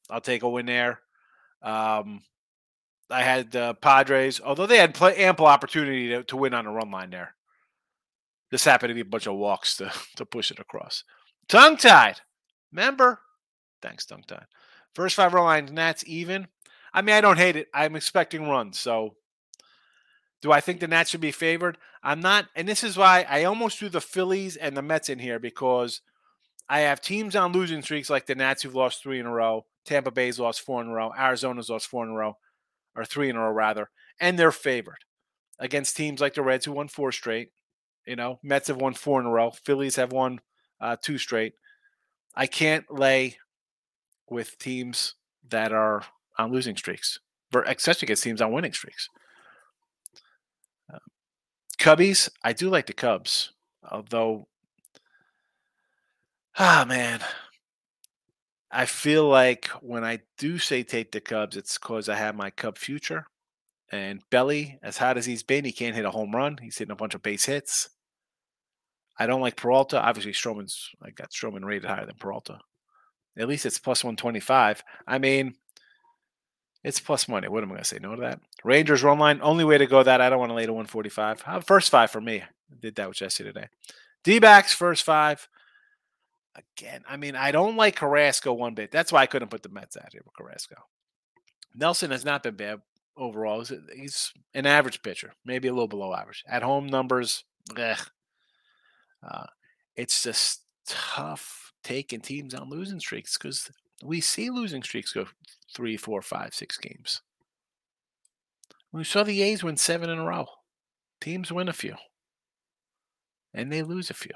I'll 0.10 0.21
take 0.21 0.43
a 0.43 0.49
win 0.49 0.65
there. 0.65 0.99
Um, 1.63 2.21
I 3.10 3.21
had 3.21 3.51
the 3.51 3.62
uh, 3.62 3.73
Padres, 3.73 4.41
although 4.43 4.65
they 4.65 4.77
had 4.77 4.99
ample 5.01 5.45
opportunity 5.45 6.10
to, 6.10 6.23
to 6.25 6.38
win 6.38 6.53
on 6.53 6.65
a 6.65 6.71
run 6.71 6.91
line 6.91 7.12
there. 7.12 7.36
This 8.51 8.65
happened 8.65 8.89
to 8.89 8.95
be 8.95 9.01
a 9.01 9.05
bunch 9.05 9.27
of 9.27 9.36
walks 9.36 9.77
to, 9.77 9.91
to 10.17 10.25
push 10.25 10.51
it 10.51 10.60
across. 10.60 11.03
Tongue 11.47 11.77
tied. 11.77 12.21
Remember? 12.71 13.19
Thanks, 13.81 14.05
tongue 14.05 14.23
tied. 14.27 14.45
First 14.93 15.15
five 15.15 15.34
run 15.34 15.45
line, 15.45 15.69
Nats 15.73 16.03
even. 16.08 16.47
I 16.93 17.01
mean, 17.01 17.15
I 17.15 17.21
don't 17.21 17.38
hate 17.38 17.55
it. 17.55 17.67
I'm 17.73 17.95
expecting 17.95 18.47
runs. 18.49 18.79
So 18.79 19.15
do 20.45 20.51
I 20.51 20.62
think 20.62 20.79
the 20.79 20.88
Nats 20.88 21.10
should 21.10 21.21
be 21.21 21.31
favored? 21.31 21.75
I'm 22.03 22.19
not, 22.19 22.49
and 22.55 22.67
this 22.67 22.84
is 22.84 22.95
why 22.95 23.25
I 23.27 23.45
almost 23.45 23.79
threw 23.79 23.89
the 23.89 23.99
Phillies 23.99 24.55
and 24.55 24.77
the 24.77 24.84
Mets 24.84 25.10
in 25.10 25.17
here 25.17 25.39
because 25.39 26.01
I 26.69 26.81
have 26.81 27.01
teams 27.01 27.36
on 27.36 27.51
losing 27.51 27.81
streaks 27.81 28.12
like 28.12 28.27
the 28.27 28.36
Nats 28.36 28.62
who've 28.62 28.75
lost 28.75 29.01
three 29.01 29.19
in 29.19 29.25
a 29.25 29.34
row, 29.34 29.65
Tampa 29.86 30.12
Bay's 30.12 30.39
lost 30.39 30.62
four 30.62 30.84
in 30.84 30.88
a 30.88 30.93
row, 30.93 31.12
Arizona's 31.17 31.71
lost 31.71 31.88
four 31.88 32.03
in 32.03 32.12
a 32.12 32.13
row, 32.13 32.38
or 32.95 33.05
three 33.05 33.27
in 33.27 33.36
a 33.36 33.39
row 33.39 33.49
rather, 33.49 33.89
and 34.19 34.38
they're 34.38 34.51
favored 34.51 34.99
against 35.58 35.97
teams 35.97 36.21
like 36.21 36.36
the 36.36 36.43
Reds 36.43 36.65
who 36.65 36.73
won 36.73 36.89
four 36.89 37.12
straight. 37.12 37.49
You 38.05 38.15
know, 38.15 38.38
Mets 38.43 38.67
have 38.67 38.77
won 38.77 38.93
four 38.93 39.19
in 39.19 39.25
a 39.25 39.31
row, 39.31 39.49
Phillies 39.49 39.95
have 39.95 40.12
won 40.12 40.41
uh, 40.79 40.95
two 41.01 41.17
straight. 41.17 41.53
I 42.36 42.45
can't 42.45 42.86
lay 42.91 43.38
with 44.29 44.60
teams 44.60 45.15
that 45.49 45.71
are 45.71 46.03
on 46.38 46.51
losing 46.51 46.77
streaks, 46.77 47.17
especially 47.51 48.05
against 48.05 48.21
teams 48.21 48.43
on 48.43 48.51
winning 48.51 48.73
streaks. 48.73 49.10
Cubbies, 51.86 52.30
I 52.43 52.54
do 52.54 52.71
like 52.71 52.88
the 52.88 52.93
Cubs, 52.93 53.54
although, 53.88 54.48
ah, 56.58 56.84
man, 56.88 57.19
I 58.71 58.88
feel 58.88 59.28
like 59.28 59.67
when 59.82 60.04
I 60.04 60.21
do 60.39 60.58
say 60.58 60.82
take 60.82 61.12
the 61.12 61.21
Cubs, 61.21 61.56
it's 61.56 61.78
because 61.78 62.10
I 62.10 62.15
have 62.15 62.34
my 62.34 62.50
Cub 62.50 62.80
future. 62.80 63.28
And 63.91 64.24
Belly, 64.32 64.80
as 64.82 64.98
hot 64.98 65.19
as 65.19 65.28
he's 65.28 65.43
been, 65.43 65.63
he 65.63 65.71
can't 65.71 65.95
hit 65.95 66.06
a 66.06 66.10
home 66.10 66.32
run. 66.32 66.58
He's 66.60 66.76
hitting 66.76 66.91
a 66.91 66.95
bunch 66.95 67.13
of 67.13 67.21
base 67.21 67.45
hits. 67.45 67.89
I 69.19 69.28
don't 69.28 69.41
like 69.41 69.56
Peralta. 69.56 70.02
Obviously, 70.02 70.32
Stroman's 70.32 70.89
I 71.04 71.12
got 71.12 71.30
Stroman 71.30 71.65
rated 71.65 71.88
higher 71.88 72.08
than 72.08 72.15
Peralta. 72.15 72.62
At 73.38 73.48
least 73.48 73.67
it's 73.67 73.78
plus 73.78 74.04
125. 74.04 74.84
I 75.06 75.19
mean, 75.19 75.54
it's 76.86 77.00
plus 77.00 77.28
money. 77.28 77.48
What 77.48 77.63
am 77.63 77.69
I 77.69 77.74
going 77.74 77.84
to 77.84 77.89
say? 77.89 77.98
No 78.00 78.13
to 78.13 78.21
that. 78.21 78.39
Rangers 78.63 79.02
run 79.02 79.17
line. 79.17 79.39
Only 79.41 79.65
way 79.65 79.80
to 79.80 79.88
go 79.88 80.04
that 80.04 80.21
I 80.21 80.30
don't 80.30 80.38
want 80.38 80.52
to 80.52 80.54
lay 80.54 80.67
to 80.67 80.71
145. 80.71 81.65
First 81.65 81.89
five 81.89 82.12
for 82.12 82.21
me. 82.21 82.43
I 82.43 82.76
did 82.80 82.95
that 82.95 83.08
with 83.08 83.17
Jesse 83.17 83.43
today. 83.43 83.69
D 84.24 84.38
backs, 84.38 84.71
first 84.71 85.04
five. 85.04 85.50
again, 86.56 87.04
I 87.10 87.17
mean, 87.17 87.36
I 87.36 87.52
don't 87.52 87.76
like 87.76 87.95
Carrasco 87.95 88.54
one 88.54 88.76
bit. 88.76 88.91
That's 88.91 89.12
why 89.12 89.24
I 89.24 89.26
couldn't 89.26 89.50
put 89.50 89.63
the 89.63 89.69
Mets 89.69 89.98
out 89.98 90.12
here 90.12 90.21
with 90.24 90.36
Carrasco. 90.36 90.76
Nelson 91.74 92.12
has 92.12 92.24
not 92.24 92.43
been 92.43 92.56
bad 92.56 92.82
overall. 93.17 93.60
He's, 93.60 93.74
he's 93.95 94.34
an 94.54 94.67
average 94.67 95.02
pitcher, 95.02 95.34
maybe 95.43 95.67
a 95.67 95.74
little 95.74 95.88
below 95.88 96.13
average. 96.13 96.43
At 96.48 96.62
home 96.62 96.86
numbers, 96.86 97.45
uh, 97.76 97.95
it's 99.95 100.21
just 100.21 100.62
tough 100.88 101.74
taking 101.84 102.21
teams 102.21 102.54
on 102.54 102.69
losing 102.69 103.00
streaks 103.00 103.39
because 103.39 103.71
we 104.04 104.21
see 104.21 104.52
losing 104.52 104.84
streaks 104.84 105.13
go 105.13 105.26
three, 105.75 105.97
four, 105.97 106.21
five, 106.21 106.55
six 106.55 106.77
games. 106.77 107.21
We 108.91 109.03
saw 109.03 109.23
the 109.23 109.41
A's 109.43 109.63
win 109.63 109.77
seven 109.77 110.09
in 110.09 110.19
a 110.19 110.25
row. 110.25 110.47
Teams 111.21 111.51
win 111.51 111.67
a 111.67 111.73
few, 111.73 111.95
and 113.53 113.71
they 113.71 113.83
lose 113.83 114.09
a 114.09 114.13
few. 114.13 114.31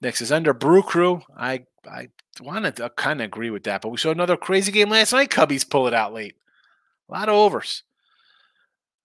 Next 0.00 0.20
is 0.20 0.32
under 0.32 0.52
Brew 0.52 0.82
Crew. 0.82 1.22
I 1.36 1.64
I 1.88 2.08
wanted 2.40 2.76
to 2.76 2.90
kind 2.90 3.20
of 3.20 3.26
agree 3.26 3.50
with 3.50 3.62
that, 3.64 3.82
but 3.82 3.90
we 3.90 3.98
saw 3.98 4.10
another 4.10 4.36
crazy 4.36 4.72
game 4.72 4.90
last 4.90 5.12
night. 5.12 5.30
Cubbies 5.30 5.68
pull 5.68 5.86
it 5.86 5.94
out 5.94 6.12
late. 6.12 6.34
A 7.08 7.12
lot 7.12 7.28
of 7.28 7.36
overs. 7.36 7.84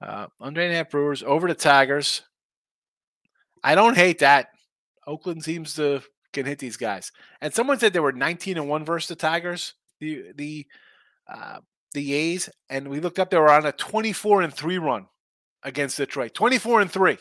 Uh, 0.01 0.27
under 0.39 0.61
and 0.61 0.71
a 0.71 0.75
half 0.75 0.89
Brewers 0.89 1.23
over 1.23 1.47
the 1.47 1.55
Tigers. 1.55 2.23
I 3.63 3.75
don't 3.75 3.97
hate 3.97 4.19
that. 4.19 4.49
Oakland 5.05 5.43
seems 5.43 5.73
to 5.75 6.01
can 6.33 6.45
hit 6.45 6.59
these 6.59 6.77
guys. 6.77 7.11
And 7.41 7.53
someone 7.53 7.79
said 7.79 7.93
they 7.93 7.99
were 7.99 8.11
19 8.11 8.57
and 8.57 8.69
one 8.69 8.85
versus 8.85 9.07
the 9.07 9.15
Tigers, 9.15 9.73
the 9.99 10.31
the 10.35 10.65
uh, 11.29 11.59
the 11.93 12.13
A's, 12.13 12.49
and 12.69 12.87
we 12.87 12.99
looked 12.99 13.19
up. 13.19 13.29
They 13.29 13.37
were 13.37 13.51
on 13.51 13.65
a 13.65 13.71
24 13.71 14.41
and 14.41 14.53
three 14.53 14.77
run 14.77 15.07
against 15.63 15.97
Detroit. 15.97 16.33
24 16.33 16.81
and 16.81 16.91
three. 16.91 17.17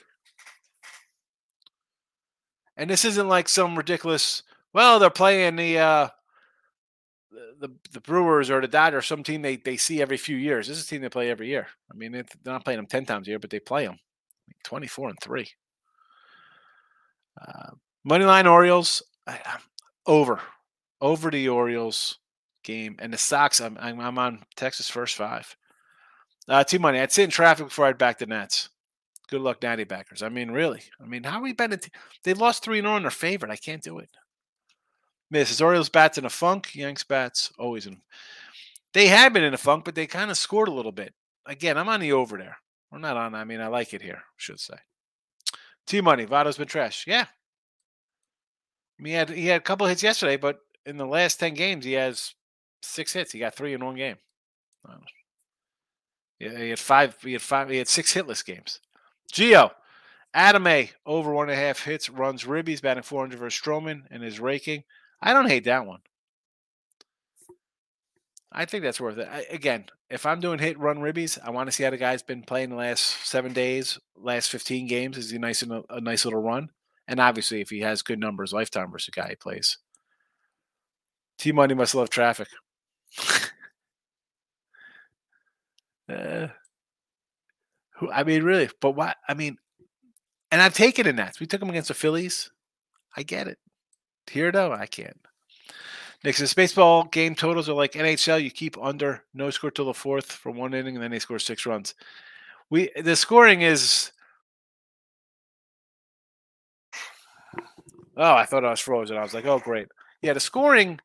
And 2.76 2.90
this 2.90 3.04
isn't 3.04 3.28
like 3.28 3.48
some 3.48 3.76
ridiculous. 3.76 4.42
Well, 4.74 4.98
they're 4.98 5.08
playing 5.08 5.56
the 5.56 5.78
uh, 5.78 6.08
the 7.58 7.70
the 7.92 8.00
Brewers 8.00 8.50
or 8.50 8.60
the 8.60 8.68
Dodgers, 8.68 8.98
or 8.98 9.02
some 9.02 9.22
team 9.22 9.42
they 9.42 9.56
they 9.56 9.76
see 9.76 10.02
every 10.02 10.18
few 10.18 10.36
years. 10.36 10.68
This 10.68 10.78
is 10.78 10.84
a 10.84 10.88
team 10.88 11.00
they 11.00 11.08
play 11.08 11.30
every 11.30 11.48
year. 11.48 11.68
I 11.90 11.96
mean, 11.96 12.12
they're 12.12 12.24
not 12.44 12.64
playing 12.64 12.78
them 12.78 12.86
ten 12.86 13.06
times 13.06 13.26
a 13.26 13.30
year, 13.30 13.38
but 13.38 13.50
they 13.50 13.60
play 13.60 13.86
them. 13.86 13.98
Twenty 14.62 14.86
four 14.86 15.08
and 15.08 15.18
three. 15.22 15.48
Uh, 17.40 17.70
Moneyline 18.06 18.50
Orioles 18.50 19.02
over 20.06 20.40
over 21.00 21.30
the 21.30 21.48
Orioles 21.48 22.18
game 22.66 22.96
and 22.98 23.12
the 23.12 23.18
Sox. 23.18 23.60
I'm 23.60 23.78
I'm, 23.80 23.98
I'm 23.98 24.18
on 24.18 24.42
Texas 24.56 24.90
first 24.90 25.16
five. 25.16 25.56
Uh, 26.48 26.62
T 26.64 26.76
money. 26.76 27.00
I'd 27.00 27.12
sit 27.12 27.24
in 27.24 27.30
traffic 27.30 27.68
before 27.68 27.86
I'd 27.86 27.96
back 27.96 28.18
the 28.18 28.26
Nets. 28.26 28.68
Good 29.28 29.40
luck, 29.40 29.62
Natty 29.62 29.84
backers. 29.84 30.22
I 30.22 30.28
mean, 30.28 30.50
really. 30.50 30.82
I 31.00 31.06
mean, 31.06 31.24
how 31.24 31.38
are 31.38 31.42
we 31.42 31.52
been? 31.52 31.76
T- 31.78 31.90
they 32.22 32.34
lost 32.34 32.62
three 32.62 32.78
and 32.78 32.86
on 32.86 33.02
their 33.02 33.10
favorite. 33.10 33.50
I 33.50 33.56
can't 33.56 33.82
do 33.82 33.98
it. 33.98 34.10
Misses 35.30 35.60
Orioles 35.60 35.88
bats 35.88 36.18
in 36.18 36.24
a 36.24 36.30
funk. 36.30 36.74
Yanks 36.74 37.02
bats 37.02 37.50
always 37.58 37.86
in. 37.86 38.00
They 38.92 39.08
had 39.08 39.32
been 39.32 39.42
in 39.42 39.54
a 39.54 39.58
funk, 39.58 39.84
but 39.84 39.96
they 39.96 40.06
kind 40.06 40.30
of 40.30 40.36
scored 40.36 40.68
a 40.68 40.72
little 40.72 40.92
bit. 40.92 41.12
Again, 41.44 41.76
I'm 41.76 41.88
on 41.88 42.00
the 42.00 42.12
over 42.12 42.38
there. 42.38 42.56
We're 42.92 42.98
not 42.98 43.16
on. 43.16 43.34
I 43.34 43.44
mean, 43.44 43.60
I 43.60 43.66
like 43.66 43.92
it 43.92 44.02
here. 44.02 44.22
Should 44.36 44.60
say. 44.60 44.76
T 45.88 46.00
money. 46.00 46.26
Votto's 46.26 46.58
been 46.58 46.68
trash. 46.68 47.04
Yeah. 47.06 47.26
I 48.98 49.02
mean, 49.02 49.10
he 49.10 49.16
had 49.16 49.30
he 49.30 49.46
had 49.46 49.60
a 49.60 49.64
couple 49.64 49.86
hits 49.88 50.02
yesterday, 50.04 50.36
but 50.36 50.60
in 50.84 50.96
the 50.96 51.06
last 51.06 51.40
ten 51.40 51.54
games, 51.54 51.84
he 51.84 51.92
has 51.94 52.34
six 52.86 53.12
hits. 53.12 53.32
He 53.32 53.38
got 53.38 53.54
three 53.54 53.74
in 53.74 53.84
one 53.84 53.96
game. 53.96 54.16
Yeah, 56.38 56.58
he 56.58 56.70
had 56.70 56.78
five. 56.78 57.16
He 57.22 57.32
had 57.32 57.42
five. 57.42 57.70
He 57.70 57.78
had 57.78 57.88
six 57.88 58.14
hitless 58.14 58.44
games. 58.44 58.80
Geo, 59.32 59.72
Adames 60.34 60.90
over 61.04 61.32
one 61.32 61.48
and 61.48 61.58
a 61.58 61.62
half 61.62 61.82
hits, 61.82 62.10
runs 62.10 62.44
ribbies, 62.44 62.82
batting 62.82 63.02
400 63.02 63.38
versus 63.38 63.60
Stroman, 63.60 64.02
and 64.10 64.22
is 64.22 64.38
raking. 64.38 64.84
I 65.20 65.32
don't 65.32 65.48
hate 65.48 65.64
that 65.64 65.86
one. 65.86 66.00
I 68.52 68.64
think 68.64 68.84
that's 68.84 69.00
worth 69.00 69.18
it. 69.18 69.28
I, 69.30 69.44
again, 69.50 69.86
if 70.08 70.24
I'm 70.24 70.40
doing 70.40 70.58
hit 70.58 70.78
run 70.78 70.98
ribbies, 70.98 71.38
I 71.42 71.50
want 71.50 71.68
to 71.68 71.72
see 71.72 71.84
how 71.84 71.90
the 71.90 71.96
guy's 71.96 72.22
been 72.22 72.42
playing 72.42 72.70
the 72.70 72.76
last 72.76 73.26
seven 73.26 73.52
days, 73.52 73.98
last 74.16 74.50
15 74.50 74.86
games. 74.86 75.18
Is 75.18 75.30
he 75.30 75.38
nice 75.38 75.62
in 75.62 75.72
a, 75.72 75.82
a 75.90 76.00
nice 76.00 76.24
little 76.24 76.42
run? 76.42 76.70
And 77.08 77.20
obviously, 77.20 77.60
if 77.60 77.70
he 77.70 77.80
has 77.80 78.02
good 78.02 78.18
numbers, 78.18 78.52
lifetime 78.52 78.90
versus 78.90 79.06
the 79.06 79.20
guy 79.20 79.28
he 79.30 79.36
plays. 79.36 79.78
T 81.38 81.52
Money 81.52 81.74
must 81.74 81.94
love 81.94 82.08
traffic. 82.08 82.48
Uh, 86.08 86.48
who 87.96 88.10
I 88.10 88.24
mean, 88.24 88.42
really, 88.42 88.68
but 88.80 88.92
what 88.92 89.16
I 89.28 89.34
mean, 89.34 89.56
and 90.50 90.60
I've 90.60 90.74
taken 90.74 91.06
in 91.06 91.16
that. 91.16 91.40
We 91.40 91.46
took 91.46 91.62
him 91.62 91.70
against 91.70 91.88
the 91.88 91.94
Phillies. 91.94 92.50
I 93.16 93.22
get 93.22 93.48
it. 93.48 93.58
Here 94.30 94.52
though, 94.52 94.72
I 94.72 94.86
can't. 94.86 95.18
Next, 96.24 96.40
is 96.40 96.54
baseball 96.54 97.04
game 97.04 97.34
totals 97.34 97.68
are 97.68 97.74
like 97.74 97.92
NHL. 97.92 98.42
You 98.42 98.50
keep 98.50 98.76
under, 98.82 99.22
no 99.34 99.50
score 99.50 99.70
till 99.70 99.84
the 99.84 99.94
fourth 99.94 100.30
for 100.32 100.50
one 100.50 100.74
inning, 100.74 100.96
and 100.96 101.02
then 101.02 101.10
they 101.10 101.18
score 101.18 101.38
six 101.38 101.66
runs. 101.66 101.94
We 102.70 102.90
the 102.96 103.16
scoring 103.16 103.62
is. 103.62 104.10
Oh, 108.16 108.34
I 108.34 108.46
thought 108.46 108.64
I 108.64 108.70
was 108.70 108.80
frozen. 108.80 109.16
I 109.18 109.22
was 109.22 109.34
like, 109.34 109.44
oh, 109.44 109.58
great. 109.58 109.88
Yeah, 110.22 110.32
the 110.32 110.40
scoring. 110.40 110.98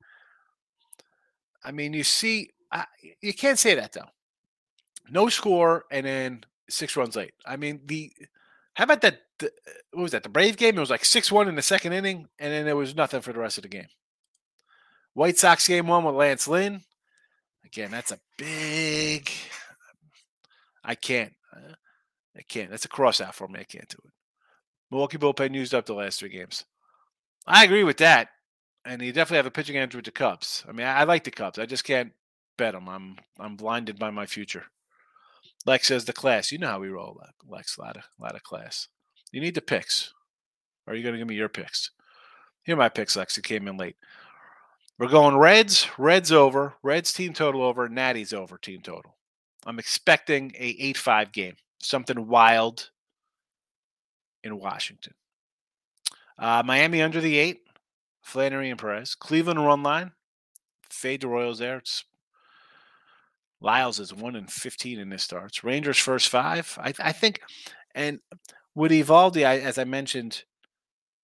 I 1.64 1.72
mean, 1.72 1.94
you 1.94 2.04
see, 2.04 2.52
I, 2.72 2.86
you 3.22 3.34
can't 3.34 3.60
say 3.60 3.76
that 3.76 3.94
though. 3.94 4.10
No 5.10 5.30
score, 5.30 5.86
and 5.92 6.06
then 6.06 6.44
six 6.70 6.96
runs 6.96 7.16
late. 7.16 7.34
I 7.46 7.58
mean, 7.58 7.82
the 7.86 8.12
how 8.74 8.86
about 8.86 9.02
that? 9.02 9.20
The, 9.40 9.52
what 9.92 10.04
was 10.04 10.12
that? 10.12 10.24
The 10.24 10.30
Brave 10.30 10.58
game? 10.58 10.78
It 10.78 10.80
was 10.80 10.90
like 10.90 11.06
six 11.06 11.32
one 11.32 11.48
in 11.48 11.56
the 11.56 11.62
second 11.62 11.94
inning, 11.94 12.28
and 12.40 12.54
then 12.54 12.66
there 12.66 12.76
was 12.76 12.96
nothing 12.96 13.22
for 13.22 13.34
the 13.34 13.40
rest 13.40 13.58
of 13.58 13.64
the 13.64 13.70
game. 13.70 13.88
White 15.14 15.38
Sox 15.38 15.68
game 15.68 15.88
one 15.88 16.04
with 16.04 16.16
Lance 16.16 16.48
Lynn. 16.48 16.82
Again, 17.66 17.92
that's 17.92 18.12
a 18.12 18.20
big. 18.38 19.30
I 20.84 20.96
can't. 20.96 21.34
Uh, 21.56 21.74
I 22.36 22.42
can't. 22.48 22.72
That's 22.72 22.86
a 22.86 22.90
cross 22.90 23.22
out 23.22 23.36
for 23.36 23.48
me. 23.48 23.60
I 23.60 23.64
can't 23.64 23.88
do 23.88 23.98
it. 24.06 24.14
Milwaukee 24.90 25.18
bullpen 25.18 25.54
used 25.54 25.74
up 25.74 25.86
the 25.86 25.94
last 25.94 26.20
three 26.20 26.30
games. 26.30 26.66
I 27.46 27.64
agree 27.64 27.84
with 27.84 27.98
that, 27.98 28.30
and 28.86 29.02
you 29.02 29.12
definitely 29.12 29.38
have 29.38 29.46
a 29.46 29.52
pitching 29.52 29.78
edge 29.78 29.96
with 29.96 30.06
the 30.06 30.12
Cubs. 30.12 30.64
I 30.68 30.72
mean, 30.72 30.86
I, 30.86 31.00
I 31.00 31.04
like 31.04 31.24
the 31.24 31.32
Cubs. 31.32 31.60
I 31.60 31.66
just 31.66 31.84
can't 31.84 32.14
bet 32.58 32.74
them. 32.74 32.88
I'm 32.88 33.18
I'm 33.40 33.56
blinded 33.56 34.00
by 34.00 34.12
my 34.12 34.26
future. 34.26 34.66
Lex 35.66 35.88
says 35.88 36.06
the 36.06 36.14
class. 36.14 36.52
You 36.52 36.58
know 36.58 36.68
how 36.68 36.80
we 36.80 36.90
roll, 36.90 37.20
Lex. 37.48 37.78
A 37.78 37.82
lot 37.82 37.98
of, 37.98 38.04
a 38.20 38.24
lot 38.24 38.36
of 38.36 38.44
class. 38.44 38.88
You 39.32 39.42
need 39.42 39.56
the 39.56 39.62
picks. 39.62 40.14
Or 40.86 40.94
are 40.94 40.96
you 40.96 41.04
going 41.04 41.14
to 41.14 41.20
give 41.20 41.28
me 41.28 41.36
your 41.36 41.50
picks? 41.50 41.92
Here 42.64 42.76
are 42.76 42.78
my 42.78 42.90
picks, 42.90 43.16
Lex. 43.16 43.38
You 43.38 43.44
came 43.44 43.68
in 43.68 43.78
late. 43.78 43.96
We're 44.98 45.08
going 45.08 45.38
Reds. 45.38 45.88
Reds 45.98 46.32
over. 46.32 46.76
Reds 46.84 47.14
team 47.14 47.34
total 47.34 47.64
over. 47.64 47.88
Natty's 47.88 48.34
over 48.34 48.58
team 48.58 48.82
total. 48.82 49.16
I'm 49.66 49.80
expecting 49.80 50.52
a 50.58 50.94
8-5 50.94 51.32
game. 51.32 51.56
Something 51.80 52.28
wild 52.28 52.90
in 54.44 54.60
Washington. 54.60 55.14
Uh, 56.38 56.64
Miami 56.66 57.02
under 57.02 57.22
the 57.22 57.38
eight. 57.38 57.62
Flaherty 58.22 58.70
and 58.70 58.80
Perez. 58.80 59.16
Cleveland 59.16 59.66
run 59.66 59.84
line. 59.84 60.12
Fade 60.90 61.22
the 61.22 61.28
Royals 61.28 61.60
there. 61.60 61.78
It's 61.78 62.04
Lyles 63.60 64.00
is 64.00 64.14
one 64.14 64.36
in 64.36 64.48
fifteen 64.48 65.00
in 65.00 65.10
this 65.10 65.24
starts. 65.24 65.64
Rangers 65.64 65.98
first 65.98 66.30
five. 66.30 66.78
I, 66.82 66.94
I 67.00 67.12
think, 67.12 67.42
and 67.94 68.20
with 68.74 68.92
Eovaldi, 68.92 69.46
I, 69.46 69.60
as 69.60 69.78
I 69.78 69.84
mentioned, 69.84 70.44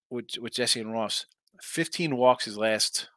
with 0.10 0.38
with 0.40 0.54
Jesse 0.54 0.80
and 0.80 0.94
Ross, 0.94 1.26
fifteen 1.62 2.16
walks 2.16 2.46
his 2.46 2.58
last 2.58 3.10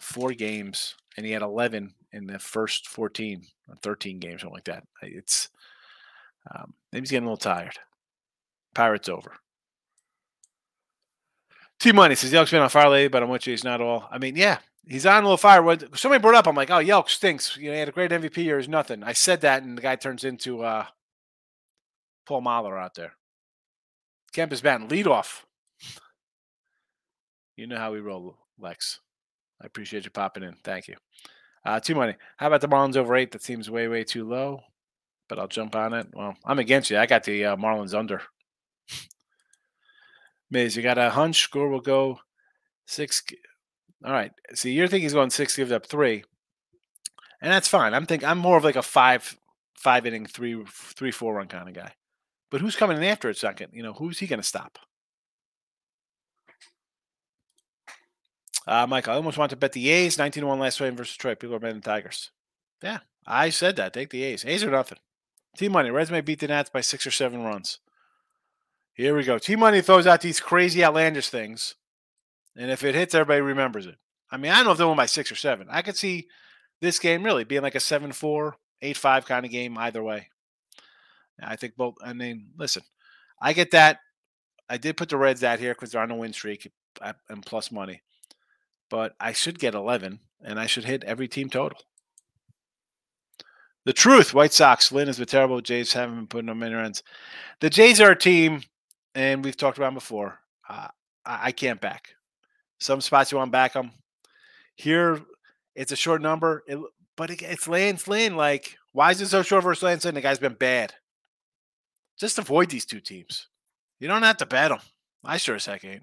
four 0.00 0.32
games, 0.32 0.94
and 1.16 1.26
he 1.26 1.32
had 1.32 1.42
eleven 1.42 1.94
in 2.12 2.26
the 2.26 2.38
first 2.38 2.88
14 2.88 3.42
or 3.68 3.76
13 3.76 4.18
games, 4.18 4.42
something 4.42 4.54
like 4.54 4.64
that. 4.64 4.84
It's 5.02 5.48
um, 6.54 6.74
maybe 6.92 7.02
he's 7.02 7.10
getting 7.10 7.26
a 7.26 7.30
little 7.30 7.36
tired. 7.38 7.78
Pirates 8.74 9.08
over. 9.08 9.32
T 11.82 11.90
Money 11.90 12.14
says 12.14 12.32
Yelk's 12.32 12.52
been 12.52 12.62
on 12.62 12.68
fire 12.68 12.88
lately, 12.88 13.08
but 13.08 13.24
I'm 13.24 13.28
with 13.28 13.46
you. 13.46 13.52
He's 13.52 13.64
not 13.64 13.80
all. 13.80 14.08
I 14.10 14.18
mean, 14.18 14.36
yeah, 14.36 14.58
He's 14.86 15.04
on 15.04 15.22
a 15.22 15.26
little 15.26 15.36
fire. 15.36 15.62
When 15.62 15.94
somebody 15.96 16.20
brought 16.20 16.34
up, 16.34 16.46
I'm 16.46 16.56
like, 16.56 16.70
oh, 16.70 16.78
Yelk 16.78 17.08
stinks. 17.08 17.56
You 17.56 17.66
know, 17.66 17.72
he 17.72 17.78
had 17.78 17.88
a 17.88 17.92
great 17.92 18.10
MVP 18.10 18.36
year. 18.38 18.58
Is 18.58 18.68
nothing. 18.68 19.02
I 19.02 19.12
said 19.12 19.40
that, 19.40 19.62
and 19.62 19.78
the 19.78 19.82
guy 19.82 19.96
turns 19.96 20.24
into 20.24 20.62
uh, 20.62 20.86
Paul 22.26 22.42
Mahler 22.42 22.78
out 22.78 22.94
there. 22.94 23.12
Kemp 24.32 24.52
is 24.52 24.60
batting 24.60 24.88
lead 24.88 25.06
off. 25.06 25.44
You 27.56 27.66
know 27.66 27.78
how 27.78 27.92
we 27.92 28.00
roll, 28.00 28.36
Lex. 28.58 29.00
I 29.60 29.66
appreciate 29.66 30.04
you 30.04 30.10
popping 30.10 30.42
in. 30.42 30.56
Thank 30.64 30.88
you. 30.88 30.96
Uh, 31.64 31.78
too 31.78 31.94
money. 31.94 32.14
How 32.38 32.48
about 32.48 32.60
the 32.60 32.68
Marlins 32.68 32.96
over 32.96 33.14
eight? 33.14 33.30
That 33.32 33.42
seems 33.42 33.70
way, 33.70 33.86
way 33.86 34.02
too 34.02 34.28
low, 34.28 34.62
but 35.28 35.38
I'll 35.38 35.48
jump 35.48 35.76
on 35.76 35.92
it. 35.92 36.08
Well, 36.12 36.34
I'm 36.44 36.58
against 36.58 36.90
you. 36.90 36.98
I 36.98 37.06
got 37.06 37.22
the 37.24 37.44
uh, 37.44 37.56
Marlins 37.56 37.96
under. 37.96 38.22
Miz, 40.52 40.76
you 40.76 40.82
got 40.82 40.98
a 40.98 41.08
hunch? 41.08 41.40
Score 41.40 41.68
will 41.70 41.80
go 41.80 42.20
six. 42.86 43.22
All 44.04 44.12
right. 44.12 44.32
See, 44.52 44.72
you're 44.72 44.86
thinking 44.86 45.04
he's 45.04 45.14
going 45.14 45.30
six, 45.30 45.56
gives 45.56 45.72
up 45.72 45.86
three, 45.86 46.24
and 47.40 47.50
that's 47.50 47.68
fine. 47.68 47.94
I'm 47.94 48.04
thinking 48.04 48.28
I'm 48.28 48.36
more 48.36 48.58
of 48.58 48.64
like 48.64 48.76
a 48.76 48.82
five, 48.82 49.38
five 49.78 50.04
inning, 50.04 50.26
three, 50.26 50.62
three, 50.68 51.10
four 51.10 51.34
run 51.34 51.48
kind 51.48 51.70
of 51.70 51.74
guy. 51.74 51.92
But 52.50 52.60
who's 52.60 52.76
coming 52.76 52.98
in 52.98 53.04
after 53.04 53.30
a 53.30 53.34
second? 53.34 53.70
You 53.72 53.82
know, 53.82 53.94
who's 53.94 54.18
he 54.18 54.26
going 54.26 54.40
to 54.40 54.46
stop? 54.46 54.78
Uh, 58.66 58.86
Mike, 58.86 59.08
I 59.08 59.14
almost 59.14 59.38
want 59.38 59.50
to 59.50 59.56
bet 59.56 59.72
the 59.72 59.88
A's 59.88 60.18
19 60.18 60.46
1 60.46 60.58
last 60.58 60.80
win 60.80 60.94
versus 60.94 61.16
Detroit. 61.16 61.40
People 61.40 61.56
are 61.56 61.60
betting 61.60 61.80
the 61.80 61.90
Tigers. 61.90 62.30
Yeah, 62.82 62.98
I 63.26 63.48
said 63.48 63.76
that. 63.76 63.94
Take 63.94 64.10
the 64.10 64.22
A's. 64.22 64.44
A's 64.44 64.62
are 64.62 64.70
nothing. 64.70 64.98
T 65.56 65.70
Money. 65.70 65.90
Reds 65.90 66.10
may 66.10 66.20
beat 66.20 66.40
the 66.40 66.48
Nats 66.48 66.68
by 66.68 66.82
six 66.82 67.06
or 67.06 67.10
seven 67.10 67.42
runs. 67.42 67.78
Here 68.94 69.16
we 69.16 69.24
go. 69.24 69.38
T 69.38 69.56
Money 69.56 69.80
throws 69.80 70.06
out 70.06 70.20
these 70.20 70.40
crazy, 70.40 70.84
outlandish 70.84 71.28
things. 71.28 71.76
And 72.56 72.70
if 72.70 72.84
it 72.84 72.94
hits, 72.94 73.14
everybody 73.14 73.40
remembers 73.40 73.86
it. 73.86 73.96
I 74.30 74.36
mean, 74.36 74.52
I 74.52 74.56
don't 74.56 74.66
know 74.66 74.72
if 74.72 74.78
they 74.78 74.84
won 74.84 74.96
by 74.96 75.06
six 75.06 75.32
or 75.32 75.36
seven. 75.36 75.66
I 75.70 75.82
could 75.82 75.96
see 75.96 76.28
this 76.80 76.98
game 76.98 77.22
really 77.22 77.44
being 77.44 77.62
like 77.62 77.74
a 77.74 77.80
7 77.80 78.12
4, 78.12 78.56
8 78.82 78.96
5 78.96 79.26
kind 79.26 79.46
of 79.46 79.52
game 79.52 79.78
either 79.78 80.02
way. 80.02 80.28
I 81.42 81.56
think 81.56 81.76
both. 81.76 81.94
I 82.04 82.12
mean, 82.12 82.48
listen, 82.58 82.82
I 83.40 83.52
get 83.52 83.70
that. 83.70 83.98
I 84.68 84.76
did 84.76 84.96
put 84.96 85.08
the 85.08 85.16
Reds 85.16 85.44
out 85.44 85.58
here 85.58 85.74
because 85.74 85.92
they're 85.92 86.02
on 86.02 86.10
a 86.10 86.16
win 86.16 86.32
streak 86.32 86.70
uh, 87.00 87.12
and 87.28 87.44
plus 87.44 87.72
money. 87.72 88.02
But 88.90 89.14
I 89.18 89.32
should 89.32 89.58
get 89.58 89.74
11 89.74 90.20
and 90.44 90.60
I 90.60 90.66
should 90.66 90.84
hit 90.84 91.04
every 91.04 91.28
team 91.28 91.48
total. 91.48 91.78
The 93.84 93.92
truth, 93.92 94.32
White 94.32 94.52
Sox, 94.52 94.92
Lynn 94.92 95.08
has 95.08 95.18
been 95.18 95.26
terrible. 95.26 95.60
Jays 95.60 95.92
haven't 95.92 96.16
been 96.16 96.26
putting 96.26 96.46
them 96.46 96.62
in 96.62 96.72
runs. 96.72 97.02
The 97.60 97.70
Jays 97.70 98.00
are 98.00 98.12
a 98.12 98.18
team, 98.18 98.62
and 99.14 99.44
we've 99.44 99.56
talked 99.56 99.78
about 99.78 99.88
them 99.88 99.94
before. 99.94 100.38
Uh, 100.68 100.88
I, 101.24 101.52
can't 101.52 101.80
back. 101.80 102.14
Some 102.78 103.00
spots 103.00 103.30
you 103.30 103.38
want 103.38 103.48
to 103.48 103.52
back 103.52 103.74
them. 103.74 103.92
Here, 104.74 105.20
it's 105.74 105.92
a 105.92 105.96
short 105.96 106.22
number, 106.22 106.64
it, 106.66 106.78
but 107.16 107.30
it, 107.30 107.42
it's 107.42 107.68
Lance 107.68 108.08
Lynn. 108.08 108.36
Like, 108.36 108.76
why 108.92 109.10
is 109.10 109.20
it 109.20 109.28
so 109.28 109.42
short 109.42 109.64
versus 109.64 109.82
Lance 109.82 110.04
Lynn? 110.04 110.14
The 110.14 110.20
guy's 110.20 110.38
been 110.38 110.54
bad. 110.54 110.94
Just 112.18 112.38
avoid 112.38 112.70
these 112.70 112.84
two 112.84 113.00
teams. 113.00 113.48
You 113.98 114.08
don't 114.08 114.22
have 114.22 114.38
to 114.38 114.46
bet 114.46 114.70
them. 114.70 114.80
I 115.24 115.36
sure 115.36 115.56
as 115.56 115.66
heck 115.66 115.84
ain't. 115.84 116.02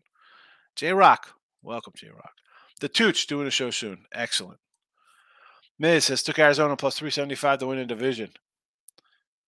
J 0.76 0.93
Rock, 0.93 1.34
welcome, 1.62 1.93
J 1.95 2.08
Rock. 2.10 2.32
The 2.80 2.88
Tooch 2.88 3.28
doing 3.28 3.48
a 3.48 3.52
show 3.52 3.72
soon. 3.72 4.06
Excellent. 4.13 4.60
Miz 5.78 6.06
says 6.06 6.24
took 6.24 6.39
Arizona 6.39 6.76
plus 6.76 6.98
375 6.98 7.60
to 7.60 7.67
win 7.67 7.80
a 7.80 7.86
division. 7.86 8.32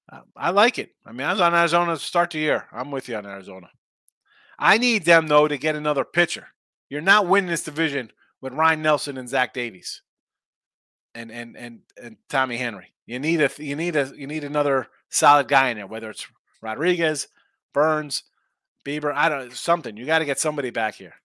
Uh, 0.10 0.22
I 0.36 0.52
like 0.52 0.80
it. 0.80 0.92
I 1.06 1.12
mean, 1.12 1.28
I 1.28 1.32
was 1.32 1.42
on 1.42 1.56
Arizona 1.56 1.94
to 1.94 2.00
start 2.00 2.32
the 2.32 2.40
year. 2.40 2.68
I'm 2.72 2.92
with 2.92 3.10
you 3.10 3.16
on 3.16 3.26
Arizona. 3.26 3.70
I 4.60 4.78
need 4.78 5.06
them, 5.06 5.28
though, 5.28 5.48
to 5.48 5.58
get 5.58 5.76
another 5.76 6.06
pitcher. 6.06 6.50
You're 6.90 7.02
not 7.02 7.28
winning 7.28 7.50
this 7.50 7.64
division 7.64 8.12
with 8.42 8.54
Ryne 8.54 8.82
Nelson 8.82 9.18
and 9.18 9.30
Zach 9.30 9.54
Davies 9.54 10.02
and 11.14 11.32
and 11.32 11.56
and 11.58 11.80
and 12.02 12.18
Tommy 12.30 12.58
Henry. 12.58 12.94
You 13.06 13.20
need 13.20 13.42
a 13.42 13.50
you 13.58 13.76
need 13.76 13.96
a 13.96 14.12
you 14.16 14.28
need 14.28 14.44
another 14.44 14.88
solid 15.10 15.48
guy 15.48 15.70
in 15.70 15.78
there, 15.78 15.88
whether 15.88 16.10
it's 16.10 16.28
Rodriguez, 16.62 17.28
Burns, 17.74 18.24
Bieber, 18.86 19.14
I 19.14 19.30
don't 19.30 19.54
something. 19.54 19.98
You 19.98 20.06
got 20.06 20.20
to 20.20 20.26
get 20.26 20.40
somebody 20.40 20.70
back 20.70 20.96
here. 20.96 21.16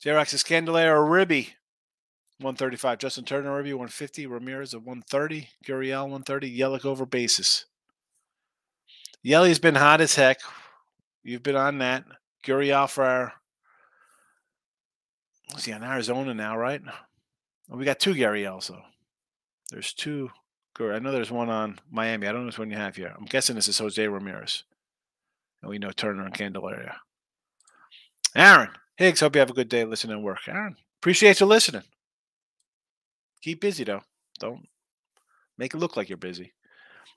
J-Rox 0.00 0.34
is 0.34 0.44
or 0.50 1.06
Ribby 1.06 1.54
135. 2.38 2.98
Justin 2.98 3.24
Turner 3.24 3.56
review 3.56 3.76
150. 3.76 4.26
Ramirez 4.26 4.74
at 4.74 4.82
130. 4.82 5.48
Gurriel 5.64 6.02
130. 6.02 6.58
Yelich 6.58 6.84
over 6.84 7.06
bases. 7.06 7.66
Yelly's 9.22 9.58
been 9.58 9.76
hot 9.76 10.00
as 10.00 10.16
heck. 10.16 10.40
You've 11.22 11.42
been 11.42 11.56
on 11.56 11.78
that. 11.78 12.04
Gurriel 12.44 12.88
for 12.90 13.04
our. 13.04 13.32
He 15.62 15.72
on 15.72 15.84
Arizona 15.84 16.34
now, 16.34 16.56
right? 16.56 16.82
We 17.68 17.84
got 17.84 18.00
two 18.00 18.14
Gary 18.14 18.46
also. 18.46 18.82
There's 19.70 19.92
two. 19.92 20.30
I 20.80 20.98
know 20.98 21.12
there's 21.12 21.30
one 21.30 21.48
on 21.48 21.78
Miami. 21.90 22.26
I 22.26 22.32
don't 22.32 22.42
know 22.42 22.46
which 22.46 22.58
one 22.58 22.70
you 22.70 22.76
have 22.76 22.96
here. 22.96 23.14
I'm 23.16 23.26
guessing 23.26 23.54
this 23.54 23.68
is 23.68 23.78
Jose 23.78 24.08
Ramirez. 24.08 24.64
And 25.62 25.70
we 25.70 25.78
know 25.78 25.90
Turner 25.90 26.24
and 26.24 26.34
Candelaria. 26.34 26.96
Aaron 28.34 28.70
Higgs, 28.96 29.20
hope 29.20 29.36
you 29.36 29.40
have 29.40 29.50
a 29.50 29.54
good 29.54 29.68
day 29.68 29.84
listening 29.84 30.16
and 30.16 30.24
work. 30.24 30.48
Aaron, 30.48 30.76
appreciate 31.00 31.40
you 31.40 31.46
listening. 31.46 31.84
Keep 33.44 33.60
busy 33.60 33.84
though. 33.84 34.00
Don't 34.40 34.66
make 35.58 35.74
it 35.74 35.76
look 35.76 35.98
like 35.98 36.08
you're 36.08 36.16
busy. 36.16 36.54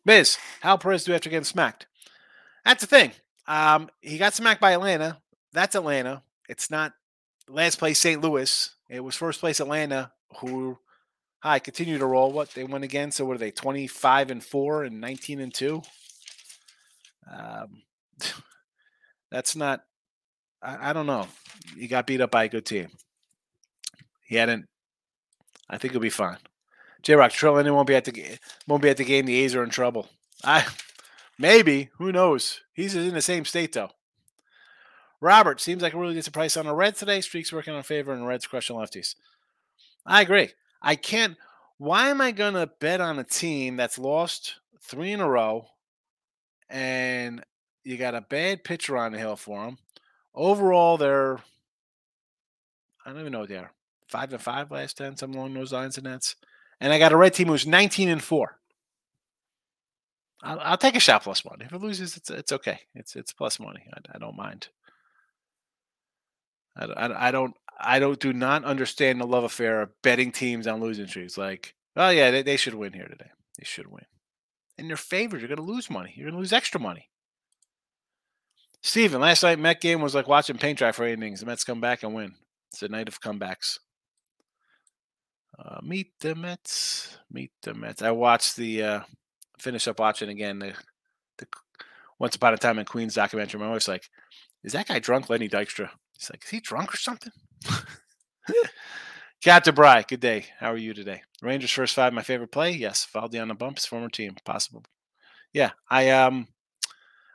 Miz, 0.04 0.38
how 0.60 0.76
Perez 0.76 1.06
do 1.06 1.13
after 1.13 1.30
getting 1.30 1.46
smacked? 1.46 1.88
That's 2.66 2.82
the 2.82 2.88
thing. 2.88 3.13
Um, 3.48 3.90
he 4.02 4.18
got 4.18 4.34
smacked 4.34 4.60
by 4.60 4.74
Atlanta. 4.74 5.22
That's 5.54 5.74
Atlanta. 5.74 6.24
It's 6.50 6.70
not 6.70 6.92
last 7.48 7.80
place 7.80 8.00
St. 8.00 8.20
Louis. 8.20 8.72
It 8.90 9.00
was 9.00 9.16
first 9.16 9.40
place 9.40 9.62
Atlanta 9.62 10.12
who 10.40 10.78
hi 11.40 11.60
continue 11.60 11.98
to 11.98 12.06
roll. 12.06 12.34
What 12.34 12.50
they 12.50 12.66
went 12.66 12.84
again? 12.84 13.12
So 13.12 13.24
what 13.24 13.36
are 13.36 13.40
they? 13.40 13.52
Twenty 13.52 13.88
five 13.88 14.30
and 14.30 14.44
four 14.44 14.84
and 14.84 15.00
nineteen 15.00 15.40
and 15.40 15.54
two. 15.54 15.82
Um, 17.32 17.84
that's 19.32 19.56
not. 19.56 19.86
I, 20.62 20.90
I 20.90 20.94
don't 20.94 21.08
know. 21.08 21.26
He 21.78 21.88
got 21.88 22.06
beat 22.06 22.20
up 22.20 22.32
by 22.32 22.44
a 22.44 22.50
good 22.50 22.66
team. 22.66 22.90
He 24.26 24.36
hadn't 24.36 24.66
I 25.69 25.77
think 25.77 25.91
he'll 25.93 26.01
be 26.01 26.10
fine. 26.10 26.38
J 27.01 27.15
Rock 27.15 27.32
Trillin 27.32 27.71
won't 27.73 27.88
be 27.88 27.95
at 27.95 28.06
the 28.06 28.38
won't 28.67 28.82
be 28.84 28.89
at 28.89 28.97
the 28.97 29.06
game. 29.06 29.25
The 29.25 29.36
A's 29.38 29.56
are 29.56 29.63
in 29.63 29.69
trouble. 29.69 30.10
I 30.43 30.65
maybe 31.38 31.89
who 31.97 32.12
knows? 32.12 32.62
He's 32.73 32.95
in 32.95 33.13
the 33.13 33.21
same 33.21 33.45
state 33.45 33.73
though. 33.73 33.91
Robert 35.19 35.60
seems 35.60 35.82
like 35.82 35.93
a 35.93 35.97
really 35.97 36.13
good 36.13 36.32
price 36.32 36.58
on 36.58 36.67
a 36.67 36.75
red 36.75 36.95
today. 36.95 37.21
Streaks 37.21 37.51
working 37.51 37.73
on 37.73 37.84
favor 37.84 38.12
and 38.13 38.27
Reds 38.27 38.45
crushing 38.45 38.75
lefties. 38.75 39.15
I 40.06 40.21
agree. 40.21 40.49
I 40.82 40.95
can't. 40.95 41.38
Why 41.77 42.10
am 42.10 42.21
I 42.21 42.32
gonna 42.32 42.67
bet 42.80 43.01
on 43.01 43.19
a 43.19 43.23
team 43.23 43.77
that's 43.77 43.99
lost 43.99 44.56
three 44.82 45.12
in 45.12 45.19
a 45.19 45.30
row, 45.30 45.67
and 46.69 47.43
you 47.84 47.97
got 47.97 48.15
a 48.15 48.21
bad 48.21 48.63
pitcher 48.63 48.97
on 48.97 49.12
the 49.12 49.19
hill 49.19 49.36
for 49.36 49.65
them? 49.65 49.77
Overall, 50.34 50.97
they're 50.97 51.38
I 53.06 53.12
don't 53.12 53.19
even 53.19 53.32
know 53.32 53.39
what 53.39 53.49
they 53.49 53.58
are 53.58 53.71
five 54.08 54.32
and 54.34 54.41
five 54.41 54.72
last 54.72 54.98
ten, 54.98 55.17
something 55.17 55.39
along 55.39 55.54
those 55.54 55.74
lines. 55.74 55.98
And 55.98 56.06
that's 56.06 56.36
and 56.80 56.93
I 56.93 57.00
got 57.00 57.13
a 57.13 57.17
red 57.17 57.34
team 57.34 57.48
who's 57.48 57.67
nineteen 57.67 58.10
and 58.10 58.24
four. 58.24 58.60
I'll, 60.43 60.60
I'll 60.60 60.78
take 60.78 60.96
a 60.96 61.00
shot 61.00 61.26
one. 61.26 61.62
If 61.62 61.74
it 61.74 61.82
loses, 61.82 62.17
it's 62.17 62.30
it's 62.30 62.52
okay. 62.52 62.80
It's 62.93 63.15
it's 63.15 63.34
plus 63.34 63.60
money. 63.60 63.84
I, 63.93 64.15
I 64.15 64.17
don't 64.20 64.38
mind. 64.38 64.70
I, 66.76 66.86
I, 66.86 67.28
I 67.28 67.32
don't 67.32 67.56
I 67.80 68.00
don't 68.00 68.20
do 68.20 68.34
not 68.34 68.63
understand 68.63 69.20
the 69.20 69.28
love 69.28 69.43
affair 69.43 69.82
of 69.82 69.89
betting 70.02 70.32
teams 70.32 70.67
on 70.67 70.80
losing 70.80 71.08
streaks. 71.08 71.38
Like, 71.38 71.76
oh 71.96 72.10
yeah, 72.10 72.32
they, 72.32 72.43
they 72.43 72.58
should 72.58 72.76
win 72.76 72.93
here 72.93 73.08
today. 73.08 73.32
They 73.58 73.65
should 73.65 73.88
win. 73.88 74.06
And 74.78 74.89
they're 74.89 74.98
favored. 74.98 75.41
You're 75.41 75.56
to 75.56 75.62
lose 75.62 75.89
money. 75.89 76.13
You're 76.15 76.30
to 76.30 76.38
lose 76.38 76.54
extra 76.54 76.80
money. 76.80 77.10
Steven, 78.84 79.22
last 79.22 79.41
night 79.41 79.60
Met 79.60 79.82
game 79.82 80.02
was 80.02 80.13
like 80.13 80.28
watching 80.28 80.58
paint 80.58 80.78
dry 80.78 80.91
for 80.91 81.04
eight 81.04 81.13
innings. 81.13 81.39
The 81.39 81.48
Mets 81.48 81.63
come 81.63 81.82
back 81.82 82.04
and 82.04 82.13
win. 82.13 82.36
It's 82.72 82.84
a 82.84 82.88
night 82.88 83.08
of 83.08 83.20
comebacks. 83.20 83.80
Uh, 85.60 85.80
meet 85.82 86.20
the 86.20 86.36
Mets. 86.36 87.17
Meet 87.32 87.52
the 87.63 87.74
Mets. 87.74 88.02
I 88.02 88.12
watched 88.12 88.56
the 88.56 88.84
uh, 88.84 89.00
finish 89.58 89.88
up 89.88 90.00
watching 90.00 90.30
again 90.30 90.60
the, 90.60 90.74
the 91.38 91.48
Once 92.20 92.36
Upon 92.36 92.54
a 92.54 92.58
Time 92.58 92.80
in 92.80 92.86
Queens 92.86 93.15
documentary. 93.15 93.60
My 93.60 93.70
wife's 93.70 93.88
like, 93.88 94.10
"Is 94.63 94.74
that 94.74 94.88
guy 94.88 95.00
drunk, 95.00 95.30
Lenny 95.30 95.50
Dykstra?" 95.50 95.89
He's 96.13 96.30
like, 96.30 96.43
"Is 96.43 96.50
he 96.50 96.60
drunk 96.60 96.93
or 96.93 96.98
something?" 96.98 97.34
Captain 99.43 99.76
Bry, 99.76 100.04
good 100.08 100.20
day. 100.20 100.46
How 100.60 100.72
are 100.72 100.78
you 100.78 100.93
today? 100.93 101.22
Rangers 101.41 101.72
first 101.72 101.96
five, 101.96 102.13
my 102.13 102.24
favorite 102.24 102.52
play. 102.52 102.72
Yes, 102.72 103.08
Valdi 103.13 103.41
on 103.41 103.48
the 103.48 103.54
bump, 103.54 103.78
his 103.78 103.86
former 103.86 104.10
team, 104.10 104.36
possible. 104.46 104.84
Yeah, 105.54 105.72
I 105.89 106.10
um, 106.10 106.48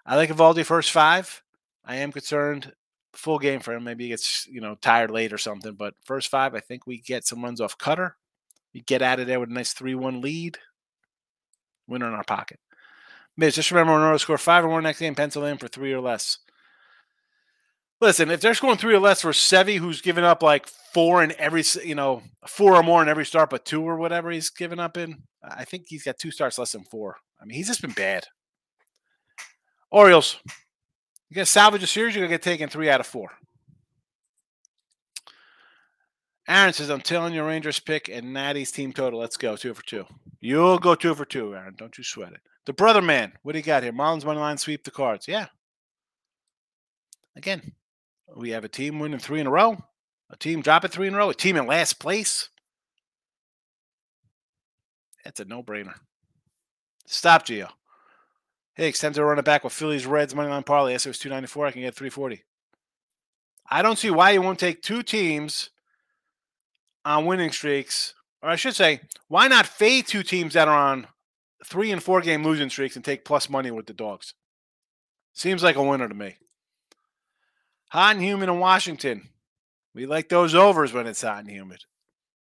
I 0.06 0.16
like 0.16 0.30
Valdi 0.30 0.64
first 0.64 0.90
five. 0.90 1.42
I 1.84 1.96
am 1.96 2.12
concerned 2.12 2.72
full 3.12 3.38
game 3.38 3.60
for 3.60 3.74
him. 3.74 3.84
Maybe 3.84 4.04
he 4.04 4.10
gets 4.10 4.46
you 4.46 4.60
know 4.60 4.74
tired 4.76 5.10
late 5.10 5.32
or 5.32 5.38
something. 5.38 5.74
But 5.74 5.94
first 6.04 6.28
five, 6.28 6.54
I 6.54 6.60
think 6.60 6.86
we 6.86 6.98
get 6.98 7.26
some 7.26 7.42
runs 7.42 7.60
off 7.60 7.78
cutter. 7.78 8.16
We 8.74 8.80
get 8.80 9.02
out 9.02 9.20
of 9.20 9.26
there 9.26 9.40
with 9.40 9.50
a 9.50 9.54
nice 9.54 9.72
three-one 9.72 10.20
lead. 10.20 10.58
Winner 11.86 12.08
in 12.08 12.14
our 12.14 12.24
pocket. 12.24 12.58
Miz, 13.36 13.54
just 13.54 13.70
remember 13.70 14.10
when 14.10 14.18
score 14.18 14.38
five 14.38 14.64
or 14.64 14.68
more 14.68 14.82
next 14.82 14.98
game, 14.98 15.14
pencil 15.14 15.44
in 15.44 15.58
for 15.58 15.68
three 15.68 15.92
or 15.92 16.00
less. 16.00 16.38
Listen, 18.00 18.30
if 18.30 18.40
they're 18.40 18.54
scoring 18.54 18.78
three 18.78 18.94
or 18.94 19.00
less 19.00 19.22
for 19.22 19.30
Sevy, 19.30 19.78
who's 19.78 20.00
given 20.00 20.24
up 20.24 20.42
like 20.42 20.66
four 20.66 21.22
in 21.22 21.32
every, 21.38 21.62
you 21.84 21.94
know, 21.94 22.22
four 22.46 22.74
or 22.74 22.82
more 22.82 23.00
in 23.00 23.08
every 23.08 23.24
start, 23.24 23.48
but 23.48 23.64
two 23.64 23.82
or 23.82 23.96
whatever 23.96 24.30
he's 24.30 24.50
given 24.50 24.80
up 24.80 24.96
in, 24.96 25.22
I 25.42 25.64
think 25.64 25.84
he's 25.86 26.02
got 26.02 26.18
two 26.18 26.32
starts 26.32 26.58
less 26.58 26.72
than 26.72 26.82
four. 26.82 27.16
I 27.40 27.44
mean, 27.44 27.56
he's 27.56 27.68
just 27.68 27.80
been 27.80 27.92
bad. 27.92 28.26
Orioles, 29.90 30.40
you 31.32 31.36
got 31.36 31.46
to 31.46 31.46
salvage 31.46 31.82
a 31.82 31.86
series, 31.86 32.14
you're 32.14 32.20
going 32.20 32.30
to 32.30 32.34
get 32.34 32.42
taken 32.42 32.68
three 32.68 32.90
out 32.90 33.00
of 33.00 33.06
four. 33.06 33.30
Aaron 36.46 36.74
says, 36.74 36.90
I'm 36.90 37.00
telling 37.00 37.32
you, 37.32 37.42
Rangers 37.42 37.80
pick 37.80 38.10
and 38.10 38.34
Natty's 38.34 38.70
team 38.70 38.92
total. 38.92 39.20
Let's 39.20 39.38
go. 39.38 39.56
Two 39.56 39.72
for 39.72 39.82
two. 39.82 40.04
You'll 40.40 40.78
go 40.78 40.94
two 40.94 41.14
for 41.14 41.24
two, 41.24 41.56
Aaron. 41.56 41.74
Don't 41.78 41.96
you 41.96 42.04
sweat 42.04 42.34
it. 42.34 42.42
The 42.66 42.74
brother 42.74 43.00
man, 43.00 43.32
what 43.42 43.52
do 43.52 43.58
you 43.58 43.64
got 43.64 43.82
here? 43.82 43.94
Marlins 43.94 44.26
money 44.26 44.40
line 44.40 44.58
sweep 44.58 44.84
the 44.84 44.90
cards. 44.90 45.26
Yeah. 45.26 45.46
Again, 47.34 47.72
we 48.36 48.50
have 48.50 48.64
a 48.64 48.68
team 48.68 48.98
winning 48.98 49.18
three 49.18 49.40
in 49.40 49.46
a 49.46 49.50
row, 49.50 49.78
a 50.28 50.36
team 50.36 50.60
dropping 50.60 50.90
three 50.90 51.06
in 51.06 51.14
a 51.14 51.16
row, 51.16 51.30
a 51.30 51.34
team 51.34 51.56
in 51.56 51.66
last 51.66 51.98
place. 51.98 52.50
That's 55.24 55.40
a 55.40 55.46
no 55.46 55.62
brainer. 55.62 55.94
Stop, 57.06 57.46
Gio. 57.46 57.70
Hey, 58.74 58.88
extend 58.88 59.14
to 59.16 59.24
run 59.24 59.38
it 59.38 59.44
back 59.44 59.64
with 59.64 59.72
Phillies 59.72 60.06
Reds 60.06 60.34
money 60.34 60.48
line 60.48 60.62
parlay. 60.62 60.92
Yes, 60.92 61.04
it 61.04 61.10
was 61.10 61.18
294. 61.18 61.66
I 61.66 61.70
can 61.72 61.82
get 61.82 61.94
340. 61.94 62.42
I 63.70 63.82
don't 63.82 63.98
see 63.98 64.10
why 64.10 64.30
you 64.30 64.42
won't 64.42 64.58
take 64.58 64.82
two 64.82 65.02
teams 65.02 65.70
on 67.04 67.26
winning 67.26 67.52
streaks, 67.52 68.14
or 68.42 68.48
I 68.48 68.56
should 68.56 68.74
say, 68.74 69.00
why 69.28 69.48
not 69.48 69.66
fade 69.66 70.06
two 70.06 70.22
teams 70.22 70.54
that 70.54 70.68
are 70.68 70.92
on 70.92 71.06
three 71.64 71.90
and 71.90 72.02
four 72.02 72.20
game 72.20 72.44
losing 72.44 72.70
streaks 72.70 72.96
and 72.96 73.04
take 73.04 73.24
plus 73.24 73.50
money 73.50 73.70
with 73.70 73.86
the 73.86 73.92
dogs? 73.92 74.34
Seems 75.34 75.62
like 75.62 75.76
a 75.76 75.82
winner 75.82 76.08
to 76.08 76.14
me. 76.14 76.36
Hot 77.90 78.16
and 78.16 78.24
humid 78.24 78.48
in 78.48 78.58
Washington. 78.58 79.28
We 79.94 80.06
like 80.06 80.28
those 80.28 80.54
overs 80.54 80.92
when 80.92 81.06
it's 81.06 81.22
hot 81.22 81.40
and 81.40 81.50
humid. 81.50 81.84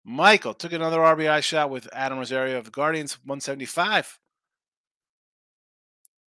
Michael 0.04 0.54
took 0.54 0.72
another 0.72 0.98
RBI 0.98 1.42
shot 1.42 1.70
with 1.70 1.88
Amed 1.92 2.18
Rosario 2.18 2.58
of 2.58 2.64
the 2.64 2.70
Guardians, 2.70 3.18
175. 3.24 4.18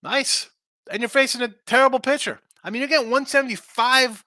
Nice. 0.04 0.50
And 0.92 1.02
you're 1.02 1.10
facing 1.10 1.42
a 1.42 1.54
terrible 1.66 2.00
pitcher. 2.00 2.40
I 2.64 2.70
mean, 2.70 2.82
you're 2.82 2.90
getting 2.90 3.10
175 3.10 4.24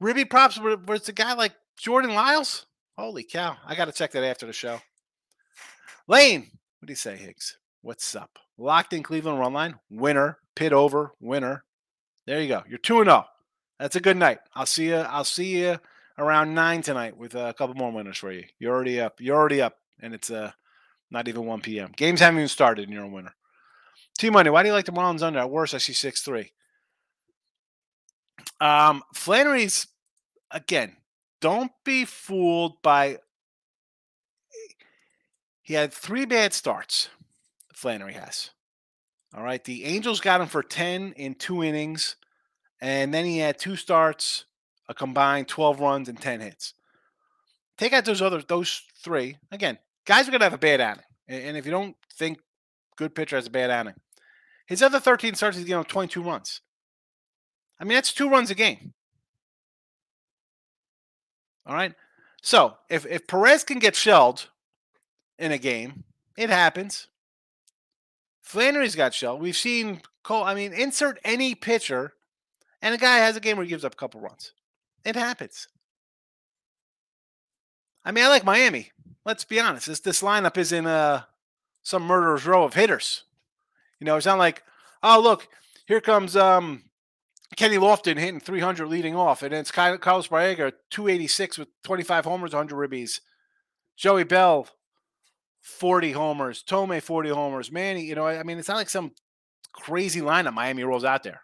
Ribby 0.00 0.24
props 0.24 0.58
where, 0.60 0.76
it's 0.90 1.08
a 1.08 1.12
guy 1.12 1.34
like 1.34 1.52
Jordan 1.76 2.14
Lyles. 2.14 2.66
Holy 2.96 3.22
cow. 3.22 3.56
I 3.64 3.74
got 3.74 3.84
to 3.84 3.92
check 3.92 4.12
that 4.12 4.24
after 4.24 4.46
the 4.46 4.52
show. 4.52 4.80
Lane, 6.08 6.50
what 6.80 6.86
do 6.86 6.92
you 6.92 6.96
say, 6.96 7.16
Higgs? 7.16 7.58
What's 7.82 8.16
up? 8.16 8.38
Locked 8.56 8.92
in 8.92 9.02
Cleveland 9.02 9.38
run 9.38 9.52
line, 9.52 9.76
winner, 9.90 10.38
pit 10.56 10.72
over, 10.72 11.12
winner. 11.20 11.64
There 12.26 12.40
you 12.40 12.48
go. 12.48 12.64
You're 12.68 12.78
2 12.78 13.04
0. 13.04 13.24
That's 13.78 13.96
a 13.96 14.00
good 14.00 14.16
night. 14.16 14.38
I'll 14.54 14.66
see 14.66 14.88
you. 14.88 14.96
I'll 14.96 15.24
see 15.24 15.58
you 15.58 15.78
around 16.18 16.54
nine 16.54 16.82
tonight 16.82 17.16
with 17.16 17.34
a 17.34 17.54
couple 17.56 17.76
more 17.76 17.92
winners 17.92 18.18
for 18.18 18.32
you. 18.32 18.44
You're 18.58 18.74
already 18.74 19.00
up. 19.00 19.20
You're 19.20 19.36
already 19.36 19.62
up, 19.62 19.76
and 20.00 20.12
it's 20.12 20.30
uh 20.30 20.50
not 21.10 21.28
even 21.28 21.46
1 21.46 21.60
p.m. 21.60 21.92
Games 21.96 22.20
haven't 22.20 22.38
even 22.40 22.48
started, 22.48 22.84
and 22.84 22.92
you're 22.92 23.04
a 23.04 23.08
winner. 23.08 23.34
T 24.18 24.30
Money, 24.30 24.50
why 24.50 24.62
do 24.62 24.68
you 24.68 24.74
like 24.74 24.84
the 24.84 24.92
Marlins 24.92 25.22
under? 25.22 25.38
At 25.38 25.50
worst, 25.50 25.74
I 25.74 25.78
see 25.78 25.92
six 25.92 26.22
three. 26.22 26.52
Um, 28.60 29.02
Flaherty's 29.14 29.86
again. 30.50 30.96
Don't 31.40 31.70
be 31.84 32.04
fooled 32.04 32.82
by. 32.82 33.18
He 35.62 35.74
had 35.74 35.92
three 35.92 36.24
bad 36.24 36.52
starts. 36.52 37.10
Flannery 37.72 38.14
has. 38.14 38.50
All 39.34 39.44
right, 39.44 39.62
the 39.62 39.84
Angels 39.84 40.20
got 40.20 40.40
him 40.40 40.48
for 40.48 40.62
ten 40.62 41.12
in 41.12 41.34
two 41.34 41.62
innings, 41.62 42.16
and 42.80 43.14
then 43.14 43.24
he 43.24 43.38
had 43.38 43.58
two 43.58 43.76
starts, 43.76 44.46
a 44.88 44.94
combined 44.94 45.46
twelve 45.46 45.78
runs 45.78 46.08
and 46.08 46.20
ten 46.20 46.40
hits. 46.40 46.74
Take 47.76 47.92
out 47.92 48.04
those 48.04 48.22
other 48.22 48.42
those 48.42 48.82
three 49.04 49.36
again. 49.52 49.78
Guys 50.06 50.26
are 50.26 50.32
gonna 50.32 50.44
have 50.44 50.54
a 50.54 50.58
bad 50.58 50.80
outing, 50.80 51.04
and 51.28 51.56
if 51.56 51.66
you 51.66 51.70
don't 51.70 51.94
think 52.14 52.38
good 52.96 53.14
pitcher 53.14 53.36
has 53.36 53.46
a 53.46 53.50
bad 53.50 53.70
outing, 53.70 53.94
his 54.68 54.82
other 54.82 55.00
13 55.00 55.34
starts, 55.34 55.56
he's 55.56 55.66
getting 55.66 55.82
22 55.82 56.22
runs. 56.22 56.60
I 57.80 57.84
mean, 57.84 57.94
that's 57.94 58.12
two 58.12 58.28
runs 58.28 58.50
a 58.50 58.54
game. 58.54 58.92
All 61.66 61.74
right. 61.74 61.94
So 62.42 62.76
if 62.90 63.06
if 63.06 63.26
Perez 63.26 63.64
can 63.64 63.78
get 63.78 63.96
shelled 63.96 64.50
in 65.38 65.52
a 65.52 65.58
game, 65.58 66.04
it 66.36 66.50
happens. 66.50 67.08
Flaherty's 68.42 68.94
got 68.94 69.14
shelled. 69.14 69.40
We've 69.40 69.56
seen 69.56 70.02
Cole. 70.22 70.44
I 70.44 70.54
mean, 70.54 70.72
insert 70.72 71.18
any 71.24 71.54
pitcher, 71.54 72.12
and 72.82 72.94
a 72.94 72.98
guy 72.98 73.18
has 73.18 73.36
a 73.36 73.40
game 73.40 73.56
where 73.56 73.64
he 73.64 73.70
gives 73.70 73.84
up 73.84 73.94
a 73.94 73.96
couple 73.96 74.20
runs. 74.20 74.52
It 75.04 75.16
happens. 75.16 75.68
I 78.04 78.12
mean, 78.12 78.24
I 78.24 78.28
like 78.28 78.44
Miami. 78.44 78.92
Let's 79.24 79.44
be 79.44 79.60
honest. 79.60 79.86
This 79.86 80.00
this 80.00 80.22
lineup 80.22 80.56
is 80.58 80.72
in 80.72 80.86
uh, 80.86 81.22
some 81.82 82.02
murderer's 82.02 82.46
row 82.46 82.64
of 82.64 82.74
hitters. 82.74 83.24
You 84.00 84.04
know, 84.04 84.16
it's 84.16 84.26
not 84.26 84.38
like, 84.38 84.62
oh 85.02 85.20
look, 85.20 85.48
here 85.86 86.00
comes 86.00 86.36
um, 86.36 86.84
Kenny 87.56 87.76
Lofton 87.76 88.18
hitting 88.18 88.40
300 88.40 88.86
leading 88.86 89.16
off, 89.16 89.42
and 89.42 89.52
it's 89.54 89.72
Carlos 89.72 90.28
Baerga 90.28 90.72
286 90.90 91.58
with 91.58 91.68
25 91.84 92.24
homers, 92.24 92.52
100 92.54 92.90
ribbies. 92.90 93.20
Joey 93.96 94.24
Bell 94.24 94.68
40 95.62 96.12
homers, 96.12 96.62
Thome 96.62 97.02
40 97.02 97.30
homers, 97.30 97.72
Manny. 97.72 98.04
You 98.04 98.14
know, 98.14 98.26
I 98.26 98.42
mean, 98.42 98.58
it's 98.58 98.68
not 98.68 98.76
like 98.76 98.90
some 98.90 99.12
crazy 99.72 100.20
lineup 100.20 100.54
Miami 100.54 100.84
rolls 100.84 101.04
out 101.04 101.22
there. 101.22 101.42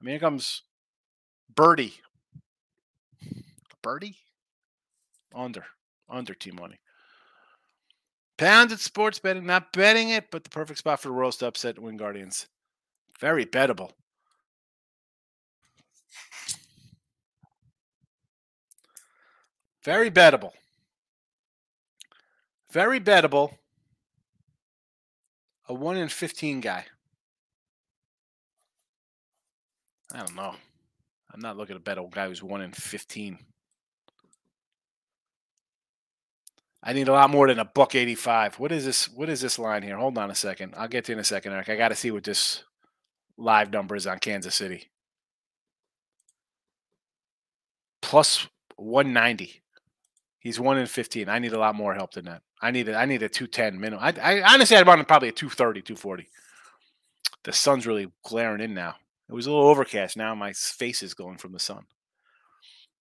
I 0.00 0.04
mean, 0.04 0.12
here 0.12 0.20
comes 0.20 0.62
Birdie. 1.54 1.94
Birdie 3.82 4.16
under 5.34 5.64
under 6.08 6.34
team 6.34 6.56
money. 6.56 6.78
Pounded 8.42 8.80
sports 8.80 9.20
betting, 9.20 9.46
not 9.46 9.72
betting 9.72 10.08
it, 10.08 10.32
but 10.32 10.42
the 10.42 10.50
perfect 10.50 10.80
spot 10.80 10.98
for 10.98 11.06
the 11.06 11.14
roast 11.14 11.44
upset 11.44 11.78
win 11.78 11.96
Guardians. 11.96 12.48
Very 13.20 13.46
bettable. 13.46 13.92
Very 19.84 20.10
bettable. 20.10 20.50
Very 22.72 22.98
bettable. 22.98 23.54
A 25.68 25.74
1 25.74 25.96
in 25.98 26.08
15 26.08 26.60
guy. 26.60 26.84
I 30.12 30.18
don't 30.18 30.34
know. 30.34 30.56
I'm 31.32 31.38
not 31.38 31.56
looking 31.56 31.76
to 31.76 31.80
bet 31.80 31.96
a 31.96 32.04
guy 32.10 32.26
who's 32.26 32.42
1 32.42 32.60
in 32.60 32.72
15. 32.72 33.38
I 36.82 36.92
need 36.92 37.08
a 37.08 37.12
lot 37.12 37.30
more 37.30 37.46
than 37.46 37.60
a 37.60 37.64
buck 37.64 37.94
85. 37.94 38.58
What 38.58 38.72
is 38.72 38.84
this? 38.84 39.08
What 39.08 39.28
is 39.28 39.40
this 39.40 39.58
line 39.58 39.82
here? 39.82 39.96
Hold 39.96 40.18
on 40.18 40.30
a 40.30 40.34
second. 40.34 40.74
I'll 40.76 40.88
get 40.88 41.04
to 41.04 41.12
you 41.12 41.16
in 41.16 41.20
a 41.20 41.24
second, 41.24 41.52
Eric. 41.52 41.68
I 41.68 41.76
got 41.76 41.88
to 41.88 41.94
see 41.94 42.10
what 42.10 42.24
this 42.24 42.64
live 43.36 43.72
number 43.72 43.94
is 43.94 44.06
on 44.06 44.18
Kansas 44.18 44.54
City. 44.54 44.90
Plus 48.00 48.48
190. 48.76 49.62
He's 50.40 50.58
one 50.58 50.76
in 50.76 50.86
15. 50.86 51.28
I 51.28 51.38
need 51.38 51.52
a 51.52 51.58
lot 51.58 51.76
more 51.76 51.94
help 51.94 52.14
than 52.14 52.24
that. 52.24 52.42
I 52.60 52.72
need 52.72 52.88
a, 52.88 52.96
I 52.96 53.04
need 53.04 53.22
a 53.22 53.28
210 53.28 53.80
minimum. 53.80 54.04
I, 54.04 54.40
I 54.40 54.54
honestly, 54.54 54.76
I'd 54.76 54.86
want 54.86 55.06
probably 55.06 55.28
a 55.28 55.32
230, 55.32 55.82
240. 55.82 56.28
The 57.44 57.52
sun's 57.52 57.86
really 57.86 58.10
glaring 58.24 58.60
in 58.60 58.74
now. 58.74 58.96
It 59.28 59.34
was 59.34 59.46
a 59.46 59.52
little 59.52 59.68
overcast. 59.68 60.16
Now 60.16 60.34
my 60.34 60.52
face 60.52 61.02
is 61.02 61.14
going 61.14 61.38
from 61.38 61.52
the 61.52 61.60
sun. 61.60 61.84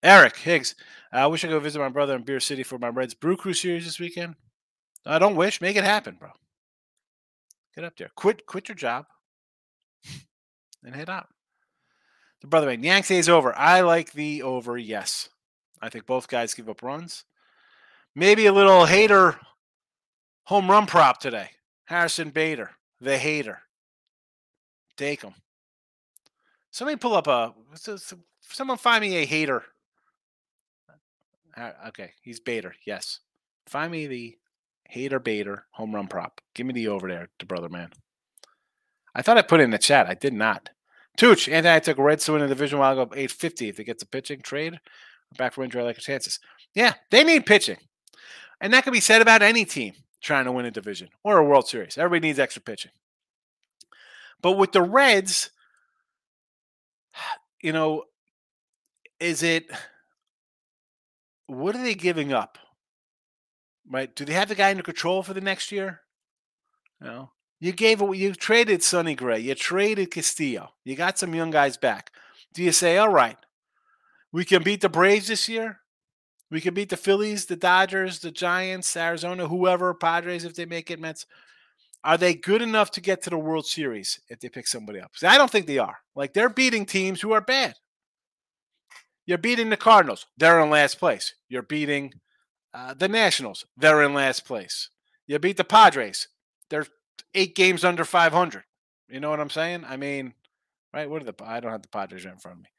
Eric 0.04 0.38
Higgs, 0.38 0.76
uh, 1.14 1.18
I 1.18 1.28
wish 1.28 1.44
I 1.44 1.48
could 1.48 1.62
visit 1.62 1.80
my 1.80 1.90
brother 1.90 2.16
in 2.16 2.24
Beer 2.24 2.40
City 2.40 2.64
for 2.64 2.80
my 2.80 2.90
Reds 2.90 3.14
Brew 3.14 3.38
Crew 3.38 3.54
series 3.54 3.86
this 3.86 4.00
weekend. 4.00 4.36
I 5.06 5.20
don't 5.20 5.36
wish. 5.36 5.62
Make 5.62 5.76
it 5.76 5.84
happen, 5.84 6.16
bro. 6.20 6.30
Get 7.76 7.84
up 7.84 7.96
there. 7.98 8.12
Quit 8.16 8.46
quit 8.46 8.68
your 8.68 8.76
job 8.76 9.06
and 10.84 10.96
head 10.96 11.10
out. 11.10 11.28
The 12.42 12.48
brother 12.48 12.68
man, 12.68 12.84
Yanks 12.84 13.12
is 13.12 13.30
over. 13.30 13.56
I 13.56 13.82
like 13.82 14.14
the 14.14 14.42
over, 14.42 14.78
yes. 14.78 15.30
I 15.82 15.90
think 15.90 16.06
both 16.06 16.28
guys 16.28 16.54
give 16.54 16.70
up 16.70 16.82
runs. 16.82 17.24
Maybe 18.16 18.48
a 18.48 18.54
little 18.54 18.86
hater 18.86 19.40
home 20.46 20.70
run 20.70 20.88
prop 20.88 21.20
today. 21.20 21.50
Harrison 21.86 22.30
Bader, 22.30 22.72
the 23.00 23.18
hater. 23.18 23.60
Take 24.98 25.22
him. 25.22 25.34
Somebody 26.72 26.98
pull 26.98 27.16
up 27.16 27.28
a. 27.28 27.54
Someone 28.42 28.78
find 28.78 29.02
me 29.02 29.18
a 29.18 29.26
hater 29.26 29.64
uh, 31.58 31.72
okay, 31.90 32.12
he's 32.22 32.40
Bader. 32.40 32.76
Yes. 32.86 33.20
Find 33.68 33.92
me 33.92 34.08
the 34.08 34.38
Hater 34.90 35.20
Bader 35.20 35.66
home 35.72 35.96
run 35.96 36.08
prop. 36.08 36.42
Give 36.54 36.66
me 36.66 36.74
the 36.74 36.88
over 36.88 37.08
there, 37.08 37.30
to 37.40 37.46
brother 37.46 37.70
man. 37.70 37.92
I 39.16 39.22
thought 39.22 39.38
I 39.38 39.42
put 39.42 39.60
it 39.60 39.64
in 39.64 39.72
the 39.72 39.78
chat. 39.78 40.08
I 40.08 40.14
did 40.14 40.34
not. 40.34 40.70
Tooch, 41.18 41.50
and 41.50 41.68
I 41.68 41.80
took 41.80 41.98
Reds 41.98 42.26
to 42.26 42.34
win 42.34 42.42
the 42.42 42.48
division 42.48 42.80
while 42.80 42.92
I 42.92 42.96
go 42.96 43.02
850 43.02 43.70
if 43.70 43.80
it 43.80 43.84
gets 43.84 44.04
a 44.04 44.08
pitching 44.08 44.42
trade. 44.42 44.80
Back 45.38 45.54
for 45.54 45.64
injury, 45.64 45.84
like 45.84 45.98
a 45.98 46.02
chances. 46.02 46.40
Yeah, 46.74 46.94
they 47.10 47.24
need 47.24 47.46
pitching. 47.46 47.78
And 48.60 48.74
that 48.74 48.84
can 48.84 48.94
be 48.94 49.00
said 49.00 49.22
about 49.22 49.42
any 49.42 49.66
team 49.66 49.94
trying 50.22 50.46
to 50.46 50.52
win 50.52 50.66
a 50.66 50.72
division 50.72 51.10
or 51.24 51.38
a 51.38 51.44
World 51.44 51.68
Series. 51.68 51.98
Everybody 51.98 52.28
needs 52.28 52.40
extra 52.40 52.62
pitching. 52.62 52.92
But 54.42 54.54
with 54.54 54.72
the 54.72 54.82
Reds, 54.82 55.52
you 57.62 57.74
know, 57.74 58.04
is 59.20 59.44
it 59.44 59.70
what 61.52 61.76
are 61.76 61.84
they 61.84 61.96
giving 61.96 62.32
up? 62.34 62.58
Right? 63.90 64.14
Do 64.16 64.26
they 64.26 64.34
have 64.34 64.50
the 64.50 64.56
guy 64.56 64.72
under 64.72 64.84
control 64.84 65.24
for 65.24 65.34
the 65.34 65.42
next 65.42 65.72
year? 65.72 66.02
No. 67.00 67.32
You 67.60 67.72
gave 67.72 68.02
away, 68.02 68.18
you 68.18 68.34
traded 68.34 68.84
Sonny 68.84 69.16
Gray, 69.16 69.40
you 69.40 69.54
traded 69.54 70.12
Castillo, 70.12 70.70
you 70.84 70.96
got 70.96 71.20
some 71.20 71.36
young 71.36 71.52
guys 71.52 71.78
back. 71.78 72.12
Do 72.54 72.64
you 72.64 72.72
say, 72.72 72.98
all 72.98 73.10
right, 73.10 73.38
we 74.32 74.46
can 74.46 74.64
beat 74.64 74.82
the 74.82 74.90
Braves 74.90 75.28
this 75.28 75.48
year? 75.48 75.80
We 76.50 76.60
can 76.60 76.74
beat 76.74 76.90
the 76.90 76.98
Phillies, 76.98 77.46
the 77.46 77.56
Dodgers, 77.56 78.20
the 78.20 78.32
Giants, 78.32 78.98
Arizona, 78.98 79.48
whoever, 79.48 79.94
Padres 79.94 80.44
if 80.44 80.56
they 80.56 80.66
make 80.66 80.90
it, 80.90 81.00
Mets. 81.00 81.26
Are 82.04 82.18
they 82.18 82.34
good 82.34 82.62
enough 82.62 82.92
to 82.92 83.02
get 83.02 83.22
to 83.24 83.30
the 83.30 83.38
World 83.38 83.68
Series 83.68 84.20
if 84.28 84.40
they 84.40 84.50
pick 84.50 84.68
somebody 84.68 85.00
up? 85.00 85.12
I 85.24 85.38
don't 85.38 85.52
think 85.52 85.68
they 85.68 85.78
are. 85.78 85.98
Like 86.16 86.34
they're 86.34 86.50
beating 86.50 86.86
teams 86.86 87.22
who 87.22 87.32
are 87.32 87.42
bad. 87.42 87.76
You're 89.32 89.38
beating 89.38 89.70
the 89.70 89.78
Cardinals. 89.78 90.26
They're 90.36 90.60
in 90.60 90.70
last 90.70 91.00
place. 91.00 91.36
You're 91.48 91.62
beating 91.62 92.16
uh, 92.74 92.94
the 92.94 93.08
Nationals. 93.08 93.66
They're 93.78 94.04
in 94.04 94.14
last 94.14 94.44
place. 94.44 94.90
You 95.26 95.40
beat 95.40 95.56
the 95.56 95.64
Padres. 95.64 96.28
They're 96.70 96.86
eight 97.34 97.56
games 97.56 97.86
under 97.86 98.04
500. 98.04 98.64
You 99.08 99.22
know 99.22 99.30
what 99.30 99.40
I'm 99.40 99.50
saying? 99.50 99.86
I 99.88 99.96
mean, 99.96 100.34
right? 100.94 101.10
What 101.10 101.22
are 101.22 101.32
the? 101.32 101.34
I 101.46 101.62
don't 101.62 101.72
have 101.72 101.82
the 101.82 101.88
Padres 101.88 102.26
right 102.26 102.34
in 102.34 102.42
front 102.42 102.58
of 102.58 102.64
me. 102.64 102.70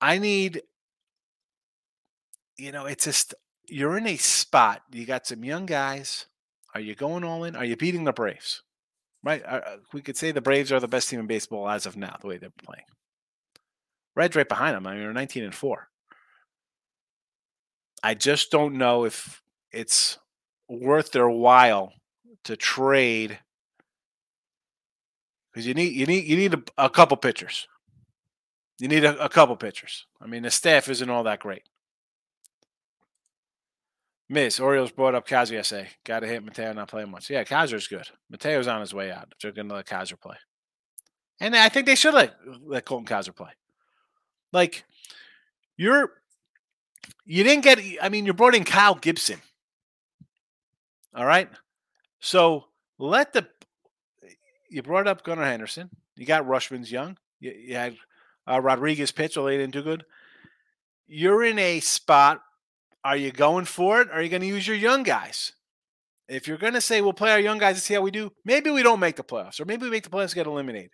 I 0.00 0.18
need, 0.18 0.62
you 2.58 2.72
know, 2.72 2.86
it's 2.86 3.04
just 3.04 3.36
you're 3.68 3.96
in 3.96 4.08
a 4.08 4.16
spot. 4.16 4.82
You 4.90 5.06
got 5.06 5.28
some 5.28 5.44
young 5.44 5.64
guys. 5.64 6.26
Are 6.74 6.80
you 6.80 6.96
going 6.96 7.22
all 7.22 7.44
in? 7.44 7.54
Are 7.54 7.64
you 7.64 7.76
beating 7.76 8.02
the 8.02 8.12
Braves? 8.12 8.64
Right? 9.22 9.44
Uh, 9.44 9.60
uh, 9.64 9.76
we 9.92 10.02
could 10.02 10.16
say 10.16 10.32
the 10.32 10.40
Braves 10.40 10.72
are 10.72 10.80
the 10.80 10.88
best 10.88 11.08
team 11.08 11.20
in 11.20 11.28
baseball 11.28 11.68
as 11.68 11.86
of 11.86 11.96
now, 11.96 12.16
the 12.20 12.26
way 12.26 12.38
they're 12.38 12.50
playing. 12.64 12.82
Reds 14.16 14.36
right 14.36 14.48
behind 14.48 14.76
them. 14.76 14.86
I 14.86 14.92
mean, 14.92 15.02
they're 15.02 15.12
19 15.12 15.44
and 15.44 15.54
four. 15.54 15.88
I 18.02 18.14
just 18.14 18.50
don't 18.50 18.74
know 18.74 19.04
if 19.04 19.42
it's 19.72 20.18
worth 20.68 21.12
their 21.12 21.28
while 21.28 21.92
to 22.44 22.56
trade 22.56 23.38
because 25.52 25.66
you 25.66 25.74
need 25.74 25.94
you 25.94 26.06
need 26.06 26.24
you 26.24 26.36
need 26.36 26.54
a, 26.54 26.62
a 26.76 26.90
couple 26.90 27.16
pitchers. 27.16 27.66
You 28.78 28.88
need 28.88 29.04
a, 29.04 29.24
a, 29.24 29.28
couple 29.28 29.54
pitchers. 29.56 30.06
I 30.20 30.26
mean, 30.26 30.42
the 30.42 30.50
staff 30.50 30.88
isn't 30.88 31.08
all 31.08 31.22
that 31.24 31.38
great. 31.38 31.62
Miss 34.28 34.58
Orioles 34.58 34.90
brought 34.90 35.14
up 35.14 35.28
Cowser 35.28 35.52
yesterday. 35.52 35.90
Got 36.04 36.20
to 36.20 36.26
hit 36.26 36.44
Mateo 36.44 36.72
not 36.72 36.88
playing 36.88 37.10
much. 37.10 37.30
Yeah, 37.30 37.44
Cowser's 37.44 37.86
good. 37.86 38.08
Mateo's 38.30 38.66
on 38.66 38.80
his 38.80 38.92
way 38.92 39.12
out. 39.12 39.32
They're 39.40 39.52
going 39.52 39.68
to 39.68 39.76
let 39.76 39.86
Cowser 39.86 40.20
play, 40.20 40.36
and 41.40 41.54
I 41.54 41.68
think 41.68 41.86
they 41.86 41.94
should 41.94 42.14
let 42.14 42.34
let 42.66 42.84
Colton 42.84 43.06
Cowser 43.06 43.34
play. 43.34 43.50
Like 44.54 44.84
you're, 45.76 46.12
you 47.26 47.42
didn't 47.42 47.64
get. 47.64 47.80
I 48.00 48.08
mean, 48.08 48.24
you 48.24 48.32
brought 48.32 48.54
in 48.54 48.64
Kyle 48.64 48.94
Gibson. 48.94 49.40
All 51.14 51.26
right, 51.26 51.48
so 52.20 52.66
let 52.98 53.32
the 53.32 53.46
you 54.70 54.82
brought 54.82 55.08
up 55.08 55.24
Gunnar 55.24 55.44
Henderson. 55.44 55.90
You 56.16 56.24
got 56.24 56.46
Rutschman's 56.46 56.90
young. 56.90 57.16
You, 57.40 57.52
you 57.52 57.74
had 57.74 57.96
uh, 58.48 58.60
Rodriguez 58.60 59.10
pitch, 59.10 59.36
although 59.36 59.50
they 59.50 59.58
didn't 59.58 59.72
do 59.72 59.82
good. 59.82 60.04
You're 61.06 61.44
in 61.44 61.58
a 61.58 61.80
spot. 61.80 62.40
Are 63.04 63.16
you 63.16 63.32
going 63.32 63.66
for 63.66 64.00
it? 64.00 64.10
Are 64.10 64.22
you 64.22 64.30
going 64.30 64.40
to 64.40 64.48
use 64.48 64.66
your 64.66 64.76
young 64.76 65.02
guys? 65.02 65.52
If 66.28 66.48
you're 66.48 66.56
going 66.56 66.72
to 66.72 66.80
say 66.80 67.02
we'll 67.02 67.12
play 67.12 67.32
our 67.32 67.40
young 67.40 67.58
guys 67.58 67.76
and 67.76 67.82
see 67.82 67.94
how 67.94 68.00
we 68.00 68.10
do, 68.10 68.32
maybe 68.44 68.70
we 68.70 68.82
don't 68.82 69.00
make 69.00 69.16
the 69.16 69.24
playoffs, 69.24 69.60
or 69.60 69.66
maybe 69.66 69.84
we 69.84 69.90
make 69.90 70.04
the 70.04 70.10
playoffs 70.10 70.34
get 70.34 70.46
eliminated. 70.46 70.90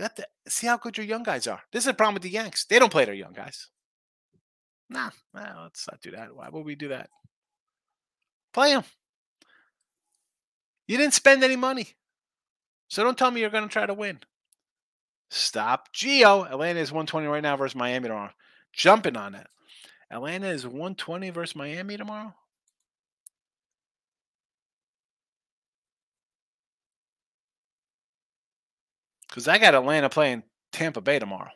Got 0.00 0.16
to 0.16 0.26
see 0.48 0.66
how 0.66 0.78
good 0.78 0.96
your 0.96 1.04
young 1.04 1.22
guys 1.22 1.46
are. 1.46 1.60
This 1.72 1.84
is 1.84 1.88
a 1.88 1.94
problem 1.94 2.14
with 2.14 2.22
the 2.22 2.30
Yanks. 2.30 2.64
They 2.64 2.78
don't 2.78 2.90
play 2.90 3.04
their 3.04 3.12
young 3.12 3.34
guys. 3.34 3.68
Nah, 4.88 5.10
nah, 5.34 5.64
let's 5.64 5.86
not 5.90 6.00
do 6.00 6.12
that. 6.12 6.34
Why 6.34 6.48
would 6.48 6.64
we 6.64 6.74
do 6.74 6.88
that? 6.88 7.10
Play 8.54 8.72
them. 8.72 8.84
You 10.88 10.96
didn't 10.96 11.12
spend 11.12 11.44
any 11.44 11.54
money. 11.54 11.88
So 12.88 13.04
don't 13.04 13.18
tell 13.18 13.30
me 13.30 13.42
you're 13.42 13.50
going 13.50 13.68
to 13.68 13.72
try 13.72 13.84
to 13.84 13.92
win. 13.92 14.20
Stop. 15.28 15.92
Geo. 15.92 16.44
Atlanta 16.44 16.80
is 16.80 16.90
120 16.90 17.26
right 17.26 17.42
now 17.42 17.58
versus 17.58 17.76
Miami 17.76 18.08
tomorrow. 18.08 18.32
Jumping 18.72 19.18
on 19.18 19.34
it. 19.34 19.46
Atlanta 20.10 20.48
is 20.48 20.64
120 20.66 21.28
versus 21.28 21.54
Miami 21.54 21.98
tomorrow. 21.98 22.34
Because 29.30 29.46
I 29.46 29.58
got 29.58 29.74
Atlanta 29.74 30.10
playing 30.10 30.42
Tampa 30.72 31.00
Bay 31.00 31.18
tomorrow. 31.18 31.50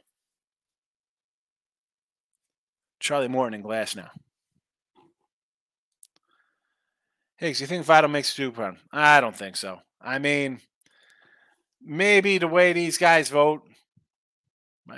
Charlie 3.00 3.28
Morton 3.28 3.54
and 3.54 3.64
Glasnow. 3.64 4.08
Higgs, 7.36 7.60
you 7.60 7.66
think 7.66 7.84
Votto 7.84 8.10
makes 8.10 8.32
super 8.32 8.62
run? 8.62 8.78
I 8.92 9.20
don't 9.20 9.36
think 9.36 9.56
so. 9.56 9.80
I 10.00 10.18
mean, 10.18 10.60
maybe 11.82 12.38
the 12.38 12.48
way 12.48 12.72
these 12.72 12.96
guys 12.96 13.28
vote, 13.28 13.62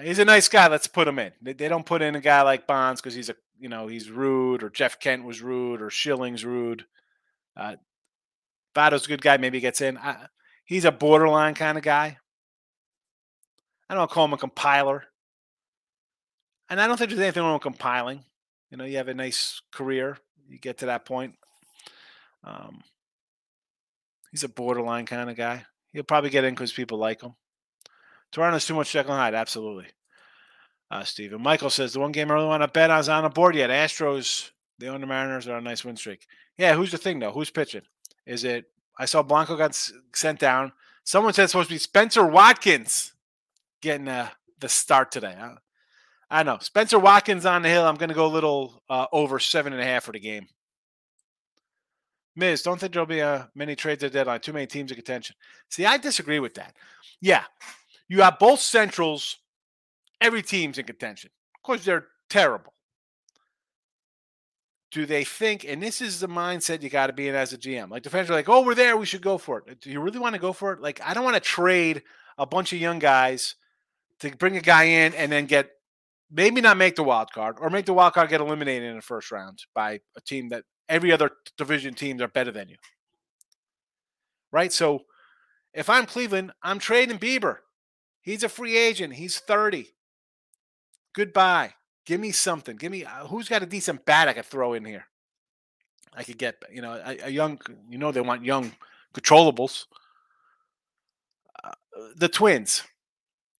he's 0.03 0.19
a 0.19 0.25
nice 0.25 0.49
guy. 0.49 0.69
Let's 0.69 0.87
put 0.87 1.09
him 1.09 1.19
in. 1.19 1.33
They, 1.41 1.69
don't 1.69 1.87
put 1.87 2.03
in 2.03 2.15
a 2.15 2.21
guy 2.21 2.43
like 2.43 2.67
Bonds 2.67 3.01
because 3.01 3.15
he's 3.15 3.31
a 3.31 3.37
you 3.59 3.71
know 3.71 3.87
he's 3.87 4.11
rude, 4.11 4.63
or 4.63 4.69
Jeff 4.69 5.01
Kent 5.01 5.25
was 5.25 5.41
rude, 5.41 5.81
or 5.81 5.89
Schilling's 5.89 6.45
rude. 6.45 6.85
Uh, 7.57 7.77
Votto's 8.75 9.07
a 9.07 9.09
good 9.09 9.23
guy. 9.23 9.39
Maybe 9.39 9.61
gets 9.61 9.81
in. 9.81 9.97
I, 9.97 10.27
he's 10.67 10.85
a 10.85 10.93
borderline 10.93 11.55
kind 11.55 11.79
of 11.79 11.85
guy. 11.85 12.19
I 13.89 13.95
don't 13.95 14.11
call 14.11 14.25
him 14.25 14.33
a 14.33 14.39
compiler. 14.39 15.05
And 16.69 16.81
I 16.81 16.87
don't 16.87 16.97
think 16.97 17.11
there's 17.11 17.21
anything 17.21 17.43
wrong 17.43 17.55
with 17.55 17.63
compiling. 17.63 18.25
You 18.71 18.77
know, 18.77 18.85
you 18.85 18.97
have 18.97 19.09
a 19.09 19.15
nice 19.15 19.63
career. 19.73 20.19
You 20.49 20.59
get 20.59 20.79
to 20.79 20.87
that 20.87 21.05
point. 21.05 21.35
Um, 22.43 22.83
he's 24.31 24.45
a 24.45 24.49
borderline 24.49 25.07
kind 25.07 25.31
of 25.31 25.37
guy. 25.37 25.65
He'll 25.93 26.03
probably 26.03 26.31
get 26.31 26.45
in 26.45 26.55
because 26.55 26.73
people 26.73 26.99
like 26.99 27.23
him. 27.23 27.35
Toronto's 28.33 28.67
too 28.67 28.75
much 28.75 28.93
Jekyll 28.93 29.13
and 29.13 29.21
Hyde. 29.21 29.35
Absolutely. 29.35 29.87
Uh, 30.91 31.05
Steven. 31.05 31.43
Michael 31.43 31.71
says 31.71 31.93
the 31.93 32.01
one 32.01 32.13
game 32.13 32.31
I 32.31 32.35
really 32.35 32.47
want 32.47 32.63
to 32.63 32.69
bet 32.69 32.91
on 32.91 33.01
is 33.01 33.09
on 33.09 33.25
the 33.25 33.29
board 33.29 33.55
yet. 33.55 33.71
Astros, 33.71 34.51
the 34.79 34.99
Mariners 34.99 35.49
are 35.49 35.57
on 35.57 35.59
a 35.59 35.69
nice 35.69 35.85
win 35.85 35.97
streak. 35.97 36.27
Yeah, 36.59 36.75
who's 36.75 36.93
the 36.93 36.99
thing 36.99 37.19
though? 37.19 37.33
Who's 37.33 37.51
pitching? 37.51 37.83
Is 38.27 38.45
it? 38.45 38.67
I 38.99 39.05
saw 39.05 39.23
Blanco 39.23 39.57
got 39.57 39.75
sent 40.15 40.39
down. 40.39 40.73
Someone 41.05 41.33
said 41.33 41.45
it's 41.45 41.53
supposed 41.53 41.69
to 41.69 41.75
be 41.75 41.79
Spencer 41.79 42.27
Watkins 42.27 43.13
getting 43.87 44.09
uh, 44.09 44.29
the 44.61 44.69
start 44.69 45.13
today. 45.13 45.35
I, 45.39 45.55
I 46.29 46.43
know 46.43 46.59
Spencer 46.61 46.99
Watkins 46.99 47.47
on 47.47 47.63
the 47.63 47.69
hill. 47.69 47.87
I'm 47.87 47.95
going 47.95 48.09
to 48.09 48.15
go 48.15 48.27
a 48.27 48.29
little 48.29 48.83
uh, 48.91 49.07
over 49.13 49.39
seven 49.39 49.73
and 49.73 49.81
a 49.81 49.85
half 49.85 50.05
for 50.05 50.13
the 50.13 50.21
game. 50.21 50.49
Miz, 52.35 52.63
don't 52.63 52.79
think 52.79 52.93
there'll 52.93 53.07
be 53.07 53.21
a 53.21 53.35
uh, 53.35 53.45
many 53.55 53.77
trades 53.77 54.05
at 54.05 54.13
deadline. 54.13 54.41
Too 54.41 54.53
many 54.53 54.67
teams 54.67 54.91
in 54.91 54.97
contention. 54.97 55.37
See, 55.71 55.87
I 55.87 55.97
disagree 55.97 56.41
with 56.41 56.55
that. 56.55 56.75
Yeah, 57.21 57.45
you 58.09 58.23
have 58.23 58.39
both 58.39 58.61
centrals. 58.61 59.39
Every 60.21 60.43
team's 60.43 60.79
in 60.79 60.85
contention. 60.85 61.31
Of 61.55 61.63
course, 61.63 61.85
they're 61.85 62.09
terrible. 62.29 62.75
Do 64.91 65.07
they 65.07 65.25
think? 65.25 65.65
And 65.65 65.83
this 65.83 66.03
is 66.03 66.21
the 66.21 66.29
mindset 66.29 66.83
you 66.83 66.91
got 66.91 67.07
to 67.07 67.13
be 67.13 67.29
in 67.29 67.35
as 67.35 67.53
a 67.53 67.59
GM. 67.59 67.91
Like 67.91 68.03
defenders 68.03 68.31
are 68.31 68.35
like, 68.35 68.49
"Oh, 68.49 68.63
we're 68.63 68.75
there. 68.75 68.97
We 68.97 69.07
should 69.07 69.23
go 69.23 69.39
for 69.39 69.63
it." 69.67 69.81
Do 69.81 69.91
you 69.91 70.01
really 70.01 70.19
want 70.19 70.35
to 70.35 70.41
go 70.41 70.53
for 70.53 70.73
it? 70.73 70.81
Like, 70.81 71.01
I 71.03 71.15
don't 71.15 71.25
want 71.25 71.37
to 71.37 71.41
trade 71.41 72.03
a 72.37 72.47
bunch 72.47 72.73
of 72.73 72.81
young 72.81 72.99
guys 72.99 73.55
to 74.21 74.31
bring 74.37 74.57
a 74.57 74.61
guy 74.61 74.85
in 74.85 75.15
and 75.15 75.31
then 75.31 75.47
get 75.47 75.71
maybe 76.31 76.61
not 76.61 76.77
make 76.77 76.97
the 76.97 77.03
wild 77.03 77.31
card 77.33 77.57
or 77.61 77.71
make 77.71 77.87
the 77.87 77.93
wild 77.93 78.15
card 78.15 78.31
get 78.31 78.41
eliminated 78.41 78.89
in 78.89 78.97
the 78.97 79.03
first 79.03 79.31
round 79.31 79.63
by 79.75 80.01
a 80.17 80.21
team 80.21 80.49
that 80.49 80.65
every 80.89 81.13
other 81.13 81.31
division 81.57 81.95
teams 81.95 82.21
are 82.21 82.29
better 82.29 82.51
than 82.51 82.69
you. 82.69 82.77
Right? 84.53 84.73
So 84.73 85.03
if 85.73 85.91
I'm 85.91 86.07
Cleveland, 86.07 86.53
I'm 86.63 86.79
trading 86.79 87.19
Bieber. 87.19 87.59
He's 88.23 88.43
a 88.43 88.49
free 88.49 88.77
agent. 88.77 89.15
He's 89.15 89.39
30. 89.39 89.95
Goodbye. 91.15 91.75
Give 92.05 92.21
me 92.21 92.33
something. 92.33 92.77
Give 92.77 92.93
me 92.93 93.05
uh, 93.05 93.27
who's 93.27 93.49
got 93.49 93.63
a 93.63 93.67
decent 93.67 94.05
bat 94.05 94.29
I 94.29 94.33
could 94.33 94.47
throw 94.47 94.75
in 94.75 94.85
here. 94.85 95.07
I 96.15 96.23
could 96.23 96.39
get, 96.39 96.57
you 96.73 96.81
know, 96.81 96.93
a, 96.93 97.27
a 97.27 97.31
young, 97.31 97.61
you 97.89 97.99
know, 97.99 98.11
they 98.11 98.21
want 98.21 98.45
young 98.45 98.73
controllables. 99.15 99.85
Uh, 101.63 101.73
the 102.17 102.29
Twins. 102.29 102.83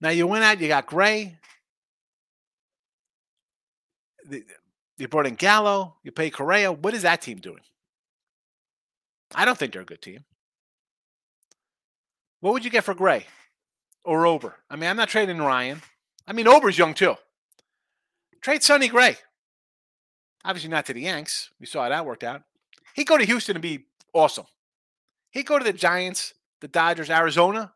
Now 0.01 0.11
you 0.11 0.27
went 0.27 0.45
out, 0.45 0.61
you 0.61 0.69
got 0.69 0.87
Gray. 0.87 1.39
You 4.99 5.09
brought 5.09 5.27
in 5.27 5.35
Gallo. 5.35 5.97
You 6.03 6.13
pay 6.13 6.31
Correa. 6.31 6.73
What 6.73 6.95
is 6.95 7.03
that 7.03 7.23
team 7.23 7.39
doing? 7.39 7.61
I 9.35 9.45
don't 9.45 9.59
think 9.59 9.73
they're 9.73 9.83
a 9.83 9.87
good 9.87 10.03
team. 10.03 10.25
What 12.41 12.53
would 12.53 12.65
you 12.65 12.71
get 12.71 12.85
for 12.85 12.95
Gray 12.95 13.27
or 14.05 14.27
Ober? 14.27 14.57
I 14.71 14.77
mean, 14.77 14.89
I'm 14.89 14.97
not 14.97 15.09
trading 15.09 15.39
Ryan. 15.39 15.83
I 16.27 16.33
mean, 16.33 16.49
Ober's 16.49 16.79
young 16.79 16.95
too. 16.95 17.17
Trade 18.41 18.63
Sonny 18.63 18.89
Gray. 18.89 19.17
Obviously 20.45 20.71
not 20.71 20.87
to 20.87 20.95
the 20.95 21.01
Yanks. 21.01 21.51
We 21.59 21.67
saw 21.67 21.83
how 21.83 21.89
that 21.89 22.07
worked 22.07 22.23
out. 22.23 22.43
He'd 22.95 23.07
go 23.07 23.19
to 23.19 23.25
Houston 23.25 23.57
and 23.57 23.63
be 23.63 23.87
awesome. 24.13 24.47
He'd 25.31 25.47
go 25.47 25.59
to 25.59 25.65
the 25.65 25.73
Giants, 25.73 26.35
the 26.61 26.69
Dodgers, 26.69 27.11
Arizona, 27.11 27.73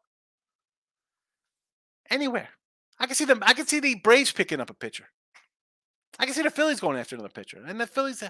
anywhere. 2.10 2.48
I 2.98 3.06
can 3.06 3.14
see 3.14 3.24
them. 3.24 3.42
I 3.42 3.54
can 3.54 3.66
see 3.66 3.80
the 3.80 3.94
Braves 3.96 4.32
picking 4.32 4.60
up 4.60 4.70
a 4.70 4.74
pitcher. 4.74 5.08
I 6.18 6.26
can 6.26 6.34
see 6.34 6.42
the 6.42 6.50
Phillies 6.50 6.80
going 6.80 6.98
after 6.98 7.16
another 7.16 7.30
pitcher. 7.30 7.62
And 7.66 7.80
the 7.80 7.86
Phillies, 7.86 8.22
uh, 8.22 8.28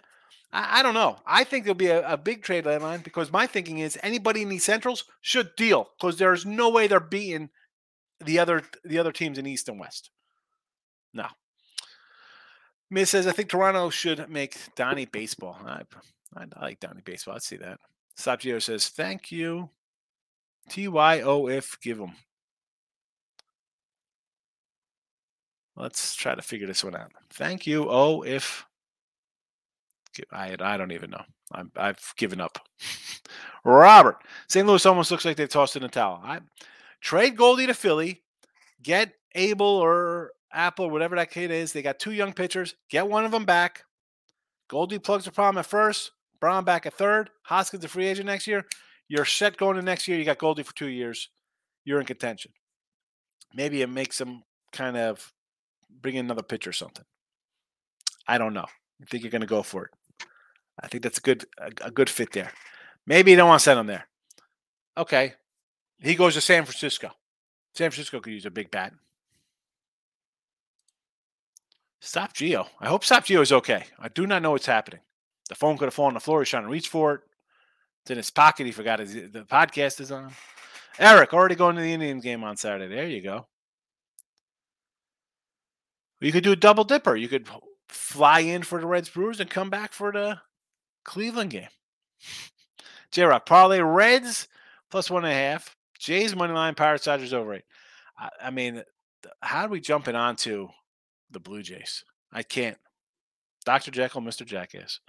I, 0.53 0.81
I 0.81 0.83
don't 0.83 0.95
know. 0.95 1.17
I 1.27 1.43
think 1.45 1.65
there'll 1.65 1.75
be 1.75 1.89
a, 1.89 2.09
a, 2.13 2.17
big 2.17 2.43
trade 2.43 2.65
deadline 2.65 3.01
because 3.01 3.33
my 3.33 3.47
thinking 3.47 3.79
is 3.79 3.99
anybody 4.03 4.43
in 4.43 4.49
the 4.49 4.59
centrals 4.59 5.05
should 5.21 5.57
deal 5.57 5.91
because 5.99 6.19
there's 6.19 6.47
no 6.47 6.71
way 6.71 6.87
they're 6.87 7.01
beating 7.01 7.51
the 8.25 8.39
other 8.39 8.63
the 8.85 8.99
other 8.99 9.13
teams 9.13 9.39
in 9.39 9.47
East 9.47 9.69
and 9.69 9.81
West. 9.81 10.11
No. 11.13 11.27
Miss 12.91 13.11
says 13.11 13.27
I 13.27 13.33
think 13.33 13.49
Toronto 13.49 13.91
should 13.91 14.29
make 14.29 14.57
Donnie 14.77 15.07
baseball. 15.07 15.59
I, 15.65 15.83
I, 16.37 16.45
I 16.57 16.61
like 16.61 16.81
Donnie 16.81 17.03
baseball. 17.05 17.35
I'd 17.35 17.43
see 17.43 17.57
that. 17.57 17.81
Sapgio 18.17 18.63
says 18.63 18.89
thank 18.89 19.33
you. 19.33 19.71
T 20.69 20.87
Y 20.87 21.23
O 21.23 21.47
F 21.47 21.79
give 21.83 21.99
them. 21.99 22.13
Let's 25.81 26.15
try 26.15 26.35
to 26.35 26.43
figure 26.43 26.67
this 26.67 26.85
one 26.85 26.95
out. 26.95 27.11
Thank 27.31 27.67
you. 27.67 27.87
Oh, 27.89 28.23
if 28.23 28.67
I 30.31 30.55
I 30.61 30.77
don't 30.77 30.93
even 30.93 31.11
know. 31.11 31.23
I'm, 31.53 31.73
I've 31.75 32.15
given 32.17 32.41
up. 32.41 32.59
Robert, 33.65 34.19
St. 34.49 34.67
Louis 34.67 34.85
almost 34.85 35.11
looks 35.11 35.25
like 35.25 35.37
they 35.37 35.47
tossed 35.47 35.77
in 35.77 35.83
the 35.83 35.89
towel. 35.89 36.21
I 36.23 36.41
trade 37.01 37.37
Goldie 37.37 37.67
to 37.67 37.75
Philly, 37.75 38.23
get 38.83 39.15
Abel 39.35 39.67
or 39.67 40.33
Apple, 40.53 40.91
whatever 40.91 41.17
that 41.17 41.31
kid 41.31 41.51
is. 41.51 41.73
They 41.73 41.83
got 41.83 41.99
two 41.99 42.13
young 42.13 42.35
pitchers. 42.35 42.75
Get 42.91 43.09
one 43.09 43.25
of 43.25 43.31
them 43.31 43.45
back. 43.45 43.85
Goldie 44.69 44.99
plugs 44.99 45.25
the 45.25 45.33
problem 45.33 45.59
at 45.59 45.67
first. 45.67 46.13
Brown 46.41 46.65
back 46.65 46.87
at 46.87 46.95
third. 46.95 47.31
Hoskins 47.45 47.85
a 47.85 47.89
free 47.89 48.07
agent 48.07 48.27
next 48.27 48.47
year. 48.47 48.67
You're 49.09 49.25
set 49.25 49.57
going 49.57 49.77
to 49.77 49.83
next 49.83 50.09
year. 50.09 50.19
You 50.19 50.25
got 50.25 50.39
Goldie 50.39 50.63
for 50.63 50.75
two 50.75 50.89
years. 50.89 51.31
You're 51.85 52.01
in 52.01 52.07
contention. 52.07 52.53
Maybe 53.55 53.83
it 53.83 53.89
makes 53.89 54.19
them 54.19 54.43
kind 54.73 54.97
of 54.97 55.33
bring 56.01 56.17
in 56.17 56.27
another 56.27 56.43
pitcher 56.43 56.71
or 56.71 56.75
something. 56.75 57.05
I 58.27 58.39
don't 58.39 58.55
know. 58.55 58.67
I 59.01 59.05
think 59.07 59.23
you're 59.23 59.31
going 59.31 59.41
to 59.41 59.47
go 59.47 59.63
for 59.63 59.87
it. 59.87 59.91
I 60.81 60.89
think 60.89 61.03
that's 61.03 61.19
a 61.19 61.23
good 61.23 61.45
a, 61.59 61.87
a 61.87 61.91
good 61.91 62.11
fit 62.11 62.33
there. 62.33 62.53
Maybe 63.07 63.31
you 63.31 63.37
don't 63.37 63.49
want 63.49 63.61
to 63.61 63.65
send 63.65 63.81
him 63.81 63.87
there. 63.87 64.07
Okay. 64.97 65.35
He 65.99 66.15
goes 66.15 66.35
to 66.35 66.41
San 66.41 66.65
Francisco. 66.65 67.11
San 67.75 67.91
Francisco 67.91 68.21
could 68.21 68.33
use 68.33 68.47
a 68.47 68.51
big 68.51 68.71
bat. 68.71 68.93
Stop 72.01 72.33
Geo. 72.33 72.67
I 72.81 72.89
hope 72.89 73.05
Stop 73.05 73.25
Geo 73.25 73.43
is 73.43 73.53
okay. 73.53 73.85
I 73.99 74.09
do 74.09 74.27
not 74.27 74.43
know 74.43 74.53
what's 74.53 74.67
happening. 74.67 75.01
The 75.49 75.55
phone 75.55 75.77
could 75.77 75.87
have 75.87 75.95
fallen 75.95 76.11
on 76.11 76.15
the 76.15 76.21
floor. 76.21 76.41
He's 76.41 76.49
trying 76.49 76.63
to 76.63 76.71
reach 76.71 76.89
for 76.89 77.15
it. 77.15 77.21
It's 78.03 78.11
in 78.11 78.17
his 78.17 78.31
pocket. 78.31 78.67
He 78.67 78.73
forgot 78.73 79.01
his, 79.01 79.13
the 79.13 79.47
podcast 79.51 80.01
is 80.01 80.11
on. 80.11 80.33
Eric, 80.99 81.35
already 81.35 81.55
going 81.55 81.77
to 81.77 81.83
the 81.83 81.93
Indians 81.93 82.25
game 82.25 82.45
on 82.45 82.57
Saturday. 82.57 82.95
There 82.95 83.07
you 83.07 83.21
go. 83.21 83.47
You 86.21 86.33
could 86.33 86.45
do 86.45 86.53
a 86.53 86.57
double 86.57 86.85
dipper. 86.85 87.17
You 87.17 87.29
could 87.29 87.49
fly 87.89 88.41
in 88.41 88.63
for 88.63 88.81
the 88.81 88.87
Reds 88.87 89.09
Brewers 89.09 89.41
and 89.41 89.49
come 89.49 89.71
back 89.71 89.93
for 89.93 90.13
the 90.13 90.41
Cleveland 91.05 91.51
game. 91.51 91.69
J 93.11 93.25
Rock, 93.25 93.47
parlay 93.47 93.81
Reds 93.81 94.49
plus 94.91 95.11
one 95.11 95.25
and 95.25 95.33
a 95.33 95.37
half. 95.37 95.77
Jays 95.99 96.35
money 96.35 96.53
line, 96.53 96.75
Pirates, 96.75 97.05
Dodgers 97.05 97.35
over 97.35 97.55
eight. 97.55 97.65
I, 98.19 98.29
I 98.45 98.51
mean, 98.51 98.83
how 99.43 99.67
are 99.67 99.69
we 99.69 99.81
jumping 99.81 100.15
onto 100.15 100.69
the 101.31 101.41
Blue 101.41 101.63
Jays? 101.63 102.05
I 102.33 102.43
can't. 102.43 102.79
Dr. 103.65 103.91
Jekyll, 103.91 104.23
Mr. 104.23 104.47
Jackass. 104.47 105.01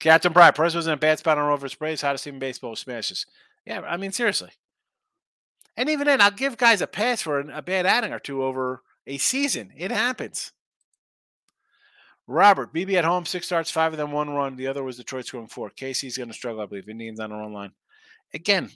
Captain 0.00 0.32
Pride, 0.32 0.54
Perez 0.54 0.74
was 0.74 0.86
in 0.86 0.92
a 0.92 0.98
bad 0.98 1.18
spot 1.18 1.38
on 1.38 1.46
Rover 1.46 1.68
Sprays. 1.68 2.02
Hottest 2.02 2.24
team 2.24 2.34
in 2.34 2.40
baseball 2.40 2.70
with 2.70 2.78
smashes. 2.78 3.26
Yeah, 3.64 3.80
I 3.80 3.96
mean, 3.96 4.12
seriously. 4.12 4.50
And 5.76 5.88
even 5.88 6.06
then, 6.06 6.20
I'll 6.20 6.30
give 6.30 6.56
guys 6.56 6.82
a 6.82 6.86
pass 6.86 7.22
for 7.22 7.40
a 7.40 7.62
bad 7.62 7.86
outing 7.86 8.12
or 8.12 8.18
two 8.18 8.44
over 8.44 8.82
a 9.06 9.18
season. 9.18 9.72
It 9.76 9.90
happens. 9.90 10.52
Robert, 12.26 12.72
BB 12.72 12.94
at 12.94 13.04
home, 13.04 13.26
six 13.26 13.46
starts, 13.46 13.70
five 13.70 13.92
of 13.92 13.98
them, 13.98 14.12
one 14.12 14.30
run. 14.30 14.56
The 14.56 14.66
other 14.66 14.82
was 14.82 14.96
Detroit 14.96 15.26
scoring 15.26 15.46
four. 15.46 15.68
Casey's 15.70 16.16
going 16.16 16.30
to 16.30 16.34
struggle, 16.34 16.62
I 16.62 16.66
believe. 16.66 16.88
Indians 16.88 17.20
on 17.20 17.30
the 17.30 17.36
run 17.36 17.52
line. 17.52 17.72
Again, 18.32 18.70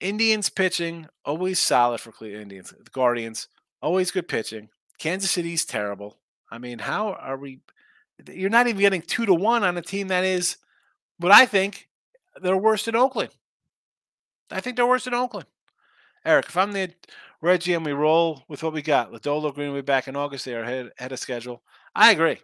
Indians 0.00 0.48
pitching, 0.48 1.06
always 1.24 1.60
solid 1.60 2.00
for 2.00 2.10
Cleveland 2.10 2.42
Indians. 2.42 2.74
The 2.76 2.90
Guardians, 2.90 3.48
always 3.80 4.10
good 4.10 4.26
pitching. 4.26 4.68
Kansas 4.98 5.30
City's 5.30 5.64
terrible. 5.64 6.18
I 6.50 6.58
mean, 6.58 6.80
how 6.80 7.12
are 7.12 7.36
we? 7.36 7.60
You're 8.26 8.50
not 8.50 8.66
even 8.66 8.80
getting 8.80 9.02
two 9.02 9.26
to 9.26 9.34
one 9.34 9.62
on 9.62 9.76
a 9.78 9.82
team 9.82 10.08
that 10.08 10.24
is 10.24 10.56
but 11.18 11.32
I 11.32 11.46
think 11.46 11.88
they're 12.40 12.56
worse 12.56 12.84
than 12.84 12.96
Oakland. 12.96 13.30
I 14.50 14.60
think 14.60 14.76
they're 14.76 14.86
worse 14.86 15.04
than 15.04 15.14
Oakland. 15.14 15.46
Eric, 16.24 16.46
if 16.46 16.56
I'm 16.56 16.72
the 16.72 16.90
Reggie 17.40 17.74
and 17.74 17.84
we 17.84 17.92
roll 17.92 18.42
with 18.48 18.62
what 18.62 18.72
we 18.72 18.82
got, 18.82 19.12
Lodolo 19.12 19.54
Green 19.54 19.68
will 19.68 19.76
be 19.76 19.82
back 19.82 20.08
in 20.08 20.16
August. 20.16 20.44
They 20.44 20.54
are 20.54 20.62
ahead, 20.62 20.90
ahead 20.98 21.12
of 21.12 21.18
schedule. 21.18 21.62
I 21.94 22.10
agree. 22.10 22.38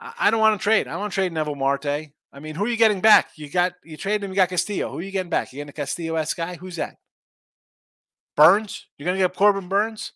I, 0.00 0.12
I 0.18 0.30
don't 0.30 0.40
want 0.40 0.58
to 0.58 0.62
trade. 0.62 0.88
I 0.88 0.96
want 0.96 1.12
to 1.12 1.14
trade 1.14 1.32
Noelvi 1.32 1.56
Marte. 1.56 2.10
I 2.32 2.40
mean, 2.40 2.56
who 2.56 2.64
are 2.64 2.68
you 2.68 2.76
getting 2.76 3.00
back? 3.00 3.30
You 3.36 3.48
got 3.48 3.74
you 3.84 3.96
traded 3.96 4.24
him. 4.24 4.30
You 4.30 4.36
got 4.36 4.48
Castillo. 4.48 4.90
Who 4.90 4.98
are 4.98 5.02
you 5.02 5.12
getting 5.12 5.30
back? 5.30 5.52
You 5.52 5.58
getting 5.58 5.68
a 5.68 5.72
Castillo 5.72 6.16
S 6.16 6.34
guy? 6.34 6.56
Who's 6.56 6.76
that? 6.76 6.96
Burns. 8.36 8.86
You're 8.98 9.06
gonna 9.06 9.18
get 9.18 9.36
Corbin 9.36 9.68
Burnes. 9.68 10.12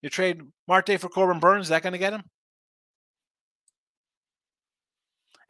You 0.00 0.08
trade 0.08 0.40
Marte 0.66 0.98
for 0.98 1.10
Corbin 1.10 1.38
Burnes. 1.38 1.66
Is 1.66 1.68
that 1.68 1.82
gonna 1.82 1.98
get 1.98 2.14
him? 2.14 2.22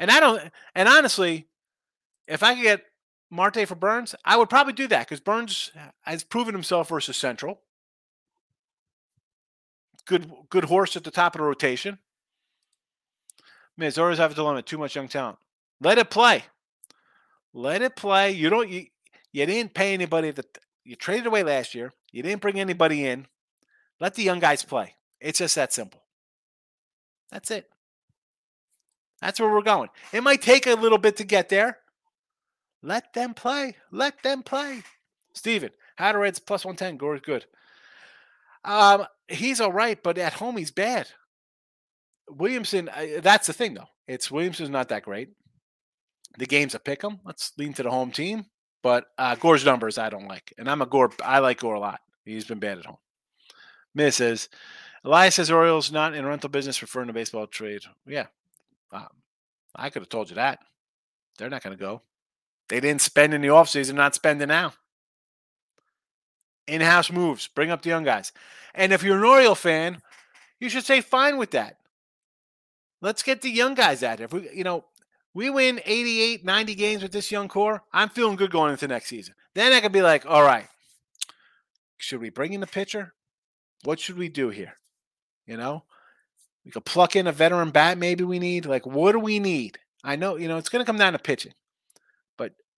And 0.01 0.11
I 0.11 0.19
don't. 0.19 0.43
And 0.75 0.89
honestly, 0.89 1.47
if 2.27 2.43
I 2.43 2.55
could 2.55 2.63
get 2.65 2.83
Marte 3.31 3.67
for 3.67 3.77
Burnes, 3.77 4.15
I 4.25 4.37
would 4.37 4.51
probably 4.51 4.73
do 4.73 4.89
that 4.89 5.07
because 5.07 5.21
Burnes 5.21 5.71
has 6.03 6.25
proven 6.25 6.55
himself 6.55 6.89
versus 6.89 7.17
Central. 7.17 7.61
Good, 10.07 10.31
good 10.49 10.65
horse 10.65 10.97
at 10.97 11.05
the 11.05 11.11
top 11.11 11.35
of 11.35 11.41
the 11.41 11.47
rotation. 11.47 11.99
Always 13.81 14.19
have 14.19 14.33
a 14.33 14.35
dilemma. 14.35 14.63
Too 14.63 14.79
much 14.79 14.97
young 14.97 15.09
talent. 15.09 15.39
Let 15.81 15.99
it 15.99 16.11
play. 16.11 16.45
Let 17.55 17.83
it 17.83 17.97
play. 17.97 18.33
You 18.33 18.51
don't. 18.51 18.69
You, 18.69 18.87
you 19.33 19.47
didn't 19.47 19.75
pay 19.75 19.95
anybody 19.95 20.31
that 20.33 20.59
you 20.85 20.97
traded 20.97 21.27
away 21.27 21.43
last 21.43 21.75
year. 21.75 21.93
You 22.13 22.23
didn't 22.23 22.43
bring 22.43 22.61
anybody 22.61 23.07
in. 23.07 23.27
Let 23.99 24.15
the 24.15 24.23
young 24.23 24.39
guys 24.39 24.65
play. 24.65 24.97
It's 25.21 25.39
just 25.39 25.55
that 25.55 25.73
simple. 25.73 26.03
That's 27.31 27.51
it. 27.51 27.71
That's 29.21 29.39
where 29.41 29.51
we're 29.51 29.63
going. 29.63 29.89
It 30.13 30.23
might 30.23 30.43
take 30.43 30.67
a 30.67 30.75
little 30.75 30.99
bit 30.99 31.17
to 31.19 31.25
get 31.25 31.49
there. 31.49 31.79
Let 32.83 33.13
them 33.13 33.35
play. 33.35 33.77
Let 33.91 34.23
them 34.23 34.43
play. 34.43 34.83
Steven, 35.35 35.71
Reds 35.99 36.39
plus 36.39 36.65
110. 36.65 36.97
Gore's 36.97 37.21
good. 37.21 37.47
Um, 38.65 39.07
he's 39.29 39.61
all 39.61 39.73
right, 39.73 40.03
but 40.03 40.19
at 40.19 40.35
home 40.35 40.57
he's 40.57 40.71
bad. 40.71 41.09
Williamson, 42.29 42.89
uh, 42.89 43.21
that's 43.23 43.47
the 43.47 43.53
thing 43.53 43.75
though. 43.75 43.89
It's 44.07 44.31
Williamson's 44.31 44.71
not 44.71 44.89
that 44.89 45.05
great. 45.05 45.31
The 46.39 46.47
game's 46.47 46.75
a 46.75 46.79
pick 46.79 47.03
'em. 47.03 47.21
Let's 47.25 47.53
lean 47.59 47.73
to 47.75 47.83
the 47.83 47.91
home 47.91 48.13
team. 48.13 48.47
But 48.83 49.07
uh, 49.19 49.35
Gore's 49.35 49.65
numbers 49.65 49.99
I 49.99 50.09
don't 50.09 50.29
like, 50.29 50.55
and 50.57 50.69
I'm 50.69 50.81
a 50.81 50.87
Gore. 50.87 51.13
I 51.23 51.41
like 51.41 51.61
Gore 51.61 51.75
a 51.75 51.81
lot. 51.81 52.01
He's 52.25 52.47
been 52.47 52.61
bad 52.61 52.79
at 52.79 52.87
home. 52.87 52.97
Misses. 53.95 54.49
Elias 55.05 55.35
says 55.35 55.51
Orioles 55.51 55.93
not 55.93 56.15
in 56.15 56.27
rental 56.27 56.51
business, 56.51 56.83
referring 56.83 57.09
to 57.09 57.13
baseball 57.13 57.47
trade. 57.47 57.83
Yeah, 58.07 58.27
um, 58.93 59.09
I 59.75 59.91
could 59.91 60.03
have 60.03 60.09
told 60.09 60.31
you 60.31 60.37
that. 60.37 60.61
They're 61.39 61.51
not 61.51 61.63
going 61.63 61.77
to 61.77 61.83
go. 61.83 62.03
They 62.71 62.79
didn't 62.79 63.03
spend 63.03 63.35
in 63.35 63.43
the 63.43 63.49
offseason, 63.49 63.95
not 63.95 64.15
spending 64.15 64.49
now. 64.49 64.75
In 66.69 66.81
house 66.81 67.11
moves, 67.11 67.49
bring 67.49 67.71
up 67.71 67.83
the 67.83 67.89
young 67.89 68.05
guys. 68.05 68.33
And 68.75 68.93
if 68.93 69.03
you're 69.03 69.19
an 69.19 69.25
Oriole 69.25 69.57
fan, 69.57 70.01
you 70.61 70.69
should 70.69 70.85
say 70.85 71.01
fine 71.01 71.37
with 71.37 71.51
that. 71.51 71.79
Let's 73.03 73.25
get 73.25 73.43
the 73.43 73.51
young 73.51 73.75
guys 73.75 74.05
it. 74.05 74.21
If 74.21 74.33
we, 74.33 74.49
you 74.55 74.63
know, 74.63 74.85
we 75.35 75.51
win 75.51 75.81
88, 75.85 76.45
90 76.45 76.75
games 76.77 77.03
with 77.03 77.11
this 77.11 77.33
young 77.33 77.49
core, 77.49 77.83
I'm 77.93 78.09
feeling 78.09 78.37
good 78.37 78.53
going 78.53 78.71
into 78.71 78.87
next 78.87 79.09
season. 79.09 79.35
Then 79.55 79.73
I 79.73 79.81
could 79.81 79.93
be 79.93 80.03
like, 80.03 80.25
all 80.25 80.45
right, 80.45 80.69
should 81.97 82.21
we 82.21 82.31
bring 82.31 82.53
in 82.53 82.61
the 82.61 82.69
pitcher? 82.69 83.15
What 83.83 83.99
should 83.99 84.17
we 84.17 84.29
do 84.29 84.51
here? 84.51 84.75
You 85.45 85.57
know, 85.57 85.83
we 86.65 86.71
could 86.71 86.85
pluck 86.85 87.17
in 87.17 87.27
a 87.27 87.33
veteran 87.33 87.71
bat, 87.71 87.99
maybe 87.99 88.23
we 88.23 88.39
need. 88.39 88.65
Like, 88.65 88.87
what 88.87 89.13
do 89.13 89.19
we 89.19 89.41
need? 89.41 89.79
I 90.05 90.15
know, 90.15 90.37
you 90.37 90.47
know, 90.47 90.57
it's 90.57 90.69
going 90.69 90.85
to 90.85 90.87
come 90.87 90.99
down 90.99 91.15
to 91.15 91.19
pitching. 91.19 91.53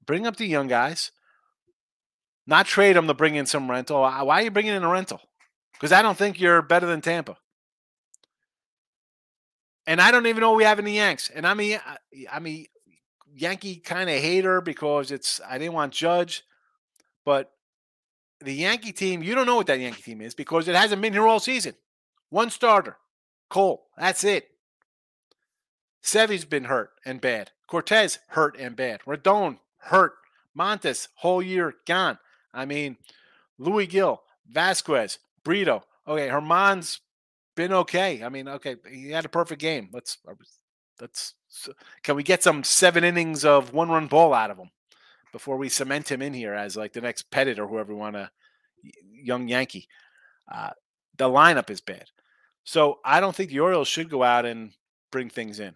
Bring 0.04 0.26
up 0.26 0.36
the 0.36 0.46
young 0.46 0.68
guys, 0.68 1.10
not 2.46 2.66
trade 2.66 2.96
them 2.96 3.06
to 3.06 3.14
bring 3.14 3.34
in 3.36 3.46
some 3.46 3.70
rental. 3.70 4.00
Why 4.00 4.40
are 4.40 4.42
you 4.42 4.50
bringing 4.50 4.74
in 4.74 4.82
a 4.82 4.88
rental? 4.88 5.20
Because 5.74 5.92
I 5.92 6.02
don't 6.02 6.18
think 6.18 6.40
you're 6.40 6.62
better 6.62 6.86
than 6.86 7.00
Tampa. 7.00 7.36
And 9.86 10.00
I 10.00 10.10
don't 10.10 10.26
even 10.26 10.40
know 10.40 10.52
we 10.52 10.64
have 10.64 10.78
any 10.78 10.96
Yanks. 10.96 11.30
And 11.34 11.46
I'm 11.46 11.60
a, 11.60 11.78
I'm 12.30 12.46
a 12.46 12.68
Yankee 13.34 13.76
kind 13.76 14.08
of 14.08 14.16
hater 14.16 14.60
because 14.60 15.10
it's 15.10 15.40
I 15.48 15.58
didn't 15.58 15.74
want 15.74 15.92
Judge, 15.92 16.44
but 17.24 17.52
the 18.40 18.52
Yankee 18.52 18.92
team, 18.92 19.22
you 19.22 19.34
don't 19.34 19.46
know 19.46 19.56
what 19.56 19.66
that 19.68 19.80
Yankee 19.80 20.02
team 20.02 20.20
is 20.20 20.34
because 20.34 20.68
it 20.68 20.74
hasn't 20.74 21.00
been 21.02 21.12
here 21.12 21.26
all 21.26 21.40
season. 21.40 21.74
One 22.28 22.50
starter, 22.50 22.96
Cole. 23.48 23.86
That's 23.96 24.24
it. 24.24 24.48
Sevy's 26.02 26.44
been 26.44 26.64
hurt 26.64 26.90
and 27.04 27.20
bad. 27.20 27.52
Cortes 27.68 28.18
hurt 28.28 28.56
and 28.58 28.74
bad. 28.74 29.00
Rodon 29.06 29.58
hurt. 29.82 30.14
Montas 30.58 31.08
whole 31.14 31.42
year 31.42 31.74
gone. 31.86 32.18
I 32.52 32.66
mean, 32.66 32.96
Luis 33.58 33.88
Gil, 33.88 34.22
Vasquez, 34.46 35.18
Brito. 35.44 35.82
Okay, 36.06 36.28
Germán's 36.28 37.00
been 37.54 37.72
okay. 37.72 38.22
I 38.22 38.28
mean, 38.28 38.48
okay, 38.48 38.76
he 38.90 39.10
had 39.10 39.24
a 39.24 39.30
perfect 39.30 39.60
game. 39.60 39.88
Let's 39.92 40.18
let's 41.00 41.34
can 42.02 42.16
we 42.16 42.22
get 42.22 42.42
some 42.42 42.64
seven 42.64 43.04
innings 43.04 43.44
of 43.44 43.72
one 43.72 43.88
run 43.88 44.06
ball 44.06 44.34
out 44.34 44.50
of 44.50 44.58
him 44.58 44.70
before 45.32 45.56
we 45.56 45.68
cement 45.68 46.10
him 46.10 46.22
in 46.22 46.34
here 46.34 46.54
as 46.54 46.76
like 46.76 46.92
the 46.92 47.00
next 47.00 47.30
Pettitte 47.30 47.58
or 47.58 47.66
whoever 47.66 47.92
we 47.92 47.98
want 47.98 48.16
to 48.16 48.30
young 49.10 49.48
Yankee. 49.48 49.88
Uh, 50.50 50.70
the 51.16 51.28
lineup 51.28 51.70
is 51.70 51.80
bad. 51.80 52.06
So 52.64 53.00
I 53.04 53.20
don't 53.20 53.34
think 53.34 53.50
the 53.50 53.60
Orioles 53.60 53.88
should 53.88 54.10
go 54.10 54.22
out 54.22 54.44
and 54.44 54.72
bring 55.10 55.28
things 55.30 55.60
in. 55.60 55.74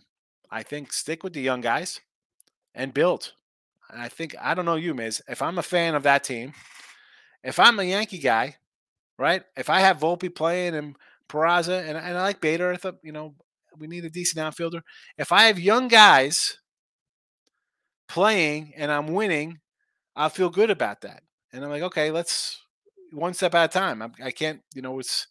I 0.50 0.62
think 0.62 0.92
stick 0.92 1.24
with 1.24 1.32
the 1.32 1.40
young 1.40 1.60
guys 1.60 2.00
and 2.74 2.94
build. 2.94 3.32
And 3.90 4.00
I 4.02 4.08
think 4.08 4.34
I 4.40 4.54
don't 4.54 4.64
know 4.64 4.76
you, 4.76 4.94
Miz. 4.94 5.22
If 5.28 5.42
I'm 5.42 5.58
a 5.58 5.62
fan 5.62 5.94
of 5.94 6.02
that 6.04 6.24
team, 6.24 6.52
if 7.42 7.58
I'm 7.58 7.78
a 7.78 7.84
Yankee 7.84 8.18
guy, 8.18 8.56
right? 9.18 9.42
If 9.56 9.70
I 9.70 9.80
have 9.80 9.98
Volpe 9.98 10.34
playing 10.34 10.74
and 10.74 10.96
Peraza 11.28 11.80
and, 11.80 11.96
and 11.96 12.18
I 12.18 12.22
like 12.22 12.40
Bader, 12.40 12.72
I 12.72 12.76
thought 12.76 12.96
you 13.02 13.12
know 13.12 13.34
we 13.78 13.86
need 13.86 14.04
a 14.04 14.10
decent 14.10 14.44
outfielder. 14.44 14.82
If 15.18 15.32
I 15.32 15.44
have 15.44 15.58
young 15.58 15.88
guys 15.88 16.58
playing 18.08 18.72
and 18.76 18.90
I'm 18.90 19.08
winning, 19.08 19.58
I'll 20.14 20.30
feel 20.30 20.50
good 20.50 20.70
about 20.70 21.02
that. 21.02 21.22
And 21.52 21.64
I'm 21.64 21.70
like, 21.70 21.82
okay, 21.82 22.10
let's 22.10 22.60
one 23.12 23.34
step 23.34 23.54
at 23.54 23.70
a 23.70 23.78
time. 23.78 24.02
I, 24.02 24.10
I 24.24 24.30
can't, 24.30 24.60
you 24.74 24.82
know, 24.82 24.98
it's 24.98 25.26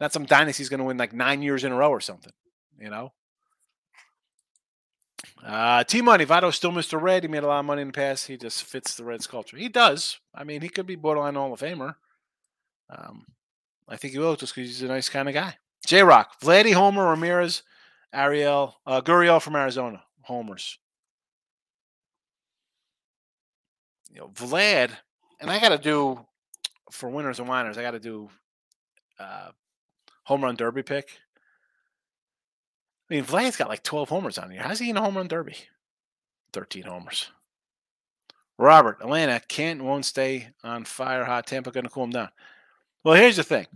Not 0.00 0.12
some 0.12 0.26
dynasty's 0.26 0.68
going 0.68 0.78
to 0.78 0.84
win 0.84 0.96
like 0.98 1.12
nine 1.12 1.42
years 1.42 1.64
in 1.64 1.72
a 1.72 1.76
row 1.76 1.90
or 1.90 2.00
something, 2.00 2.32
you 2.78 2.90
know? 2.90 3.12
Uh, 5.44 5.84
T 5.84 6.02
Money, 6.02 6.24
Votto's 6.26 6.56
still 6.56 6.72
Mr. 6.72 7.00
Red. 7.00 7.24
He 7.24 7.28
made 7.28 7.42
a 7.42 7.46
lot 7.46 7.60
of 7.60 7.64
money 7.64 7.82
in 7.82 7.88
the 7.88 7.92
past. 7.92 8.26
He 8.26 8.36
just 8.36 8.64
fits 8.64 8.94
the 8.94 9.04
Reds 9.04 9.26
culture. 9.26 9.56
He 9.56 9.68
does. 9.68 10.18
I 10.34 10.44
mean, 10.44 10.60
he 10.60 10.68
could 10.68 10.86
be 10.86 10.96
borderline 10.96 11.34
Hall 11.34 11.52
of 11.52 11.60
Famer. 11.60 11.94
Um, 12.90 13.26
I 13.88 13.96
think 13.96 14.12
he 14.12 14.18
will 14.18 14.36
just 14.36 14.54
because 14.54 14.68
he's 14.68 14.82
a 14.82 14.88
nice 14.88 15.08
kind 15.08 15.28
of 15.28 15.34
guy. 15.34 15.56
J 15.86 16.02
Rock, 16.02 16.40
Vladdy, 16.40 16.72
Homer, 16.72 17.08
Ramirez, 17.08 17.62
Ariel, 18.12 18.76
uh, 18.86 19.00
Gurriel 19.00 19.40
from 19.40 19.56
Arizona, 19.56 20.02
homers. 20.22 20.78
You 24.12 24.20
know, 24.20 24.28
Vlad, 24.28 24.90
and 25.40 25.50
I 25.50 25.60
got 25.60 25.70
to 25.70 25.78
do 25.78 26.24
for 26.90 27.08
winners 27.08 27.38
and 27.38 27.48
winners, 27.48 27.78
I 27.78 27.82
got 27.82 27.92
to 27.92 28.00
do 28.00 28.28
uh, 29.18 29.50
home 30.24 30.42
run 30.42 30.56
derby 30.56 30.82
pick. 30.82 31.10
I 33.10 33.14
mean, 33.14 33.24
Vlad's 33.24 33.56
got 33.56 33.68
like 33.68 33.82
12 33.82 34.08
homers 34.08 34.38
on 34.38 34.50
here. 34.50 34.62
How's 34.62 34.78
he 34.78 34.90
in 34.90 34.96
a 34.96 35.00
home 35.00 35.16
run 35.16 35.28
derby? 35.28 35.56
13 36.52 36.82
homers. 36.82 37.30
Robert, 38.58 38.98
Atlanta 39.00 39.40
can't 39.48 39.82
won't 39.82 40.04
stay 40.04 40.48
on 40.64 40.84
fire 40.84 41.24
hot. 41.24 41.46
Tampa 41.46 41.70
going 41.70 41.84
to 41.84 41.90
cool 41.90 42.04
him 42.04 42.10
down. 42.10 42.28
Well, 43.04 43.14
here's 43.14 43.36
the 43.36 43.44
thing. 43.44 43.66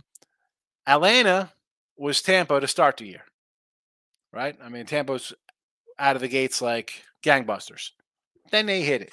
Atlanta 0.85 1.51
was 1.97 2.21
Tampa 2.21 2.59
to 2.59 2.67
start 2.67 2.97
the 2.97 3.05
year, 3.05 3.23
right? 4.33 4.55
I 4.61 4.69
mean, 4.69 4.85
Tampa's 4.85 5.33
out 5.97 6.15
of 6.15 6.21
the 6.21 6.27
gates 6.27 6.61
like 6.61 7.03
gangbusters. 7.23 7.91
Then 8.51 8.65
they 8.65 8.81
hit 8.81 9.01
it. 9.01 9.11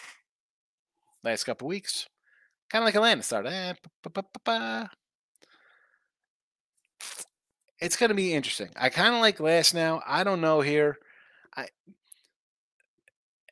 Last 1.22 1.44
couple 1.44 1.68
weeks, 1.68 2.08
kind 2.68 2.82
of 2.82 2.86
like 2.86 2.94
Atlanta 2.96 3.22
started. 3.22 3.52
Eh, 3.52 3.74
it's 7.80 7.96
going 7.96 8.08
to 8.08 8.14
be 8.14 8.34
interesting. 8.34 8.68
I 8.76 8.88
kind 8.88 9.14
of 9.14 9.20
like 9.20 9.40
last 9.40 9.74
now. 9.74 10.02
I 10.06 10.24
don't 10.24 10.40
know 10.40 10.60
here. 10.60 10.98
I 11.56 11.68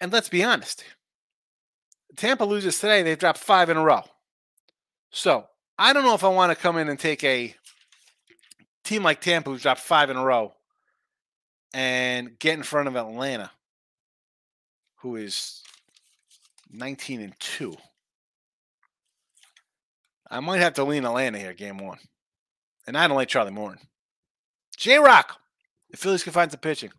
and 0.01 0.13
let's 0.13 0.29
be 0.29 0.45
honest. 0.45 0.85
Tampa 2.17 2.45
loses 2.45 2.79
today. 2.79 3.03
They've 3.03 3.19
dropped 3.19 3.39
five 3.39 3.71
in 3.71 3.77
a 3.77 3.85
row. 3.85 4.03
So 5.11 5.47
I 5.79 5.93
don't 5.93 6.05
know 6.05 6.15
if 6.15 6.25
I 6.25 6.29
want 6.29 6.51
to 6.51 6.61
come 6.61 6.77
in 6.77 6.89
and 6.89 6.99
take 6.99 7.23
a 7.25 7.55
team 8.85 9.03
like 9.03 9.21
Tampa 9.21 9.51
who's 9.51 9.63
dropped 9.63 9.81
five 9.81 10.11
in 10.11 10.17
a 10.17 10.25
row 10.25 10.55
and 11.73 12.39
get 12.39 12.55
in 12.55 12.63
front 12.63 12.89
of 12.89 12.97
Atlanta, 12.97 13.51
who 14.97 15.17
is 15.17 15.63
19 16.71 17.21
and 17.21 17.39
2. 17.39 17.77
I 20.31 20.41
might 20.41 20.59
have 20.59 20.75
to 20.75 20.85
lean 20.85 21.05
Atlanta 21.05 21.39
here, 21.39 21.55
game 21.55 21.79
one. 21.79 21.99
And 22.87 22.97
I 22.97 23.07
don't 23.07 23.17
like 23.17 23.29
Charlie 23.29 23.51
Morton. 23.51 23.81
J 24.79 24.99
Rock, 24.99 25.41
the 25.91 25.97
Phillies 25.97 26.23
can 26.23 26.33
find 26.33 26.51
some 26.51 26.61
pitching. 26.61 26.93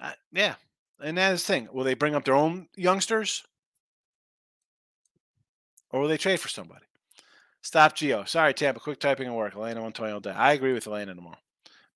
Uh, 0.00 0.12
yeah. 0.32 0.56
And 1.02 1.16
that's 1.16 1.46
the 1.46 1.52
thing. 1.52 1.68
Will 1.72 1.84
they 1.84 1.94
bring 1.94 2.14
up 2.14 2.24
their 2.24 2.34
own 2.34 2.66
youngsters? 2.76 3.44
Or 5.90 6.00
will 6.00 6.08
they 6.08 6.16
trade 6.16 6.40
for 6.40 6.48
somebody? 6.48 6.84
Stop 7.62 7.94
Geo. 7.94 8.24
Sorry, 8.24 8.52
Tampa. 8.52 8.80
Quick 8.80 8.98
typing 8.98 9.28
and 9.28 9.36
work. 9.36 9.52
Atlanta 9.52 9.80
120 9.80 10.12
all 10.12 10.20
day. 10.20 10.30
I 10.30 10.52
agree 10.52 10.72
with 10.72 10.86
Atlanta 10.86 11.14
tomorrow. 11.14 11.38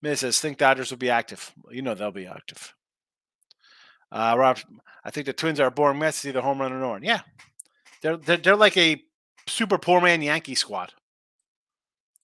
Miss 0.00 0.20
says, 0.20 0.38
think 0.38 0.56
Dodgers 0.56 0.90
will 0.90 0.98
be 0.98 1.10
active. 1.10 1.52
You 1.70 1.82
know 1.82 1.94
they'll 1.94 2.12
be 2.12 2.26
active. 2.26 2.74
Uh, 4.12 4.36
Rob, 4.38 4.58
I 5.04 5.10
think 5.10 5.26
the 5.26 5.32
Twins 5.32 5.58
are 5.58 5.66
a 5.66 5.70
boring 5.72 5.98
mess. 5.98 6.18
It's 6.18 6.26
either 6.26 6.40
home 6.40 6.60
run 6.60 6.72
or 6.72 6.78
no. 6.78 6.98
Yeah. 7.02 7.20
They're, 8.00 8.16
they're, 8.16 8.36
they're 8.36 8.56
like 8.56 8.76
a 8.76 9.02
super 9.48 9.78
poor 9.78 10.00
man 10.00 10.22
Yankee 10.22 10.54
squad. 10.54 10.94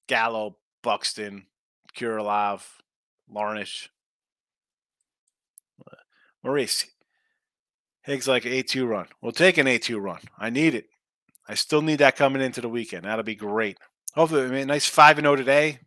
Gallo, 0.07 0.57
Buxton, 0.83 1.47
Kirilloff, 1.97 2.63
Larnach, 3.33 3.89
uh, 5.87 5.97
Maurice. 6.43 6.87
Higgs 8.03 8.29
like 8.29 8.43
A2 8.43 8.87
run. 8.87 9.07
We'll 9.23 9.33
take 9.33 9.57
an 9.57 9.67
A2 9.67 9.99
run. 10.01 10.21
I 10.39 10.51
need 10.51 10.75
it. 10.75 10.87
I 11.49 11.55
still 11.55 11.81
need 11.81 12.01
that 12.01 12.17
coming 12.17 12.43
into 12.43 12.61
the 12.61 12.69
weekend. 12.69 13.05
That'll 13.05 13.23
be 13.23 13.35
great. 13.35 13.79
Hopefully, 14.15 14.43
I 14.43 14.49
mean, 14.49 14.63
a 14.63 14.67
nice 14.67 14.87
5 14.87 15.19
and 15.19 15.25
0 15.25 15.37
today 15.37 15.79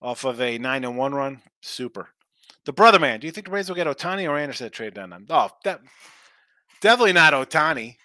off 0.00 0.24
of 0.24 0.40
a 0.40 0.58
9 0.58 0.84
and 0.84 0.96
1 0.96 1.14
run. 1.14 1.42
Super. 1.62 2.10
The 2.64 2.72
brother 2.72 2.98
man, 2.98 3.20
do 3.20 3.26
you 3.26 3.32
think 3.32 3.46
the 3.46 3.50
Braves 3.50 3.68
will 3.68 3.76
get 3.76 3.86
Ohtani 3.86 4.28
or 4.28 4.36
Anderson 4.36 4.70
trade 4.70 4.94
down 4.94 5.10
them? 5.10 5.26
Oh, 5.30 5.50
that 5.64 5.80
definitely 6.80 7.12
not 7.12 7.32
Ohtani. 7.32 7.96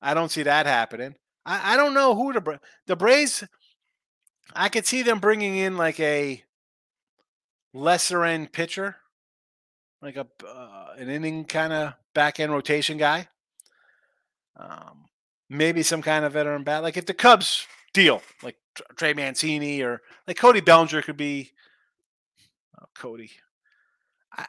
I 0.00 0.14
don't 0.14 0.30
see 0.30 0.44
that 0.44 0.66
happening. 0.66 1.16
I, 1.44 1.74
I 1.74 1.76
don't 1.76 1.94
know 1.94 2.14
who 2.14 2.32
the 2.32 2.60
the 2.86 2.96
Braves. 2.96 3.44
I 4.54 4.68
could 4.68 4.86
see 4.86 5.02
them 5.02 5.18
bringing 5.18 5.56
in 5.56 5.76
like 5.76 6.00
a 6.00 6.42
lesser 7.72 8.24
end 8.24 8.52
pitcher, 8.52 8.96
like 10.02 10.16
a 10.16 10.26
uh, 10.46 10.94
an 10.98 11.08
inning 11.08 11.44
kind 11.44 11.72
of 11.72 11.94
back 12.14 12.40
end 12.40 12.52
rotation 12.52 12.98
guy. 12.98 13.28
Um, 14.56 15.06
maybe 15.48 15.82
some 15.82 16.02
kind 16.02 16.24
of 16.24 16.32
veteran 16.32 16.64
bat. 16.64 16.82
Like 16.82 16.96
if 16.96 17.06
the 17.06 17.14
Cubs 17.14 17.66
deal, 17.92 18.22
like 18.42 18.56
Trey 18.96 19.14
Mancini 19.14 19.82
or 19.82 20.02
like 20.26 20.38
Cody 20.38 20.60
Bellinger 20.60 21.02
could 21.02 21.16
be. 21.16 21.52
Oh, 22.80 22.86
Cody. 22.94 23.30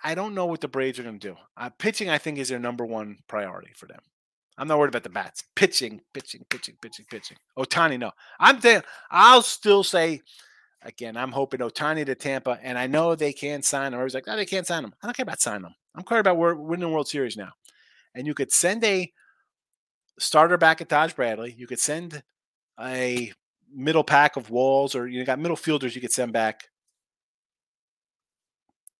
I, 0.03 0.15
don't 0.15 0.35
know 0.35 0.45
what 0.45 0.61
the 0.61 0.67
Braves 0.67 0.99
are 0.99 1.03
going 1.03 1.19
to 1.19 1.29
do. 1.29 1.35
Uh, 1.57 1.69
pitching, 1.69 2.09
I 2.09 2.17
think, 2.17 2.37
is 2.37 2.49
their 2.49 2.59
number 2.59 2.85
one 2.85 3.17
priority 3.27 3.71
for 3.75 3.87
them. 3.87 3.99
I'm 4.61 4.67
not 4.67 4.77
worried 4.77 4.89
about 4.89 5.01
the 5.01 5.09
bats. 5.09 5.43
Pitching, 5.55 6.01
pitching, 6.13 6.45
pitching, 6.47 6.77
pitching, 6.83 7.05
pitching. 7.09 7.37
Ohtani, 7.57 7.97
no. 7.97 8.11
I'm 8.39 8.59
there. 8.59 8.83
I'll 9.09 9.41
still 9.41 9.83
say, 9.83 10.21
again, 10.83 11.17
I'm 11.17 11.31
hoping 11.31 11.61
Ohtani 11.61 12.05
to 12.05 12.13
Tampa, 12.13 12.59
and 12.61 12.77
I 12.77 12.85
know 12.85 13.15
they 13.15 13.33
can't 13.33 13.65
sign 13.65 13.91
him. 13.91 13.99
I 13.99 14.03
was 14.03 14.13
like, 14.13 14.27
no, 14.27 14.35
they 14.35 14.45
can't 14.45 14.67
sign 14.67 14.83
him. 14.83 14.93
I 15.01 15.07
don't 15.07 15.17
care 15.17 15.23
about 15.23 15.41
signing 15.41 15.65
him. 15.65 15.73
I'm 15.95 16.03
care 16.03 16.19
about 16.19 16.37
winning 16.37 16.81
the 16.81 16.89
World 16.89 17.07
Series 17.07 17.35
now. 17.35 17.49
And 18.13 18.27
you 18.27 18.35
could 18.35 18.51
send 18.51 18.83
a 18.83 19.11
starter 20.19 20.57
back 20.57 20.79
at 20.79 20.89
Taj 20.89 21.13
Bradley. 21.13 21.55
You 21.57 21.65
could 21.65 21.79
send 21.79 22.21
a 22.79 23.33
middle 23.73 24.03
pack 24.03 24.37
of 24.37 24.51
walls, 24.51 24.93
or 24.93 25.07
you 25.07 25.25
got 25.25 25.39
middle 25.39 25.57
fielders 25.57 25.95
you 25.95 26.01
could 26.01 26.13
send 26.13 26.33
back. 26.33 26.69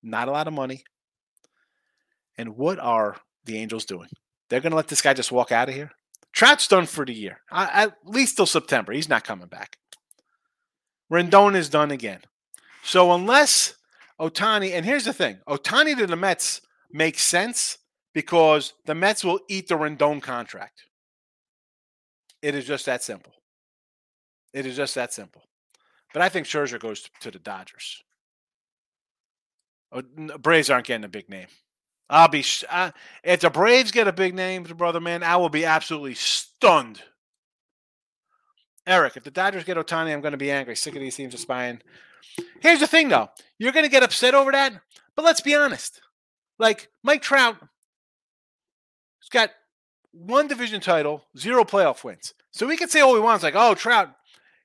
Not 0.01 0.27
a 0.27 0.31
lot 0.31 0.47
of 0.47 0.55
money. 0.55 0.85
And 2.35 2.57
what 2.57 2.79
are 2.79 3.17
the 3.45 3.59
Angels 3.59 3.85
doing? 3.85 4.09
They're 4.51 4.59
going 4.59 4.71
to 4.71 4.75
let 4.77 4.89
this 4.89 5.01
guy 5.01 5.13
just 5.13 5.31
walk 5.31 5.53
out 5.53 5.69
of 5.69 5.75
here. 5.75 5.91
Trout's 6.33 6.67
done 6.67 6.85
for 6.85 7.05
the 7.05 7.13
year, 7.13 7.39
at 7.49 7.93
least 8.03 8.35
till 8.35 8.45
September. 8.45 8.91
He's 8.91 9.07
not 9.07 9.23
coming 9.23 9.47
back. 9.47 9.77
Rendon 11.09 11.55
is 11.55 11.69
done 11.69 11.89
again. 11.89 12.19
So 12.83 13.13
unless 13.13 13.75
Ohtani, 14.19 14.73
and 14.73 14.85
here's 14.85 15.05
the 15.05 15.13
thing: 15.13 15.39
Ohtani 15.47 15.95
to 15.97 16.05
the 16.05 16.17
Mets 16.17 16.59
makes 16.91 17.23
sense 17.23 17.77
because 18.13 18.73
the 18.85 18.93
Mets 18.93 19.23
will 19.23 19.39
eat 19.47 19.69
the 19.69 19.75
Rendon 19.75 20.21
contract. 20.21 20.83
It 22.41 22.53
is 22.53 22.65
just 22.65 22.85
that 22.87 23.03
simple. 23.03 23.33
It 24.53 24.65
is 24.65 24.75
just 24.75 24.95
that 24.95 25.13
simple. 25.13 25.43
But 26.13 26.23
I 26.23 26.29
think 26.29 26.45
Scherzer 26.45 26.77
goes 26.79 27.09
to 27.21 27.31
the 27.31 27.39
Dodgers. 27.39 28.03
Braves 30.39 30.69
aren't 30.69 30.87
getting 30.87 31.05
a 31.05 31.09
big 31.09 31.29
name. 31.29 31.47
I'll 32.11 32.27
be 32.27 32.43
I, 32.69 32.91
if 33.23 33.39
the 33.39 33.49
Braves 33.49 33.91
get 33.91 34.07
a 34.07 34.11
big 34.11 34.35
name, 34.35 34.63
brother 34.63 34.99
man, 34.99 35.23
I 35.23 35.37
will 35.37 35.49
be 35.49 35.63
absolutely 35.63 36.13
stunned. 36.15 37.01
Eric, 38.85 39.15
if 39.15 39.23
the 39.23 39.31
Dodgers 39.31 39.63
get 39.63 39.77
Ohtani, 39.77 40.13
I'm 40.13 40.19
going 40.19 40.33
to 40.33 40.37
be 40.37 40.51
angry. 40.51 40.75
Sick 40.75 40.95
of 40.95 41.01
these 41.01 41.15
teams 41.15 41.33
aspiring. 41.33 41.81
Here's 42.59 42.81
the 42.81 42.87
thing, 42.87 43.07
though. 43.07 43.29
You're 43.59 43.71
going 43.71 43.85
to 43.85 43.91
get 43.91 44.03
upset 44.03 44.35
over 44.35 44.51
that, 44.51 44.73
but 45.15 45.23
let's 45.23 45.39
be 45.39 45.55
honest. 45.55 46.01
Like 46.59 46.89
Mike 47.01 47.21
Trout, 47.21 47.55
he's 49.21 49.29
got 49.31 49.51
one 50.11 50.47
division 50.47 50.81
title, 50.81 51.23
zero 51.37 51.63
playoff 51.63 52.03
wins. 52.03 52.33
So 52.51 52.67
we 52.67 52.75
can 52.75 52.89
say 52.89 52.99
all 52.99 53.13
we 53.13 53.21
want. 53.21 53.35
It's 53.35 53.43
like, 53.43 53.55
oh, 53.55 53.73
Trout, 53.73 54.13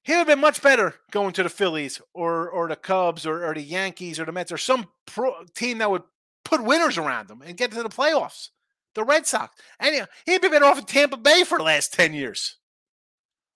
he 0.03 0.13
would 0.13 0.19
have 0.19 0.27
been 0.27 0.41
much 0.41 0.61
better 0.61 0.97
going 1.13 1.33
to 1.35 1.45
the 1.45 1.49
Phillies 1.49 2.01
or 2.13 2.51
or 2.51 2.69
the 2.69 2.77
Cubs 2.77 3.25
or, 3.25 3.47
or 3.47 3.55
the 3.55 3.63
Yankees 3.63 4.19
or 4.19 4.25
the 4.25 4.33
Mets 4.33 4.51
or 4.51 4.59
some 4.59 4.89
pro 5.07 5.45
team 5.55 5.79
that 5.79 5.91
would 5.91 6.03
put 6.49 6.63
winners 6.63 6.99
around 6.99 7.29
them 7.29 7.43
and 7.45 7.57
get 7.57 7.73
to 7.73 7.83
the 7.83 7.89
playoffs. 7.89 8.51
The 8.95 9.05
Red 9.05 9.27
Sox. 9.27 9.55
And 9.79 10.07
he'd 10.25 10.41
been 10.41 10.63
off 10.63 10.79
in 10.79 10.85
Tampa 10.85 11.19
Bay 11.19 11.45
for 11.45 11.59
the 11.59 11.65
last 11.65 11.93
10 11.93 12.15
years. 12.15 12.57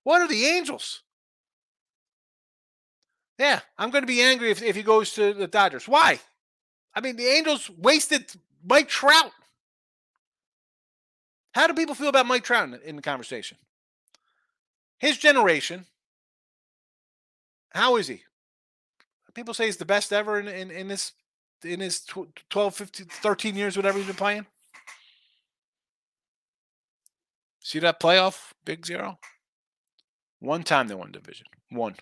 What 0.02 0.20
are 0.20 0.28
the 0.28 0.44
Angels? 0.44 1.02
Yeah, 3.38 3.60
I'm 3.78 3.90
going 3.90 4.02
to 4.02 4.06
be 4.06 4.20
angry 4.20 4.50
if, 4.50 4.62
if 4.62 4.76
he 4.76 4.82
goes 4.82 5.12
to 5.14 5.32
the 5.32 5.46
Dodgers. 5.46 5.88
Why? 5.88 6.20
I 6.94 7.00
mean, 7.00 7.16
the 7.16 7.26
Angels 7.26 7.70
wasted 7.70 8.30
Mike 8.62 8.88
Trout. 8.88 9.32
How 11.52 11.66
do 11.66 11.74
people 11.74 11.94
feel 11.94 12.08
about 12.08 12.26
Mike 12.26 12.44
Trout 12.44 12.68
in, 12.68 12.78
in 12.84 12.96
the 12.96 13.02
conversation? 13.02 13.56
His 14.98 15.16
generation, 15.16 15.86
how 17.70 17.96
is 17.96 18.08
he? 18.08 18.22
People 19.32 19.54
say 19.54 19.66
he's 19.66 19.78
the 19.78 19.86
best 19.86 20.12
ever 20.12 20.38
in, 20.38 20.48
in, 20.48 20.70
in 20.70 20.88
this 20.88 21.12
in 21.64 21.80
his 21.80 22.00
12, 22.00 22.74
15, 22.74 23.06
13 23.06 23.56
years, 23.56 23.76
whatever 23.76 23.98
he's 23.98 24.06
been 24.06 24.16
playing. 24.16 24.46
See 27.60 27.78
that 27.80 28.00
playoff, 28.00 28.52
big 28.64 28.86
zero? 28.86 29.18
One 30.40 30.62
time 30.62 30.88
they 30.88 30.94
won 30.94 31.12
division. 31.12 31.46
One. 31.70 31.96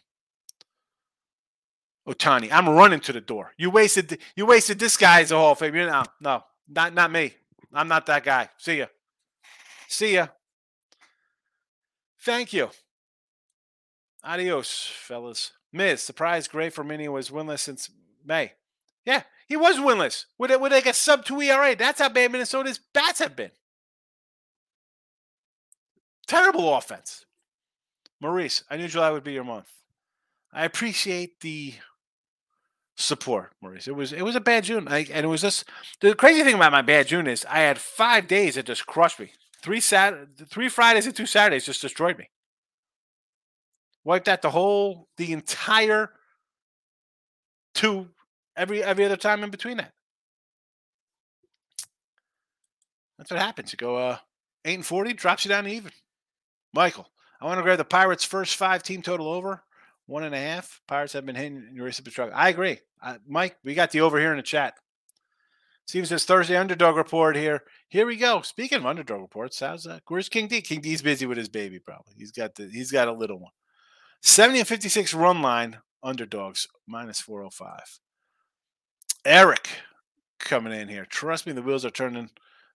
Ohtani. 2.09 2.51
I'm 2.51 2.69
running 2.69 3.01
to 3.01 3.13
the 3.13 3.21
door. 3.21 3.53
You 3.59 3.71
wasted. 3.71 4.19
You 4.35 4.47
wasted 4.47 4.79
this 4.79 4.97
guy 4.97 5.21
as 5.21 5.33
a 5.33 5.37
Hall 5.37 5.53
of 5.53 5.59
Fame. 5.59 5.75
You 5.75 5.87
know, 5.87 6.05
no, 6.21 6.45
not 6.69 6.95
not 6.95 7.11
me. 7.11 7.35
I'm 7.73 7.89
not 7.89 8.07
that 8.07 8.25
guy. 8.25 8.49
See 8.57 8.79
ya. 8.79 8.87
See 9.89 10.15
ya. 10.15 10.29
Thank 12.21 12.53
you. 12.53 12.71
Adios, 14.25 14.91
fellas. 14.93 15.53
Miz, 15.73 16.03
surprise 16.03 16.47
for 16.47 16.85
Mini 16.85 17.09
was 17.09 17.31
winless 17.31 17.61
since 17.61 17.91
May. 18.25 18.53
Yeah, 19.05 19.23
he 19.49 19.57
was 19.57 19.77
winless 19.77 20.27
with 20.37 20.51
with 20.61 20.73
like 20.73 20.87
a 20.87 20.93
sub 20.93 21.25
two 21.25 21.41
ERA. 21.41 21.75
That's 21.75 22.01
how 22.01 22.11
bad 22.11 22.31
Minnesota's 22.31 22.79
bats 22.93 23.19
have 23.19 23.35
been. 23.35 23.51
Terrible 26.27 26.75
offense. 26.75 27.25
Maurice, 28.21 28.63
I 28.69 28.77
knew 28.77 28.89
July 28.89 29.11
would 29.11 29.25
be 29.25 29.33
your 29.33 29.45
month. 29.45 29.73
I 30.53 30.65
appreciate 30.65 31.41
the 31.41 31.75
support, 32.97 33.53
Maurice. 33.63 33.89
It 33.89 33.95
was 33.95 34.13
it 34.13 34.23
was 34.23 34.37
a 34.37 34.41
bad 34.41 34.65
June, 34.65 34.87
I, 34.89 35.07
and 35.11 35.25
it 35.25 35.29
was 35.29 35.41
just 35.41 35.65
the 36.01 36.15
crazy 36.15 36.43
thing 36.43 36.55
about 36.55 36.73
my 36.73 36.83
bad 36.83 37.07
June 37.07 37.27
is 37.27 37.47
I 37.47 37.61
had 37.61 37.79
five 37.79 38.29
days 38.29 38.57
that 38.57 38.67
just 38.67 38.87
crushed 38.87 39.19
me. 39.19 39.33
Three 39.63 39.81
Sat, 39.81 40.15
three 40.49 40.69
Fridays 40.69 41.07
and 41.07 41.17
two 41.17 41.27
Saturdays 41.27 41.65
just 41.65 41.81
destroyed 41.81 42.19
me. 42.19 42.29
Wiped 44.05 44.29
out 44.29 44.43
the 44.43 44.51
whole, 44.51 45.09
the 45.17 45.33
entire 45.33 46.11
two 47.75 48.09
every 48.59 48.83
every 48.83 49.05
other 49.05 49.17
time 49.17 49.43
in 49.43 49.51
between 49.51 49.79
that. 49.79 49.93
That's 53.17 53.31
what 53.31 53.41
happens. 53.41 53.73
You 53.73 53.77
go 53.79 53.97
uh 53.97 54.19
eight 54.65 54.75
and 54.75 54.87
forty, 54.87 55.15
drops 55.15 55.45
you 55.45 55.49
down 55.49 55.65
to 55.65 55.71
even. 55.71 55.93
Michael, 56.75 57.09
I 57.41 57.47
want 57.47 57.59
to 57.59 57.63
grab 57.63 57.79
the 57.79 57.85
Pirates' 57.85 58.25
first 58.25 58.57
five 58.57 58.83
team 58.83 59.01
total 59.01 59.29
over 59.29 59.63
one 60.07 60.25
and 60.25 60.35
a 60.35 60.39
half. 60.39 60.81
Pirates 60.87 61.13
have 61.13 61.25
been 61.25 61.37
hitting 61.37 61.67
in 61.69 61.75
your 61.75 61.91
struggle. 61.93 62.35
I 62.37 62.49
agree, 62.51 62.81
uh, 63.03 63.19
Mike. 63.27 63.57
We 63.65 63.75
got 63.75 63.91
the 63.91 64.01
over 64.01 64.19
here 64.19 64.33
in 64.33 64.37
the 64.37 64.43
chat. 64.43 64.75
Steven 65.87 66.07
says 66.07 66.27
Thursday 66.27 66.55
underdog 66.55 66.97
report 66.97 67.35
here. 67.35 67.63
Here 67.89 68.05
we 68.05 68.17
go. 68.17 68.43
Speaking 68.43 68.77
of 68.77 68.85
underdog 68.87 69.23
reports, 69.23 69.61
how's 69.61 69.85
that? 69.85 70.03
Where's 70.07 70.29
King 70.29 70.47
D? 70.47 70.61
King 70.61 70.83
D's 70.83 71.01
busy 71.01 71.25
with 71.25 71.39
his 71.39 71.49
baby, 71.49 71.79
probably. 71.79 72.13
He's 72.19 72.31
got 72.31 72.55
the 72.57 72.69
he's 72.69 72.93
got 72.93 73.09
a 73.09 73.13
little 73.13 73.39
one. 73.39 73.53
70 74.23 74.59
and 74.61 74.69
56 74.69 75.15
run 75.15 75.41
line 75.41 75.79
underdogs 76.03 76.67
minus 76.87 77.21
405. 77.21 78.01
Eric 79.29 79.69
coming 80.39 80.73
in 80.73 80.89
here. 80.89 81.05
Trust 81.05 81.47
me, 81.47 81.53
the 81.53 81.61
wheels 81.61 81.85
are 81.85 81.91
turning 81.91 82.31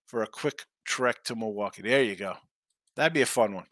for 0.06 0.22
a 0.22 0.28
quick 0.28 0.66
trek 0.86 1.24
to 1.24 1.36
Milwaukee. 1.36 1.82
There 1.82 2.04
you 2.04 2.16
go. 2.16 2.36
That'd 2.96 3.14
be 3.14 3.24
a 3.24 3.26
fun 3.26 3.56
one. 3.56 3.66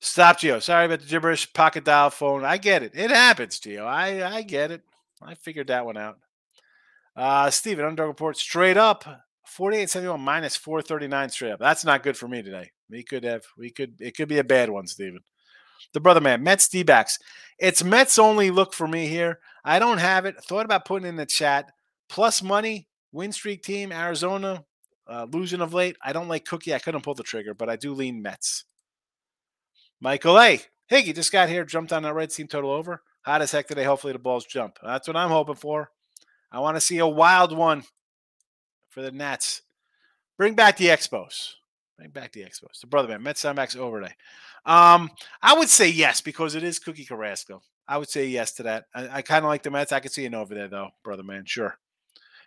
Stop, 0.00 0.40
Gio. 0.40 0.60
Sorry 0.60 0.86
about 0.86 1.00
the 1.00 1.06
gibberish. 1.06 1.52
Pocket 1.52 1.84
dial 1.84 2.10
phone. 2.10 2.44
I 2.44 2.56
get 2.58 2.82
it. 2.82 2.92
It 2.94 3.10
happens, 3.10 3.60
Gio. 3.60 3.86
I 3.86 4.26
I 4.26 4.42
get 4.42 4.72
it. 4.72 4.82
I 5.22 5.34
figured 5.34 5.68
that 5.68 5.86
one 5.86 5.96
out. 5.96 6.18
Uh, 7.14 7.50
Steven, 7.50 7.84
underdog 7.84 8.08
report 8.08 8.36
straight 8.36 8.76
up 8.76 9.04
48.71 9.56 10.18
minus 10.18 10.56
439 10.56 11.28
straight 11.30 11.52
up. 11.52 11.60
That's 11.60 11.84
not 11.84 12.02
good 12.02 12.16
for 12.16 12.26
me 12.26 12.42
today. 12.42 12.72
We 12.90 13.04
could 13.04 13.22
have, 13.22 13.44
we 13.56 13.70
could, 13.70 13.94
it 14.00 14.16
could 14.16 14.28
be 14.28 14.38
a 14.38 14.44
bad 14.44 14.70
one, 14.70 14.88
Steven. 14.88 15.20
The 15.92 16.00
brother 16.00 16.20
man, 16.20 16.42
Mets 16.42 16.68
D 16.68 16.82
backs. 16.82 17.18
It's 17.58 17.82
Mets 17.82 18.18
only 18.18 18.50
look 18.50 18.74
for 18.74 18.86
me 18.86 19.06
here. 19.06 19.38
I 19.64 19.78
don't 19.78 19.98
have 19.98 20.26
it. 20.26 20.36
Thought 20.42 20.64
about 20.64 20.84
putting 20.84 21.08
in 21.08 21.16
the 21.16 21.26
chat. 21.26 21.72
Plus 22.08 22.42
money, 22.42 22.88
win 23.12 23.32
streak 23.32 23.62
team, 23.62 23.92
Arizona, 23.92 24.64
uh, 25.08 25.26
losing 25.30 25.60
of 25.60 25.74
late. 25.74 25.96
I 26.02 26.12
don't 26.12 26.28
like 26.28 26.44
Cookie. 26.44 26.74
I 26.74 26.78
couldn't 26.78 27.02
pull 27.02 27.14
the 27.14 27.22
trigger, 27.22 27.54
but 27.54 27.68
I 27.68 27.76
do 27.76 27.94
lean 27.94 28.22
Mets. 28.22 28.64
Michael 30.00 30.38
A. 30.38 30.60
Higgy 30.90 31.14
just 31.14 31.32
got 31.32 31.48
here, 31.48 31.64
jumped 31.64 31.92
on 31.92 32.04
that 32.04 32.14
red 32.14 32.30
team 32.30 32.46
total 32.46 32.70
over. 32.70 33.02
Hot 33.22 33.42
as 33.42 33.50
heck 33.50 33.66
today. 33.66 33.82
Hopefully 33.82 34.12
the 34.12 34.20
balls 34.20 34.44
jump. 34.44 34.78
That's 34.82 35.08
what 35.08 35.16
I'm 35.16 35.30
hoping 35.30 35.56
for. 35.56 35.90
I 36.52 36.60
want 36.60 36.76
to 36.76 36.80
see 36.80 36.98
a 36.98 37.06
wild 37.06 37.56
one 37.56 37.82
for 38.90 39.02
the 39.02 39.10
Nats. 39.10 39.62
Bring 40.38 40.54
back 40.54 40.76
the 40.76 40.86
Expos. 40.86 41.54
Bring 41.96 42.10
back 42.10 42.32
the 42.32 42.42
Expos. 42.42 42.80
The 42.80 42.86
brother 42.86 43.08
man, 43.08 43.22
Mets 43.22 43.42
Soundbacks 43.42 43.76
over 43.76 44.00
today. 44.00 44.14
Um, 44.64 45.10
I 45.42 45.54
would 45.58 45.68
say 45.68 45.88
yes 45.88 46.20
because 46.20 46.54
it 46.54 46.62
is 46.62 46.78
Cookie 46.78 47.04
Carrasco. 47.04 47.62
I 47.88 47.98
would 47.98 48.08
say 48.08 48.26
yes 48.26 48.52
to 48.54 48.64
that. 48.64 48.84
I, 48.94 49.08
I 49.18 49.22
kind 49.22 49.44
of 49.44 49.48
like 49.48 49.62
the 49.62 49.70
Mets. 49.70 49.92
I 49.92 50.00
could 50.00 50.12
see 50.12 50.26
an 50.26 50.34
over 50.34 50.54
there 50.54 50.68
though, 50.68 50.90
brother 51.02 51.22
man. 51.22 51.44
Sure. 51.46 51.76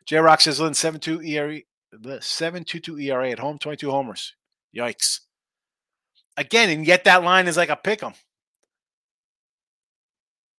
J 0.09 0.17
Rock 0.17 0.41
says 0.41 0.59
Lynn 0.59 0.73
7-2 0.73 1.23
ERA, 1.23 1.59
the 1.91 2.17
7-2-2 2.17 2.99
ERA 3.03 3.29
at 3.29 3.37
home, 3.37 3.59
22 3.59 3.91
homers. 3.91 4.33
Yikes. 4.75 5.19
Again, 6.35 6.71
and 6.71 6.87
yet 6.87 7.03
that 7.03 7.23
line 7.23 7.47
is 7.47 7.57
like 7.57 7.69
a 7.69 7.75
pick 7.75 8.01
'em. 8.01 8.13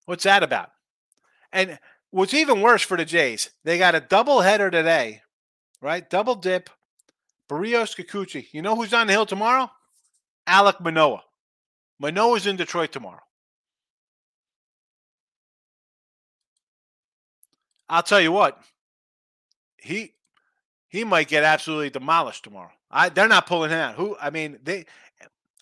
What's 0.05 0.23
that 0.23 0.45
about? 0.45 0.71
And 1.51 1.81
what's 2.11 2.33
even 2.33 2.61
worse 2.61 2.83
for 2.83 2.97
the 2.97 3.05
Jays, 3.05 3.51
they 3.65 3.77
got 3.77 3.97
a 3.97 4.01
double 4.01 4.43
header 4.43 4.71
today, 4.71 5.23
right? 5.81 6.09
Double 6.09 6.37
dip. 6.37 6.71
Berrios 7.49 7.97
Kikuchi. 7.97 8.53
You 8.53 8.63
know 8.63 8.77
who's 8.77 8.95
on 8.95 9.09
the 9.09 9.13
hill 9.13 9.27
tomorrow? 9.27 9.69
Alek 10.47 10.79
Manoah. 10.79 11.25
Manoah's 11.99 12.47
in 12.47 12.55
Detroit 12.55 12.93
tomorrow. 12.93 13.25
I'll 17.89 18.05
tell 18.05 18.21
you 18.21 18.31
what, 18.31 18.63
he 19.83 20.15
he 20.89 21.05
might 21.05 21.29
get 21.29 21.45
absolutely 21.45 21.91
demolished 21.91 22.45
tomorrow. 22.45 22.73
I 22.91 23.09
they're 23.09 23.29
not 23.29 23.47
pulling 23.47 23.71
him 23.71 23.79
out. 23.79 23.95
Who 23.95 24.17
I 24.21 24.31
mean 24.31 24.59
they 24.63 24.87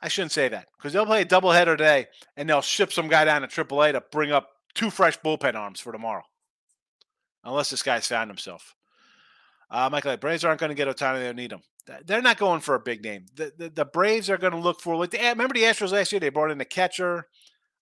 I 0.00 0.08
shouldn't 0.08 0.32
say 0.32 0.48
that 0.48 0.68
because 0.76 0.92
they'll 0.92 1.06
play 1.06 1.22
a 1.22 1.26
doubleheader 1.26 1.76
today 1.76 2.06
and 2.36 2.48
they'll 2.48 2.62
ship 2.62 2.92
some 2.92 3.08
guy 3.08 3.24
down 3.24 3.42
to 3.42 3.48
AAA 3.48 3.92
to 3.92 4.02
bring 4.12 4.32
up 4.32 4.48
two 4.74 4.90
fresh 4.90 5.18
bullpen 5.20 5.54
arms 5.54 5.80
for 5.80 5.92
tomorrow. 5.92 6.22
Unless 7.44 7.70
this 7.70 7.82
guy's 7.82 8.06
found 8.06 8.30
himself. 8.30 8.74
Uh, 9.70 9.88
Michael, 9.90 10.16
Braves 10.16 10.44
aren't 10.44 10.60
going 10.60 10.70
to 10.70 10.74
get 10.74 10.88
Ohtani. 10.88 11.18
They 11.18 11.26
don't 11.26 11.36
need 11.36 11.52
him. 11.52 11.62
They're 12.04 12.22
not 12.22 12.38
going 12.38 12.60
for 12.60 12.74
a 12.74 12.80
big 12.80 13.02
name. 13.02 13.26
The, 13.34 13.52
the, 13.56 13.70
the 13.70 13.84
Braves 13.84 14.28
are 14.28 14.36
going 14.36 14.52
to 14.52 14.58
look 14.58 14.80
for 14.80 14.96
like 14.96 15.10
the, 15.10 15.18
remember 15.18 15.54
the 15.54 15.62
Astros 15.62 15.92
last 15.92 16.12
year. 16.12 16.20
They 16.20 16.28
brought 16.28 16.50
in 16.50 16.60
a 16.60 16.66
catcher. 16.66 17.26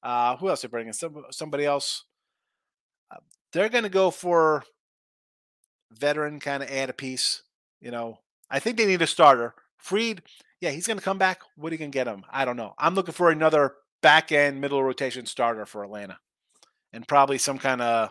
Uh, 0.03 0.37
who 0.37 0.49
else 0.49 0.62
they 0.62 0.68
bringing? 0.68 0.93
Some, 0.93 1.24
somebody 1.30 1.64
else. 1.64 2.05
Uh, 3.11 3.18
they're 3.53 3.68
going 3.68 3.84
to 3.84 3.91
go 3.91 4.11
for 4.11 4.64
veteran 5.93 6.41
kind 6.41 6.62
of 6.62 6.70
add 6.70 6.91
a 6.91 6.95
piece. 6.95 7.43
You 7.80 7.91
know, 7.91 8.20
I 8.51 8.59
think 8.59 8.76
they 8.76 8.87
need 8.87 9.03
a 9.03 9.07
starter. 9.07 9.55
Fried, 9.78 10.22
yeah, 10.61 10.70
he's 10.70 10.87
going 10.87 10.99
to 10.99 11.05
come 11.05 11.18
back. 11.18 11.41
What 11.57 11.70
are 11.70 11.74
you 11.74 11.78
going 11.78 11.93
to 11.93 11.97
get 11.97 12.09
him? 12.09 12.24
I 12.30 12.45
don't 12.45 12.57
know. 12.57 12.74
I'm 12.78 12.95
looking 12.95 13.14
for 13.14 13.30
another 13.30 13.74
back 14.03 14.32
end 14.32 14.61
middle 14.61 14.82
rotation 14.82 15.26
starter 15.26 15.66
for 15.66 15.84
Atlanta, 15.84 16.18
and 16.93 17.07
probably 17.07 17.39
some 17.39 17.59
kind 17.59 17.80
of 17.80 18.11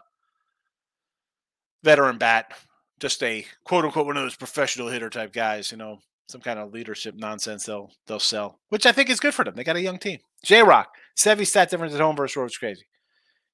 veteran 1.84 2.18
bat 2.18 2.52
just 3.00 3.22
a 3.24 3.46
quote 3.64 3.86
unquote 3.86 4.06
one 4.06 4.18
of 4.18 4.24
those 4.24 4.36
professional 4.36 4.88
hitter 4.88 5.10
type 5.10 5.34
guys, 5.34 5.72
you 5.72 5.78
know, 5.78 6.00
some 6.28 6.42
kind 6.42 6.60
of 6.60 6.74
leadership 6.74 7.16
nonsense 7.16 7.66
they'll 7.66 7.92
they'll 8.08 8.20
sell, 8.20 8.60
which 8.70 8.86
I 8.86 8.92
think 8.92 9.10
is 9.10 9.20
good 9.20 9.34
for 9.34 9.44
them. 9.44 9.56
They 9.56 9.64
got 9.64 9.76
a 9.76 9.82
young 9.82 10.00
team. 10.00 10.20
J 10.44 10.64
Rock, 10.64 10.90
Sevy 11.16 11.46
stat 11.46 11.70
difference 11.70 11.94
at 11.94 12.02
home 12.02 12.16
versus 12.16 12.38
road 12.38 12.52
crazy. 12.58 12.86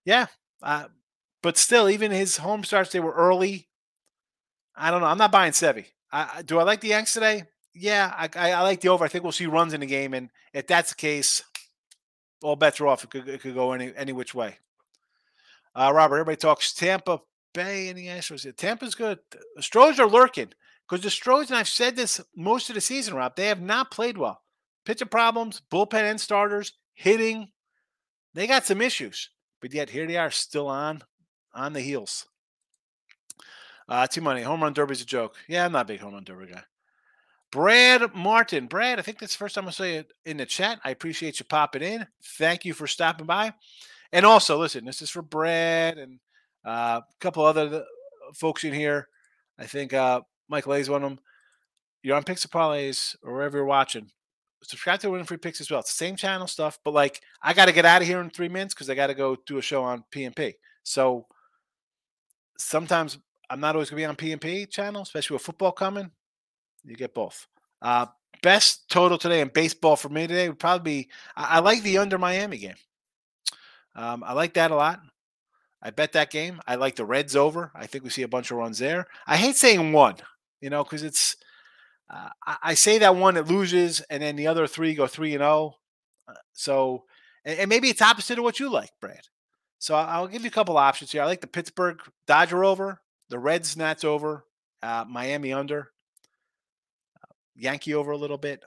Yeah, 0.05 0.27
uh, 0.61 0.85
but 1.41 1.57
still, 1.57 1.89
even 1.89 2.11
his 2.11 2.37
home 2.37 2.63
starts 2.63 2.91
they 2.91 2.99
were 2.99 3.13
early. 3.13 3.67
I 4.75 4.91
don't 4.91 5.01
know. 5.01 5.07
I'm 5.07 5.17
not 5.17 5.31
buying 5.31 5.51
Sevy. 5.51 5.85
I, 6.11 6.41
do 6.43 6.59
I 6.59 6.63
like 6.63 6.81
the 6.81 6.89
Yanks 6.89 7.13
today? 7.13 7.43
Yeah, 7.73 8.13
I, 8.15 8.29
I, 8.35 8.51
I, 8.51 8.61
like 8.61 8.81
the 8.81 8.89
over. 8.89 9.05
I 9.05 9.07
think 9.07 9.23
we'll 9.23 9.31
see 9.31 9.45
runs 9.45 9.73
in 9.73 9.79
the 9.79 9.85
game, 9.85 10.13
and 10.13 10.29
if 10.53 10.67
that's 10.67 10.89
the 10.89 10.95
case, 10.95 11.41
all 12.43 12.57
bets 12.57 12.81
are 12.81 12.87
off. 12.87 13.03
It 13.03 13.09
could, 13.09 13.29
it 13.29 13.41
could 13.41 13.53
go 13.53 13.71
any 13.71 13.93
any 13.95 14.11
which 14.11 14.35
way. 14.35 14.57
Uh, 15.73 15.91
Robert, 15.93 16.15
everybody 16.15 16.35
talks 16.35 16.73
Tampa 16.73 17.21
Bay 17.53 17.87
and 17.87 17.97
the 17.97 18.07
Astros. 18.07 18.53
Tampa's 18.57 18.95
good. 18.95 19.19
The 19.55 19.63
Stros 19.63 19.99
are 19.99 20.07
lurking 20.07 20.49
because 20.89 21.03
the 21.03 21.09
Stros, 21.09 21.49
and 21.49 21.57
I've 21.57 21.69
said 21.69 21.95
this 21.95 22.19
most 22.35 22.69
of 22.69 22.75
the 22.75 22.81
season, 22.81 23.13
Rob, 23.13 23.35
they 23.35 23.47
have 23.47 23.61
not 23.61 23.91
played 23.91 24.17
well. 24.17 24.41
Pitching 24.85 25.07
problems, 25.07 25.61
bullpen 25.71 26.09
and 26.09 26.19
starters, 26.19 26.73
hitting. 26.93 27.51
They 28.33 28.47
got 28.47 28.65
some 28.65 28.81
issues, 28.81 29.29
but 29.61 29.73
yet 29.73 29.91
here 29.91 30.07
they 30.07 30.17
are 30.17 30.31
still 30.31 30.67
on 30.67 31.03
on 31.53 31.73
the 31.73 31.81
heels. 31.81 32.27
Uh, 33.91 34.07
too 34.07 34.21
money. 34.21 34.41
Home 34.41 34.63
run 34.63 34.71
derby's 34.71 35.01
a 35.01 35.05
joke. 35.05 35.35
Yeah, 35.49 35.65
I'm 35.65 35.73
not 35.73 35.81
a 35.81 35.85
big 35.85 35.99
home 35.99 36.13
run 36.13 36.23
derby 36.23 36.53
guy. 36.53 36.63
Brad 37.51 38.15
Martin. 38.15 38.67
Brad, 38.67 38.99
I 38.99 39.01
think 39.01 39.19
that's 39.19 39.33
the 39.33 39.37
first 39.37 39.53
time 39.53 39.67
I 39.67 39.71
say 39.71 39.95
it 39.95 40.13
in 40.25 40.37
the 40.37 40.45
chat. 40.45 40.79
I 40.85 40.91
appreciate 40.91 41.39
you 41.39 41.45
popping 41.45 41.81
in. 41.81 42.07
Thank 42.23 42.63
you 42.63 42.73
for 42.73 42.87
stopping 42.87 43.25
by. 43.25 43.53
And 44.13 44.25
also, 44.25 44.57
listen, 44.57 44.85
this 44.85 45.01
is 45.01 45.09
for 45.09 45.21
Brad 45.21 45.97
and 45.97 46.19
uh, 46.65 47.01
a 47.01 47.19
couple 47.19 47.43
other 47.43 47.83
folks 48.33 48.63
in 48.63 48.71
here. 48.71 49.09
I 49.59 49.65
think 49.65 49.93
uh, 49.93 50.21
Michael 50.47 50.75
A's 50.75 50.89
one 50.89 51.03
of 51.03 51.09
them. 51.09 51.19
You're 52.01 52.15
on 52.15 52.23
Picks 52.23 52.45
or 52.45 52.47
Parlays 52.47 53.17
or 53.21 53.33
wherever 53.33 53.57
you're 53.57 53.65
watching. 53.65 54.09
Subscribe 54.63 55.01
to 55.01 55.09
Winning 55.09 55.25
Free 55.25 55.35
Picks 55.35 55.59
as 55.59 55.69
well. 55.69 55.81
It's 55.81 55.91
the 55.91 56.05
same 56.05 56.15
channel 56.15 56.47
stuff, 56.47 56.79
but 56.85 56.93
like 56.93 57.19
I 57.41 57.51
got 57.51 57.65
to 57.65 57.73
get 57.73 57.83
out 57.83 58.01
of 58.01 58.07
here 58.07 58.21
in 58.21 58.29
three 58.29 58.47
minutes 58.47 58.73
because 58.73 58.89
I 58.89 58.95
got 58.95 59.07
to 59.07 59.13
go 59.13 59.35
do 59.45 59.57
a 59.57 59.61
show 59.61 59.83
on 59.83 60.05
PNP. 60.13 60.53
So 60.83 61.25
sometimes 62.57 63.17
I'm 63.51 63.59
not 63.59 63.75
always 63.75 63.89
going 63.89 64.01
to 64.01 64.15
be 64.17 64.29
on 64.29 64.39
PNP 64.39 64.69
channel, 64.69 65.01
especially 65.01 65.35
with 65.35 65.43
football 65.43 65.73
coming. 65.73 66.09
You 66.85 66.95
get 66.95 67.13
both. 67.13 67.47
Uh, 67.81 68.05
best 68.41 68.89
total 68.89 69.17
today 69.17 69.41
in 69.41 69.49
baseball 69.49 69.97
for 69.97 70.07
me 70.07 70.25
today 70.25 70.47
would 70.47 70.57
probably 70.57 71.03
be 71.03 71.09
I, 71.35 71.57
I 71.57 71.59
like 71.59 71.83
the 71.83 71.97
under 71.97 72.17
Miami 72.17 72.57
game. 72.57 72.75
Um, 73.93 74.23
I 74.25 74.33
like 74.33 74.53
that 74.53 74.71
a 74.71 74.75
lot. 74.75 75.01
I 75.81 75.89
bet 75.89 76.13
that 76.13 76.31
game. 76.31 76.61
I 76.65 76.75
like 76.75 76.95
the 76.95 77.05
Reds 77.05 77.35
over. 77.35 77.71
I 77.75 77.87
think 77.87 78.05
we 78.05 78.09
see 78.09 78.21
a 78.21 78.27
bunch 78.27 78.51
of 78.51 78.57
runs 78.57 78.79
there. 78.79 79.07
I 79.27 79.35
hate 79.35 79.57
saying 79.57 79.91
one, 79.91 80.15
you 80.61 80.69
know, 80.69 80.83
because 80.83 81.03
it's. 81.03 81.35
Uh, 82.09 82.29
I, 82.45 82.57
I, 82.63 82.73
say 82.73 82.97
that 82.99 83.15
one 83.15 83.37
it 83.37 83.47
loses, 83.47 84.01
and 84.09 84.21
then 84.21 84.35
the 84.35 84.47
other 84.47 84.67
three 84.67 84.95
go 84.95 85.07
three 85.07 85.33
and 85.33 85.41
zero. 85.41 85.75
Oh. 86.27 86.31
Uh, 86.31 86.35
so, 86.51 87.03
and, 87.45 87.59
and, 87.59 87.69
maybe 87.69 87.89
it's 87.89 88.01
opposite 88.01 88.37
of 88.37 88.43
what 88.43 88.59
you 88.59 88.69
like, 88.69 88.91
Brad. 88.99 89.27
So 89.79 89.95
I'll 89.95 90.27
give 90.27 90.43
you 90.43 90.49
a 90.49 90.51
couple 90.51 90.77
options 90.77 91.11
here. 91.11 91.21
I 91.21 91.25
like 91.25 91.39
the 91.39 91.47
Pittsburgh 91.47 92.01
Dodger 92.27 92.65
over, 92.65 92.99
the 93.31 93.39
Reds 93.39 93.75
Nats 93.77 94.03
over, 94.03 94.45
uh, 94.83 95.05
Miami 95.07 95.53
under, 95.53 95.91
uh, 97.17 97.33
Yankee 97.55 97.95
over 97.95 98.11
a 98.11 98.17
little 98.17 98.37
bit. 98.37 98.63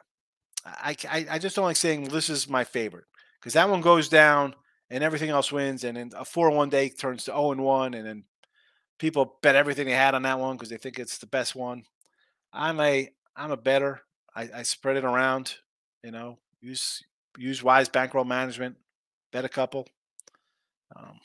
I, 0.64 0.96
I, 1.08 1.26
I 1.32 1.38
just 1.38 1.54
don't 1.54 1.66
like 1.66 1.76
saying 1.76 2.04
this 2.04 2.30
is 2.30 2.48
my 2.48 2.64
favorite 2.64 3.04
because 3.38 3.52
that 3.52 3.68
one 3.68 3.82
goes 3.82 4.08
down 4.08 4.54
and 4.88 5.04
everything 5.04 5.28
else 5.28 5.52
wins, 5.52 5.84
and 5.84 5.96
then 5.96 6.10
a 6.16 6.24
four 6.24 6.50
one 6.50 6.70
day 6.70 6.88
turns 6.88 7.24
to 7.24 7.30
zero 7.30 7.38
oh 7.38 7.52
and 7.52 7.62
one, 7.62 7.92
and 7.92 8.06
then 8.06 8.24
people 8.98 9.38
bet 9.42 9.54
everything 9.54 9.86
they 9.86 9.92
had 9.92 10.14
on 10.14 10.22
that 10.22 10.40
one 10.40 10.56
because 10.56 10.70
they 10.70 10.78
think 10.78 10.98
it's 10.98 11.18
the 11.18 11.26
best 11.26 11.54
one. 11.54 11.84
I'm 12.52 12.80
a 12.80 13.10
I'm 13.36 13.50
a 13.50 13.56
better. 13.56 14.00
I, 14.34 14.48
I 14.54 14.62
spread 14.62 14.96
it 14.96 15.04
around. 15.04 15.56
You 16.02 16.10
know, 16.10 16.38
use 16.60 17.02
use 17.36 17.62
wise 17.62 17.88
bankroll 17.88 18.24
management. 18.24 18.76
Bet 19.32 19.44
a 19.44 19.48
couple. 19.50 19.86
Um, 20.96 21.18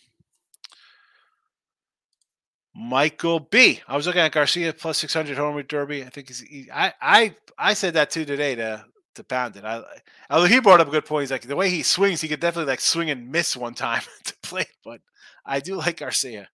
Michael 2.79 3.41
B. 3.41 3.81
I 3.89 3.97
was 3.97 4.07
looking 4.07 4.21
at 4.21 4.31
Garcia 4.31 4.71
plus 4.71 4.97
600 4.99 5.37
home 5.37 5.61
derby. 5.67 6.03
I 6.05 6.09
think 6.09 6.29
he's, 6.29 6.39
he, 6.39 6.69
I 6.73 6.93
I 7.01 7.35
I 7.57 7.73
said 7.73 7.95
that 7.95 8.09
too 8.09 8.23
today 8.23 8.55
to 8.55 8.85
to 9.15 9.23
pound 9.25 9.57
it. 9.57 9.65
I, 9.65 9.83
although 10.29 10.45
he 10.45 10.61
brought 10.61 10.79
up 10.79 10.87
a 10.87 10.91
good 10.91 11.05
point. 11.05 11.23
He's 11.23 11.31
like 11.31 11.41
the 11.41 11.57
way 11.57 11.69
he 11.69 11.83
swings, 11.83 12.21
he 12.21 12.29
could 12.29 12.39
definitely 12.39 12.71
like 12.71 12.79
swing 12.79 13.09
and 13.09 13.29
miss 13.29 13.57
one 13.57 13.73
time 13.73 14.01
to 14.23 14.33
play. 14.41 14.65
But 14.85 15.01
I 15.45 15.59
do 15.59 15.75
like 15.75 15.97
Garcia. 15.97 16.47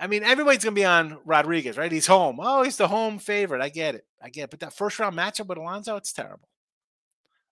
I 0.00 0.06
mean, 0.06 0.22
everybody's 0.22 0.62
gonna 0.62 0.74
be 0.74 0.84
on 0.84 1.18
Rodriguez, 1.24 1.76
right? 1.76 1.90
He's 1.90 2.06
home. 2.06 2.38
Oh, 2.40 2.62
he's 2.62 2.76
the 2.76 2.86
home 2.86 3.18
favorite. 3.18 3.60
I 3.60 3.70
get 3.70 3.96
it. 3.96 4.06
I 4.22 4.28
get 4.28 4.44
it. 4.44 4.50
But 4.50 4.60
that 4.60 4.72
first 4.72 5.00
round 5.00 5.16
matchup 5.16 5.48
with 5.48 5.58
Alonso, 5.58 5.96
it's 5.96 6.12
terrible. 6.12 6.48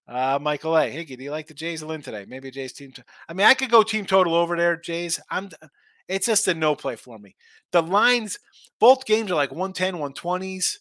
Uh, 0.07 0.39
Michael 0.41 0.77
A. 0.77 0.89
Higgy, 0.89 1.19
do 1.19 1.25
you 1.25 1.33
like 1.33 1.49
the 1.49 1.55
Jays 1.55 1.85
win 1.85 2.01
today? 2.01 2.27
Maybe 2.29 2.53
Jays 2.53 2.73
team. 2.73 2.93
I 3.29 3.33
mean, 3.33 3.47
I 3.49 3.55
could 3.55 3.71
go 3.73 3.83
team 3.83 4.07
total 4.07 4.37
over 4.37 4.57
there, 4.57 4.77
Jays. 4.77 5.19
I'm. 5.29 5.51
It's 6.11 6.27
just 6.27 6.49
a 6.49 6.55
no 6.55 6.75
play 6.75 6.97
for 6.97 7.19
me. 7.21 7.37
The 7.71 7.83
lines, 7.83 8.41
both 8.81 9.07
games 9.07 9.31
are 9.31 9.37
like 9.37 9.53
110, 9.53 9.95
120s. 9.95 10.79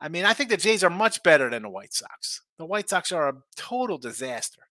I 0.00 0.08
mean, 0.08 0.24
I 0.24 0.32
think 0.32 0.50
the 0.50 0.56
Jays 0.56 0.84
are 0.84 0.90
much 0.90 1.24
better 1.24 1.50
than 1.50 1.62
the 1.62 1.68
White 1.68 1.92
Sox. 1.92 2.42
The 2.58 2.64
White 2.64 2.88
Sox 2.88 3.10
are 3.10 3.28
a 3.28 3.34
total 3.56 3.98
disaster. 3.98 4.62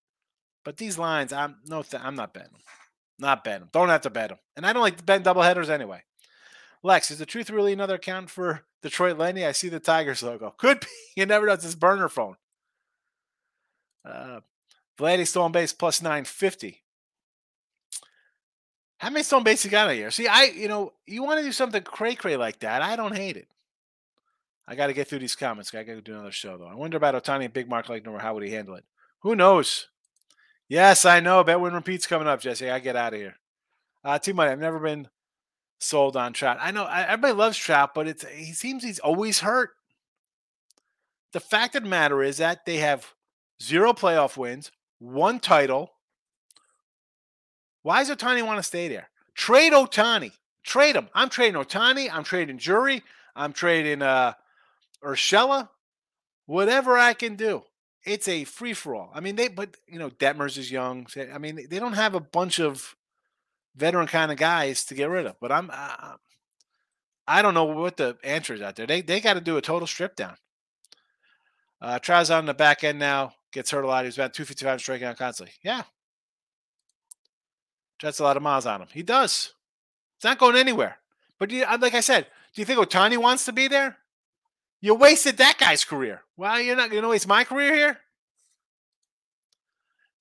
But 0.64 0.76
these 0.76 0.96
lines, 0.96 1.32
I'm 1.32 1.56
no, 1.66 1.82
th- 1.82 2.02
I'm 2.02 2.14
not 2.14 2.32
betting 2.32 2.52
them. 2.52 2.62
Not 3.18 3.42
betting 3.42 3.60
them. 3.60 3.70
Don't 3.72 3.88
have 3.88 4.02
to 4.02 4.10
bet 4.10 4.28
them. 4.28 4.38
And 4.56 4.64
I 4.64 4.72
don't 4.72 4.82
like 4.82 4.96
to 4.98 5.02
bet 5.02 5.24
double 5.24 5.42
headers 5.42 5.68
anyway. 5.68 6.04
Lex, 6.84 7.10
is 7.10 7.18
the 7.18 7.26
truth 7.26 7.50
really 7.50 7.72
another 7.72 7.96
account 7.96 8.30
for 8.30 8.62
Detroit 8.82 9.18
Lenny? 9.18 9.44
I 9.44 9.52
see 9.52 9.68
the 9.68 9.80
Tigers 9.80 10.22
logo. 10.22 10.54
Could 10.56 10.80
be. 10.80 10.86
You 11.16 11.24
never 11.24 11.46
know. 11.46 11.54
It's 11.54 11.64
his 11.64 11.74
burner 11.74 12.10
phone. 12.10 12.36
Uh, 14.04 14.40
stolen 15.24 15.50
base 15.50 15.72
plus 15.72 16.02
950. 16.02 16.82
How 19.06 19.12
many 19.12 19.22
stolen 19.22 19.44
base 19.44 19.64
you 19.64 19.70
got 19.70 19.88
here? 19.92 20.10
See, 20.10 20.26
I, 20.26 20.46
you 20.46 20.66
know, 20.66 20.92
you 21.06 21.22
want 21.22 21.38
to 21.38 21.44
do 21.44 21.52
something 21.52 21.80
cray 21.80 22.16
cray 22.16 22.36
like 22.36 22.58
that. 22.58 22.82
I 22.82 22.96
don't 22.96 23.14
hate 23.14 23.36
it. 23.36 23.46
I 24.66 24.74
got 24.74 24.88
to 24.88 24.92
get 24.92 25.06
through 25.06 25.20
these 25.20 25.36
comments. 25.36 25.72
I 25.72 25.84
got 25.84 25.92
to 25.92 26.00
do 26.00 26.14
another 26.14 26.32
show 26.32 26.58
though. 26.58 26.66
I 26.66 26.74
wonder 26.74 26.96
about 26.96 27.14
Ohtani 27.14 27.44
and 27.44 27.54
Big 27.54 27.68
Mark 27.68 27.88
like 27.88 28.04
number. 28.04 28.18
How 28.18 28.34
would 28.34 28.42
he 28.42 28.50
handle 28.50 28.74
it? 28.74 28.84
Who 29.20 29.36
knows? 29.36 29.86
Yes, 30.68 31.04
I 31.04 31.20
know. 31.20 31.44
Bet 31.44 31.60
win 31.60 31.72
repeats 31.72 32.04
coming 32.08 32.26
up, 32.26 32.40
Jesse. 32.40 32.68
I 32.68 32.80
get 32.80 32.96
out 32.96 33.14
of 33.14 33.20
here. 33.20 33.36
Uh, 34.02 34.18
T 34.18 34.32
Money. 34.32 34.50
I've 34.50 34.58
never 34.58 34.80
been 34.80 35.06
sold 35.78 36.16
on 36.16 36.32
Trout. 36.32 36.58
I 36.60 36.72
know 36.72 36.88
everybody 36.88 37.34
loves 37.34 37.56
Trout, 37.56 37.94
but 37.94 38.08
it's 38.08 38.26
he 38.26 38.52
seems 38.54 38.82
he's 38.82 38.98
always 38.98 39.38
hurt. 39.38 39.70
The 41.32 41.38
fact 41.38 41.76
of 41.76 41.84
the 41.84 41.88
matter 41.88 42.24
is 42.24 42.38
that 42.38 42.66
they 42.66 42.78
have 42.78 43.14
zero 43.62 43.92
playoff 43.92 44.36
wins, 44.36 44.72
one 44.98 45.38
title. 45.38 45.92
Why 47.86 48.02
does 48.02 48.10
Ohtani 48.10 48.44
want 48.44 48.58
to 48.58 48.64
stay 48.64 48.88
there? 48.88 49.10
Trade 49.36 49.72
Ohtani. 49.72 50.32
Trade 50.64 50.96
him. 50.96 51.08
I'm 51.14 51.28
trading 51.28 51.54
Ohtani. 51.54 52.10
I'm 52.12 52.24
trading 52.24 52.58
Jury. 52.58 53.04
I'm 53.36 53.52
trading 53.52 54.02
uh 54.02 54.32
Urshela, 55.04 55.68
whatever 56.46 56.98
I 56.98 57.12
can 57.12 57.36
do. 57.36 57.62
It's 58.04 58.26
a 58.26 58.42
free 58.42 58.72
for 58.72 58.96
all. 58.96 59.12
I 59.14 59.20
mean, 59.20 59.36
they, 59.36 59.46
but 59.46 59.76
you 59.86 60.00
know, 60.00 60.10
Detmers 60.10 60.58
is 60.58 60.68
young. 60.68 61.06
I 61.32 61.38
mean, 61.38 61.68
they 61.70 61.78
don't 61.78 61.92
have 61.92 62.16
a 62.16 62.20
bunch 62.20 62.58
of 62.58 62.96
veteran 63.76 64.08
kind 64.08 64.32
of 64.32 64.36
guys 64.36 64.84
to 64.86 64.94
get 64.94 65.08
rid 65.08 65.26
of. 65.26 65.36
But 65.40 65.52
I'm, 65.52 65.70
I 65.70 67.40
don't 67.40 67.54
know 67.54 67.66
what 67.66 67.98
the 67.98 68.18
answer 68.24 68.54
is 68.54 68.62
out 68.62 68.74
there. 68.74 68.88
They 68.88 69.00
they 69.00 69.20
got 69.20 69.34
to 69.34 69.40
do 69.40 69.58
a 69.58 69.62
total 69.62 69.86
strip 69.86 70.16
down. 70.16 70.34
Uh, 71.80 72.00
tries 72.00 72.30
on 72.32 72.46
the 72.46 72.54
back 72.54 72.82
end 72.82 72.98
now, 72.98 73.34
gets 73.52 73.70
hurt 73.70 73.84
a 73.84 73.86
lot. 73.86 74.06
He's 74.06 74.18
about 74.18 74.34
255 74.34 74.80
striking 74.80 75.06
out 75.06 75.18
constantly. 75.18 75.54
Yeah. 75.62 75.84
That's 78.02 78.18
a 78.18 78.24
lot 78.24 78.36
of 78.36 78.42
miles 78.42 78.66
on 78.66 78.82
him. 78.82 78.88
He 78.92 79.02
does. 79.02 79.52
It's 80.16 80.24
not 80.24 80.38
going 80.38 80.56
anywhere. 80.56 80.98
But 81.38 81.50
you, 81.50 81.64
like 81.80 81.94
I 81.94 82.00
said, 82.00 82.26
do 82.54 82.60
you 82.60 82.64
think 82.64 82.78
Ohtani 82.78 83.18
wants 83.18 83.44
to 83.46 83.52
be 83.52 83.68
there? 83.68 83.98
You 84.80 84.94
wasted 84.94 85.38
that 85.38 85.58
guy's 85.58 85.84
career. 85.84 86.22
Well, 86.36 86.60
you're 86.60 86.76
not 86.76 86.90
going 86.90 87.02
to 87.02 87.08
waste 87.08 87.28
my 87.28 87.44
career 87.44 87.74
here. 87.74 87.98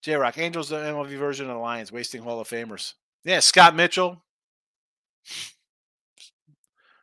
J 0.01 0.15
Rock, 0.15 0.37
Angels, 0.37 0.69
the 0.69 0.77
MLB 0.77 1.17
version 1.17 1.49
of 1.49 1.55
the 1.55 1.59
Lions, 1.59 1.91
wasting 1.91 2.21
Hall 2.21 2.39
of 2.39 2.47
Famers. 2.47 2.93
Yeah, 3.23 3.39
Scott 3.39 3.75
Mitchell, 3.75 4.21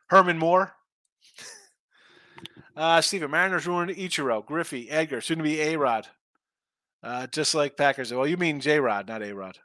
Herman 0.07 0.37
Moore. 0.37 0.73
Uh, 2.75 2.99
Mariners 3.29 3.67
ruined 3.67 3.91
Ichiro, 3.91 4.43
Griffey, 4.43 4.89
Edgar, 4.89 5.21
soon 5.21 5.37
to 5.37 5.43
be 5.43 5.61
A 5.61 5.77
Rod. 5.77 6.07
Uh, 7.03 7.27
just 7.27 7.53
like 7.53 7.77
Packers. 7.77 8.11
Well, 8.11 8.25
you 8.25 8.35
mean 8.35 8.61
J 8.61 8.79
Rod, 8.79 9.07
not 9.07 9.21
A 9.21 9.31
Rod. 9.35 9.59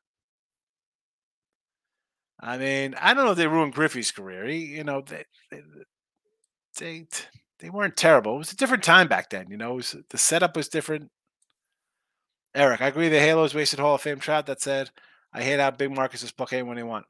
I 2.41 2.57
mean, 2.57 2.95
I 3.01 3.15
don't 3.15 3.25
know 3.25 3.33
if 3.33 3.37
they 3.37 3.49
ruined 3.49 3.75
Griffey's 3.75 4.13
career. 4.13 4.47
He, 4.47 4.59
you 4.59 4.85
know, 4.85 5.03
they, 5.03 5.25
they, 5.51 5.63
they 6.79 7.07
they 7.59 7.71
weren't 7.71 7.97
terrible. 7.97 8.37
It 8.37 8.39
was 8.39 8.53
a 8.53 8.57
different 8.57 8.85
time 8.85 9.09
back 9.09 9.31
then. 9.31 9.47
You 9.51 9.57
know, 9.57 9.75
was, 9.75 9.97
the 10.11 10.19
setup 10.19 10.57
was 10.57 10.69
different. 10.69 11.11
Eric, 12.55 12.81
I 12.81 12.89
agree. 12.89 13.09
The 13.09 13.19
Halos 13.19 13.55
wasted 13.55 13.81
Hall 13.81 13.97
of 13.97 14.01
Fame 14.01 14.21
trout. 14.21 14.47
That 14.47 14.61
said, 14.61 14.91
I 15.33 15.43
hate 15.43 15.61
how 15.61 15.71
big 15.71 15.95
Marcus 15.95 16.23
is 16.23 16.33
pluck 16.33 16.53
when 16.53 16.77
they 16.77 16.83
want. 16.83 17.07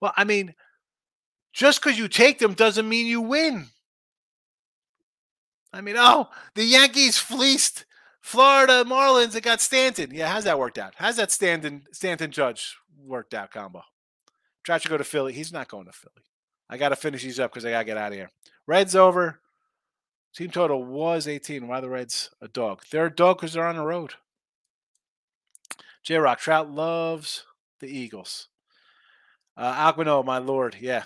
Well, 0.00 0.12
I 0.16 0.24
mean, 0.24 0.54
just 1.52 1.82
because 1.82 1.98
you 1.98 2.08
take 2.08 2.38
them 2.38 2.54
doesn't 2.54 2.88
mean 2.88 3.06
you 3.06 3.20
win. 3.20 3.68
I 5.72 5.80
mean, 5.80 5.96
oh, 5.98 6.28
the 6.54 6.64
Yankees 6.64 7.18
fleeced 7.18 7.84
Florida 8.20 8.84
Marlins. 8.84 9.32
They 9.32 9.40
got 9.40 9.60
Stanton. 9.60 10.10
Yeah, 10.12 10.28
how's 10.28 10.44
that 10.44 10.58
worked 10.58 10.78
out? 10.78 10.94
How's 10.96 11.16
that 11.16 11.32
Stanton 11.32 11.84
Stanton 11.92 12.30
Judge 12.30 12.76
worked 13.04 13.34
out 13.34 13.50
combo? 13.50 13.82
Try 14.64 14.78
to 14.78 14.88
go 14.88 14.96
to 14.96 15.04
Philly. 15.04 15.32
He's 15.32 15.52
not 15.52 15.68
going 15.68 15.86
to 15.86 15.92
Philly. 15.92 16.24
I 16.68 16.78
got 16.78 16.88
to 16.88 16.96
finish 16.96 17.22
these 17.22 17.38
up 17.38 17.52
because 17.52 17.64
I 17.64 17.70
got 17.70 17.80
to 17.80 17.84
get 17.84 17.96
out 17.96 18.12
of 18.12 18.18
here. 18.18 18.30
Reds 18.66 18.96
over. 18.96 19.40
Team 20.34 20.50
total 20.50 20.82
was 20.82 21.28
18. 21.28 21.68
Why 21.68 21.80
the 21.80 21.88
Reds 21.88 22.30
a 22.40 22.48
dog? 22.48 22.82
They're 22.90 23.06
a 23.06 23.14
dog 23.14 23.36
because 23.36 23.52
they're 23.52 23.66
on 23.66 23.76
the 23.76 23.84
road. 23.84 24.14
J 26.02 26.16
Rock 26.16 26.40
Trout 26.40 26.70
loves 26.70 27.44
the 27.80 27.86
Eagles. 27.86 28.48
Uh, 29.56 29.92
Aquino, 29.92 30.24
my 30.24 30.38
lord, 30.38 30.76
yeah. 30.80 31.04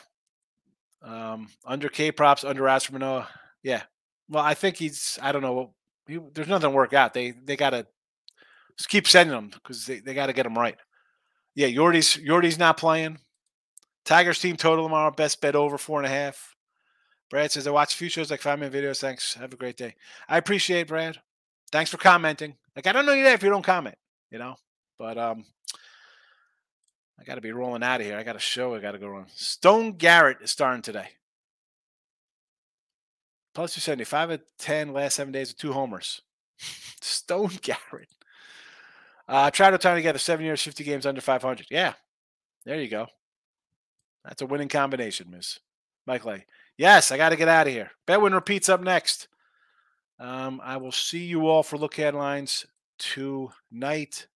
Um, 1.03 1.49
under 1.65 1.89
K 1.89 2.11
props, 2.11 2.43
under 2.43 2.63
Aspermanoa, 2.63 3.29
yeah. 3.63 3.83
Well, 4.29 4.43
I 4.43 4.55
think 4.55 4.77
he's. 4.77 5.19
I 5.23 5.31
don't 5.31 5.43
know. 5.43 5.75
He, 6.07 6.19
there's 6.35 6.49
nothing 6.49 6.71
to 6.71 6.77
work 6.77 6.93
out. 6.93 7.15
They 7.15 7.31
they 7.31 7.57
gotta 7.57 7.87
keep 8.89 9.07
sending 9.07 9.35
them 9.35 9.51
because 9.53 9.87
they, 9.87 10.01
they 10.01 10.15
got 10.15 10.27
to 10.27 10.33
get 10.33 10.45
them 10.45 10.59
right. 10.59 10.77
Yeah, 11.55 11.69
Yordi's 11.69 12.17
Yordi's 12.17 12.59
not 12.59 12.77
playing. 12.77 13.19
Tigers 14.09 14.41
team 14.41 14.57
total 14.57 14.87
tomorrow. 14.87 15.11
Best 15.11 15.39
bet 15.43 15.55
over 15.55 15.77
four 15.77 15.99
and 15.99 16.07
a 16.07 16.09
half. 16.09 16.57
Brad 17.29 17.53
says, 17.53 17.67
I 17.67 17.73
watch 17.73 17.93
a 17.93 17.97
few 17.99 18.09
shows 18.09 18.31
like 18.31 18.41
five 18.41 18.59
minute 18.59 18.73
videos. 18.73 19.01
Thanks. 19.01 19.35
Have 19.35 19.53
a 19.53 19.57
great 19.57 19.77
day. 19.77 19.97
I 20.27 20.39
appreciate 20.39 20.81
it, 20.81 20.89
Brad. 20.89 21.19
Thanks 21.71 21.91
for 21.91 21.99
commenting. 21.99 22.57
Like, 22.75 22.87
I 22.87 22.93
don't 22.93 23.05
know 23.05 23.13
you 23.13 23.23
there 23.23 23.35
if 23.35 23.43
you 23.43 23.51
don't 23.51 23.63
comment, 23.63 23.97
you 24.31 24.39
know? 24.39 24.57
But 24.99 25.19
um, 25.19 25.45
I 27.21 27.25
got 27.25 27.35
to 27.35 27.43
be 27.43 27.53
rolling 27.53 27.83
out 27.83 28.01
of 28.01 28.07
here. 28.07 28.17
I 28.17 28.23
got 28.23 28.35
a 28.35 28.39
show 28.39 28.75
I 28.75 28.81
got 28.81 28.93
to 28.93 28.99
go 28.99 29.15
on. 29.15 29.27
Stone 29.35 29.99
Garrett 29.99 30.39
is 30.41 30.53
starting 30.53 30.81
today. 30.81 31.11
Plus 33.55 33.75
275 33.75 34.31
at 34.31 34.41
10 34.59 34.95
last 34.95 35.17
seven 35.17 35.35
days 35.35 35.51
with 35.51 35.59
two 35.59 35.75
homers. 35.75 36.23
Stone 37.03 37.51
Garrett. 37.61 38.09
Uh, 39.29 39.51
try 39.51 39.71
to 39.71 39.77
tie 39.77 39.95
together 39.95 40.19
seven 40.19 40.47
years, 40.47 40.63
50 40.63 40.83
games 40.83 41.05
under 41.05 41.21
500. 41.21 41.67
Yeah. 41.71 41.93
There 42.65 42.81
you 42.81 42.89
go. 42.89 43.09
That's 44.29 44.43
a 44.43 44.47
winning 44.47 44.69
combination, 44.69 45.31
Miss 45.31 45.59
Mike 46.07 46.25
Lay. 46.25 46.45
Yes, 46.77 47.11
I 47.11 47.17
got 47.17 47.31
to 47.31 47.37
get 47.37 47.49
out 47.49 47.67
of 47.67 47.73
here. 47.73 47.91
Bedwin 48.07 48.35
repeats 48.35 48.69
up 48.69 48.83
next. 48.83 49.27
Um, 50.21 50.61
I 50.63 50.77
will 50.77 50.93
see 50.93 51.25
you 51.25 51.49
all 51.49 51.63
for 51.63 51.79
look 51.79 51.95
headlines 51.95 52.67
tonight. 52.99 54.27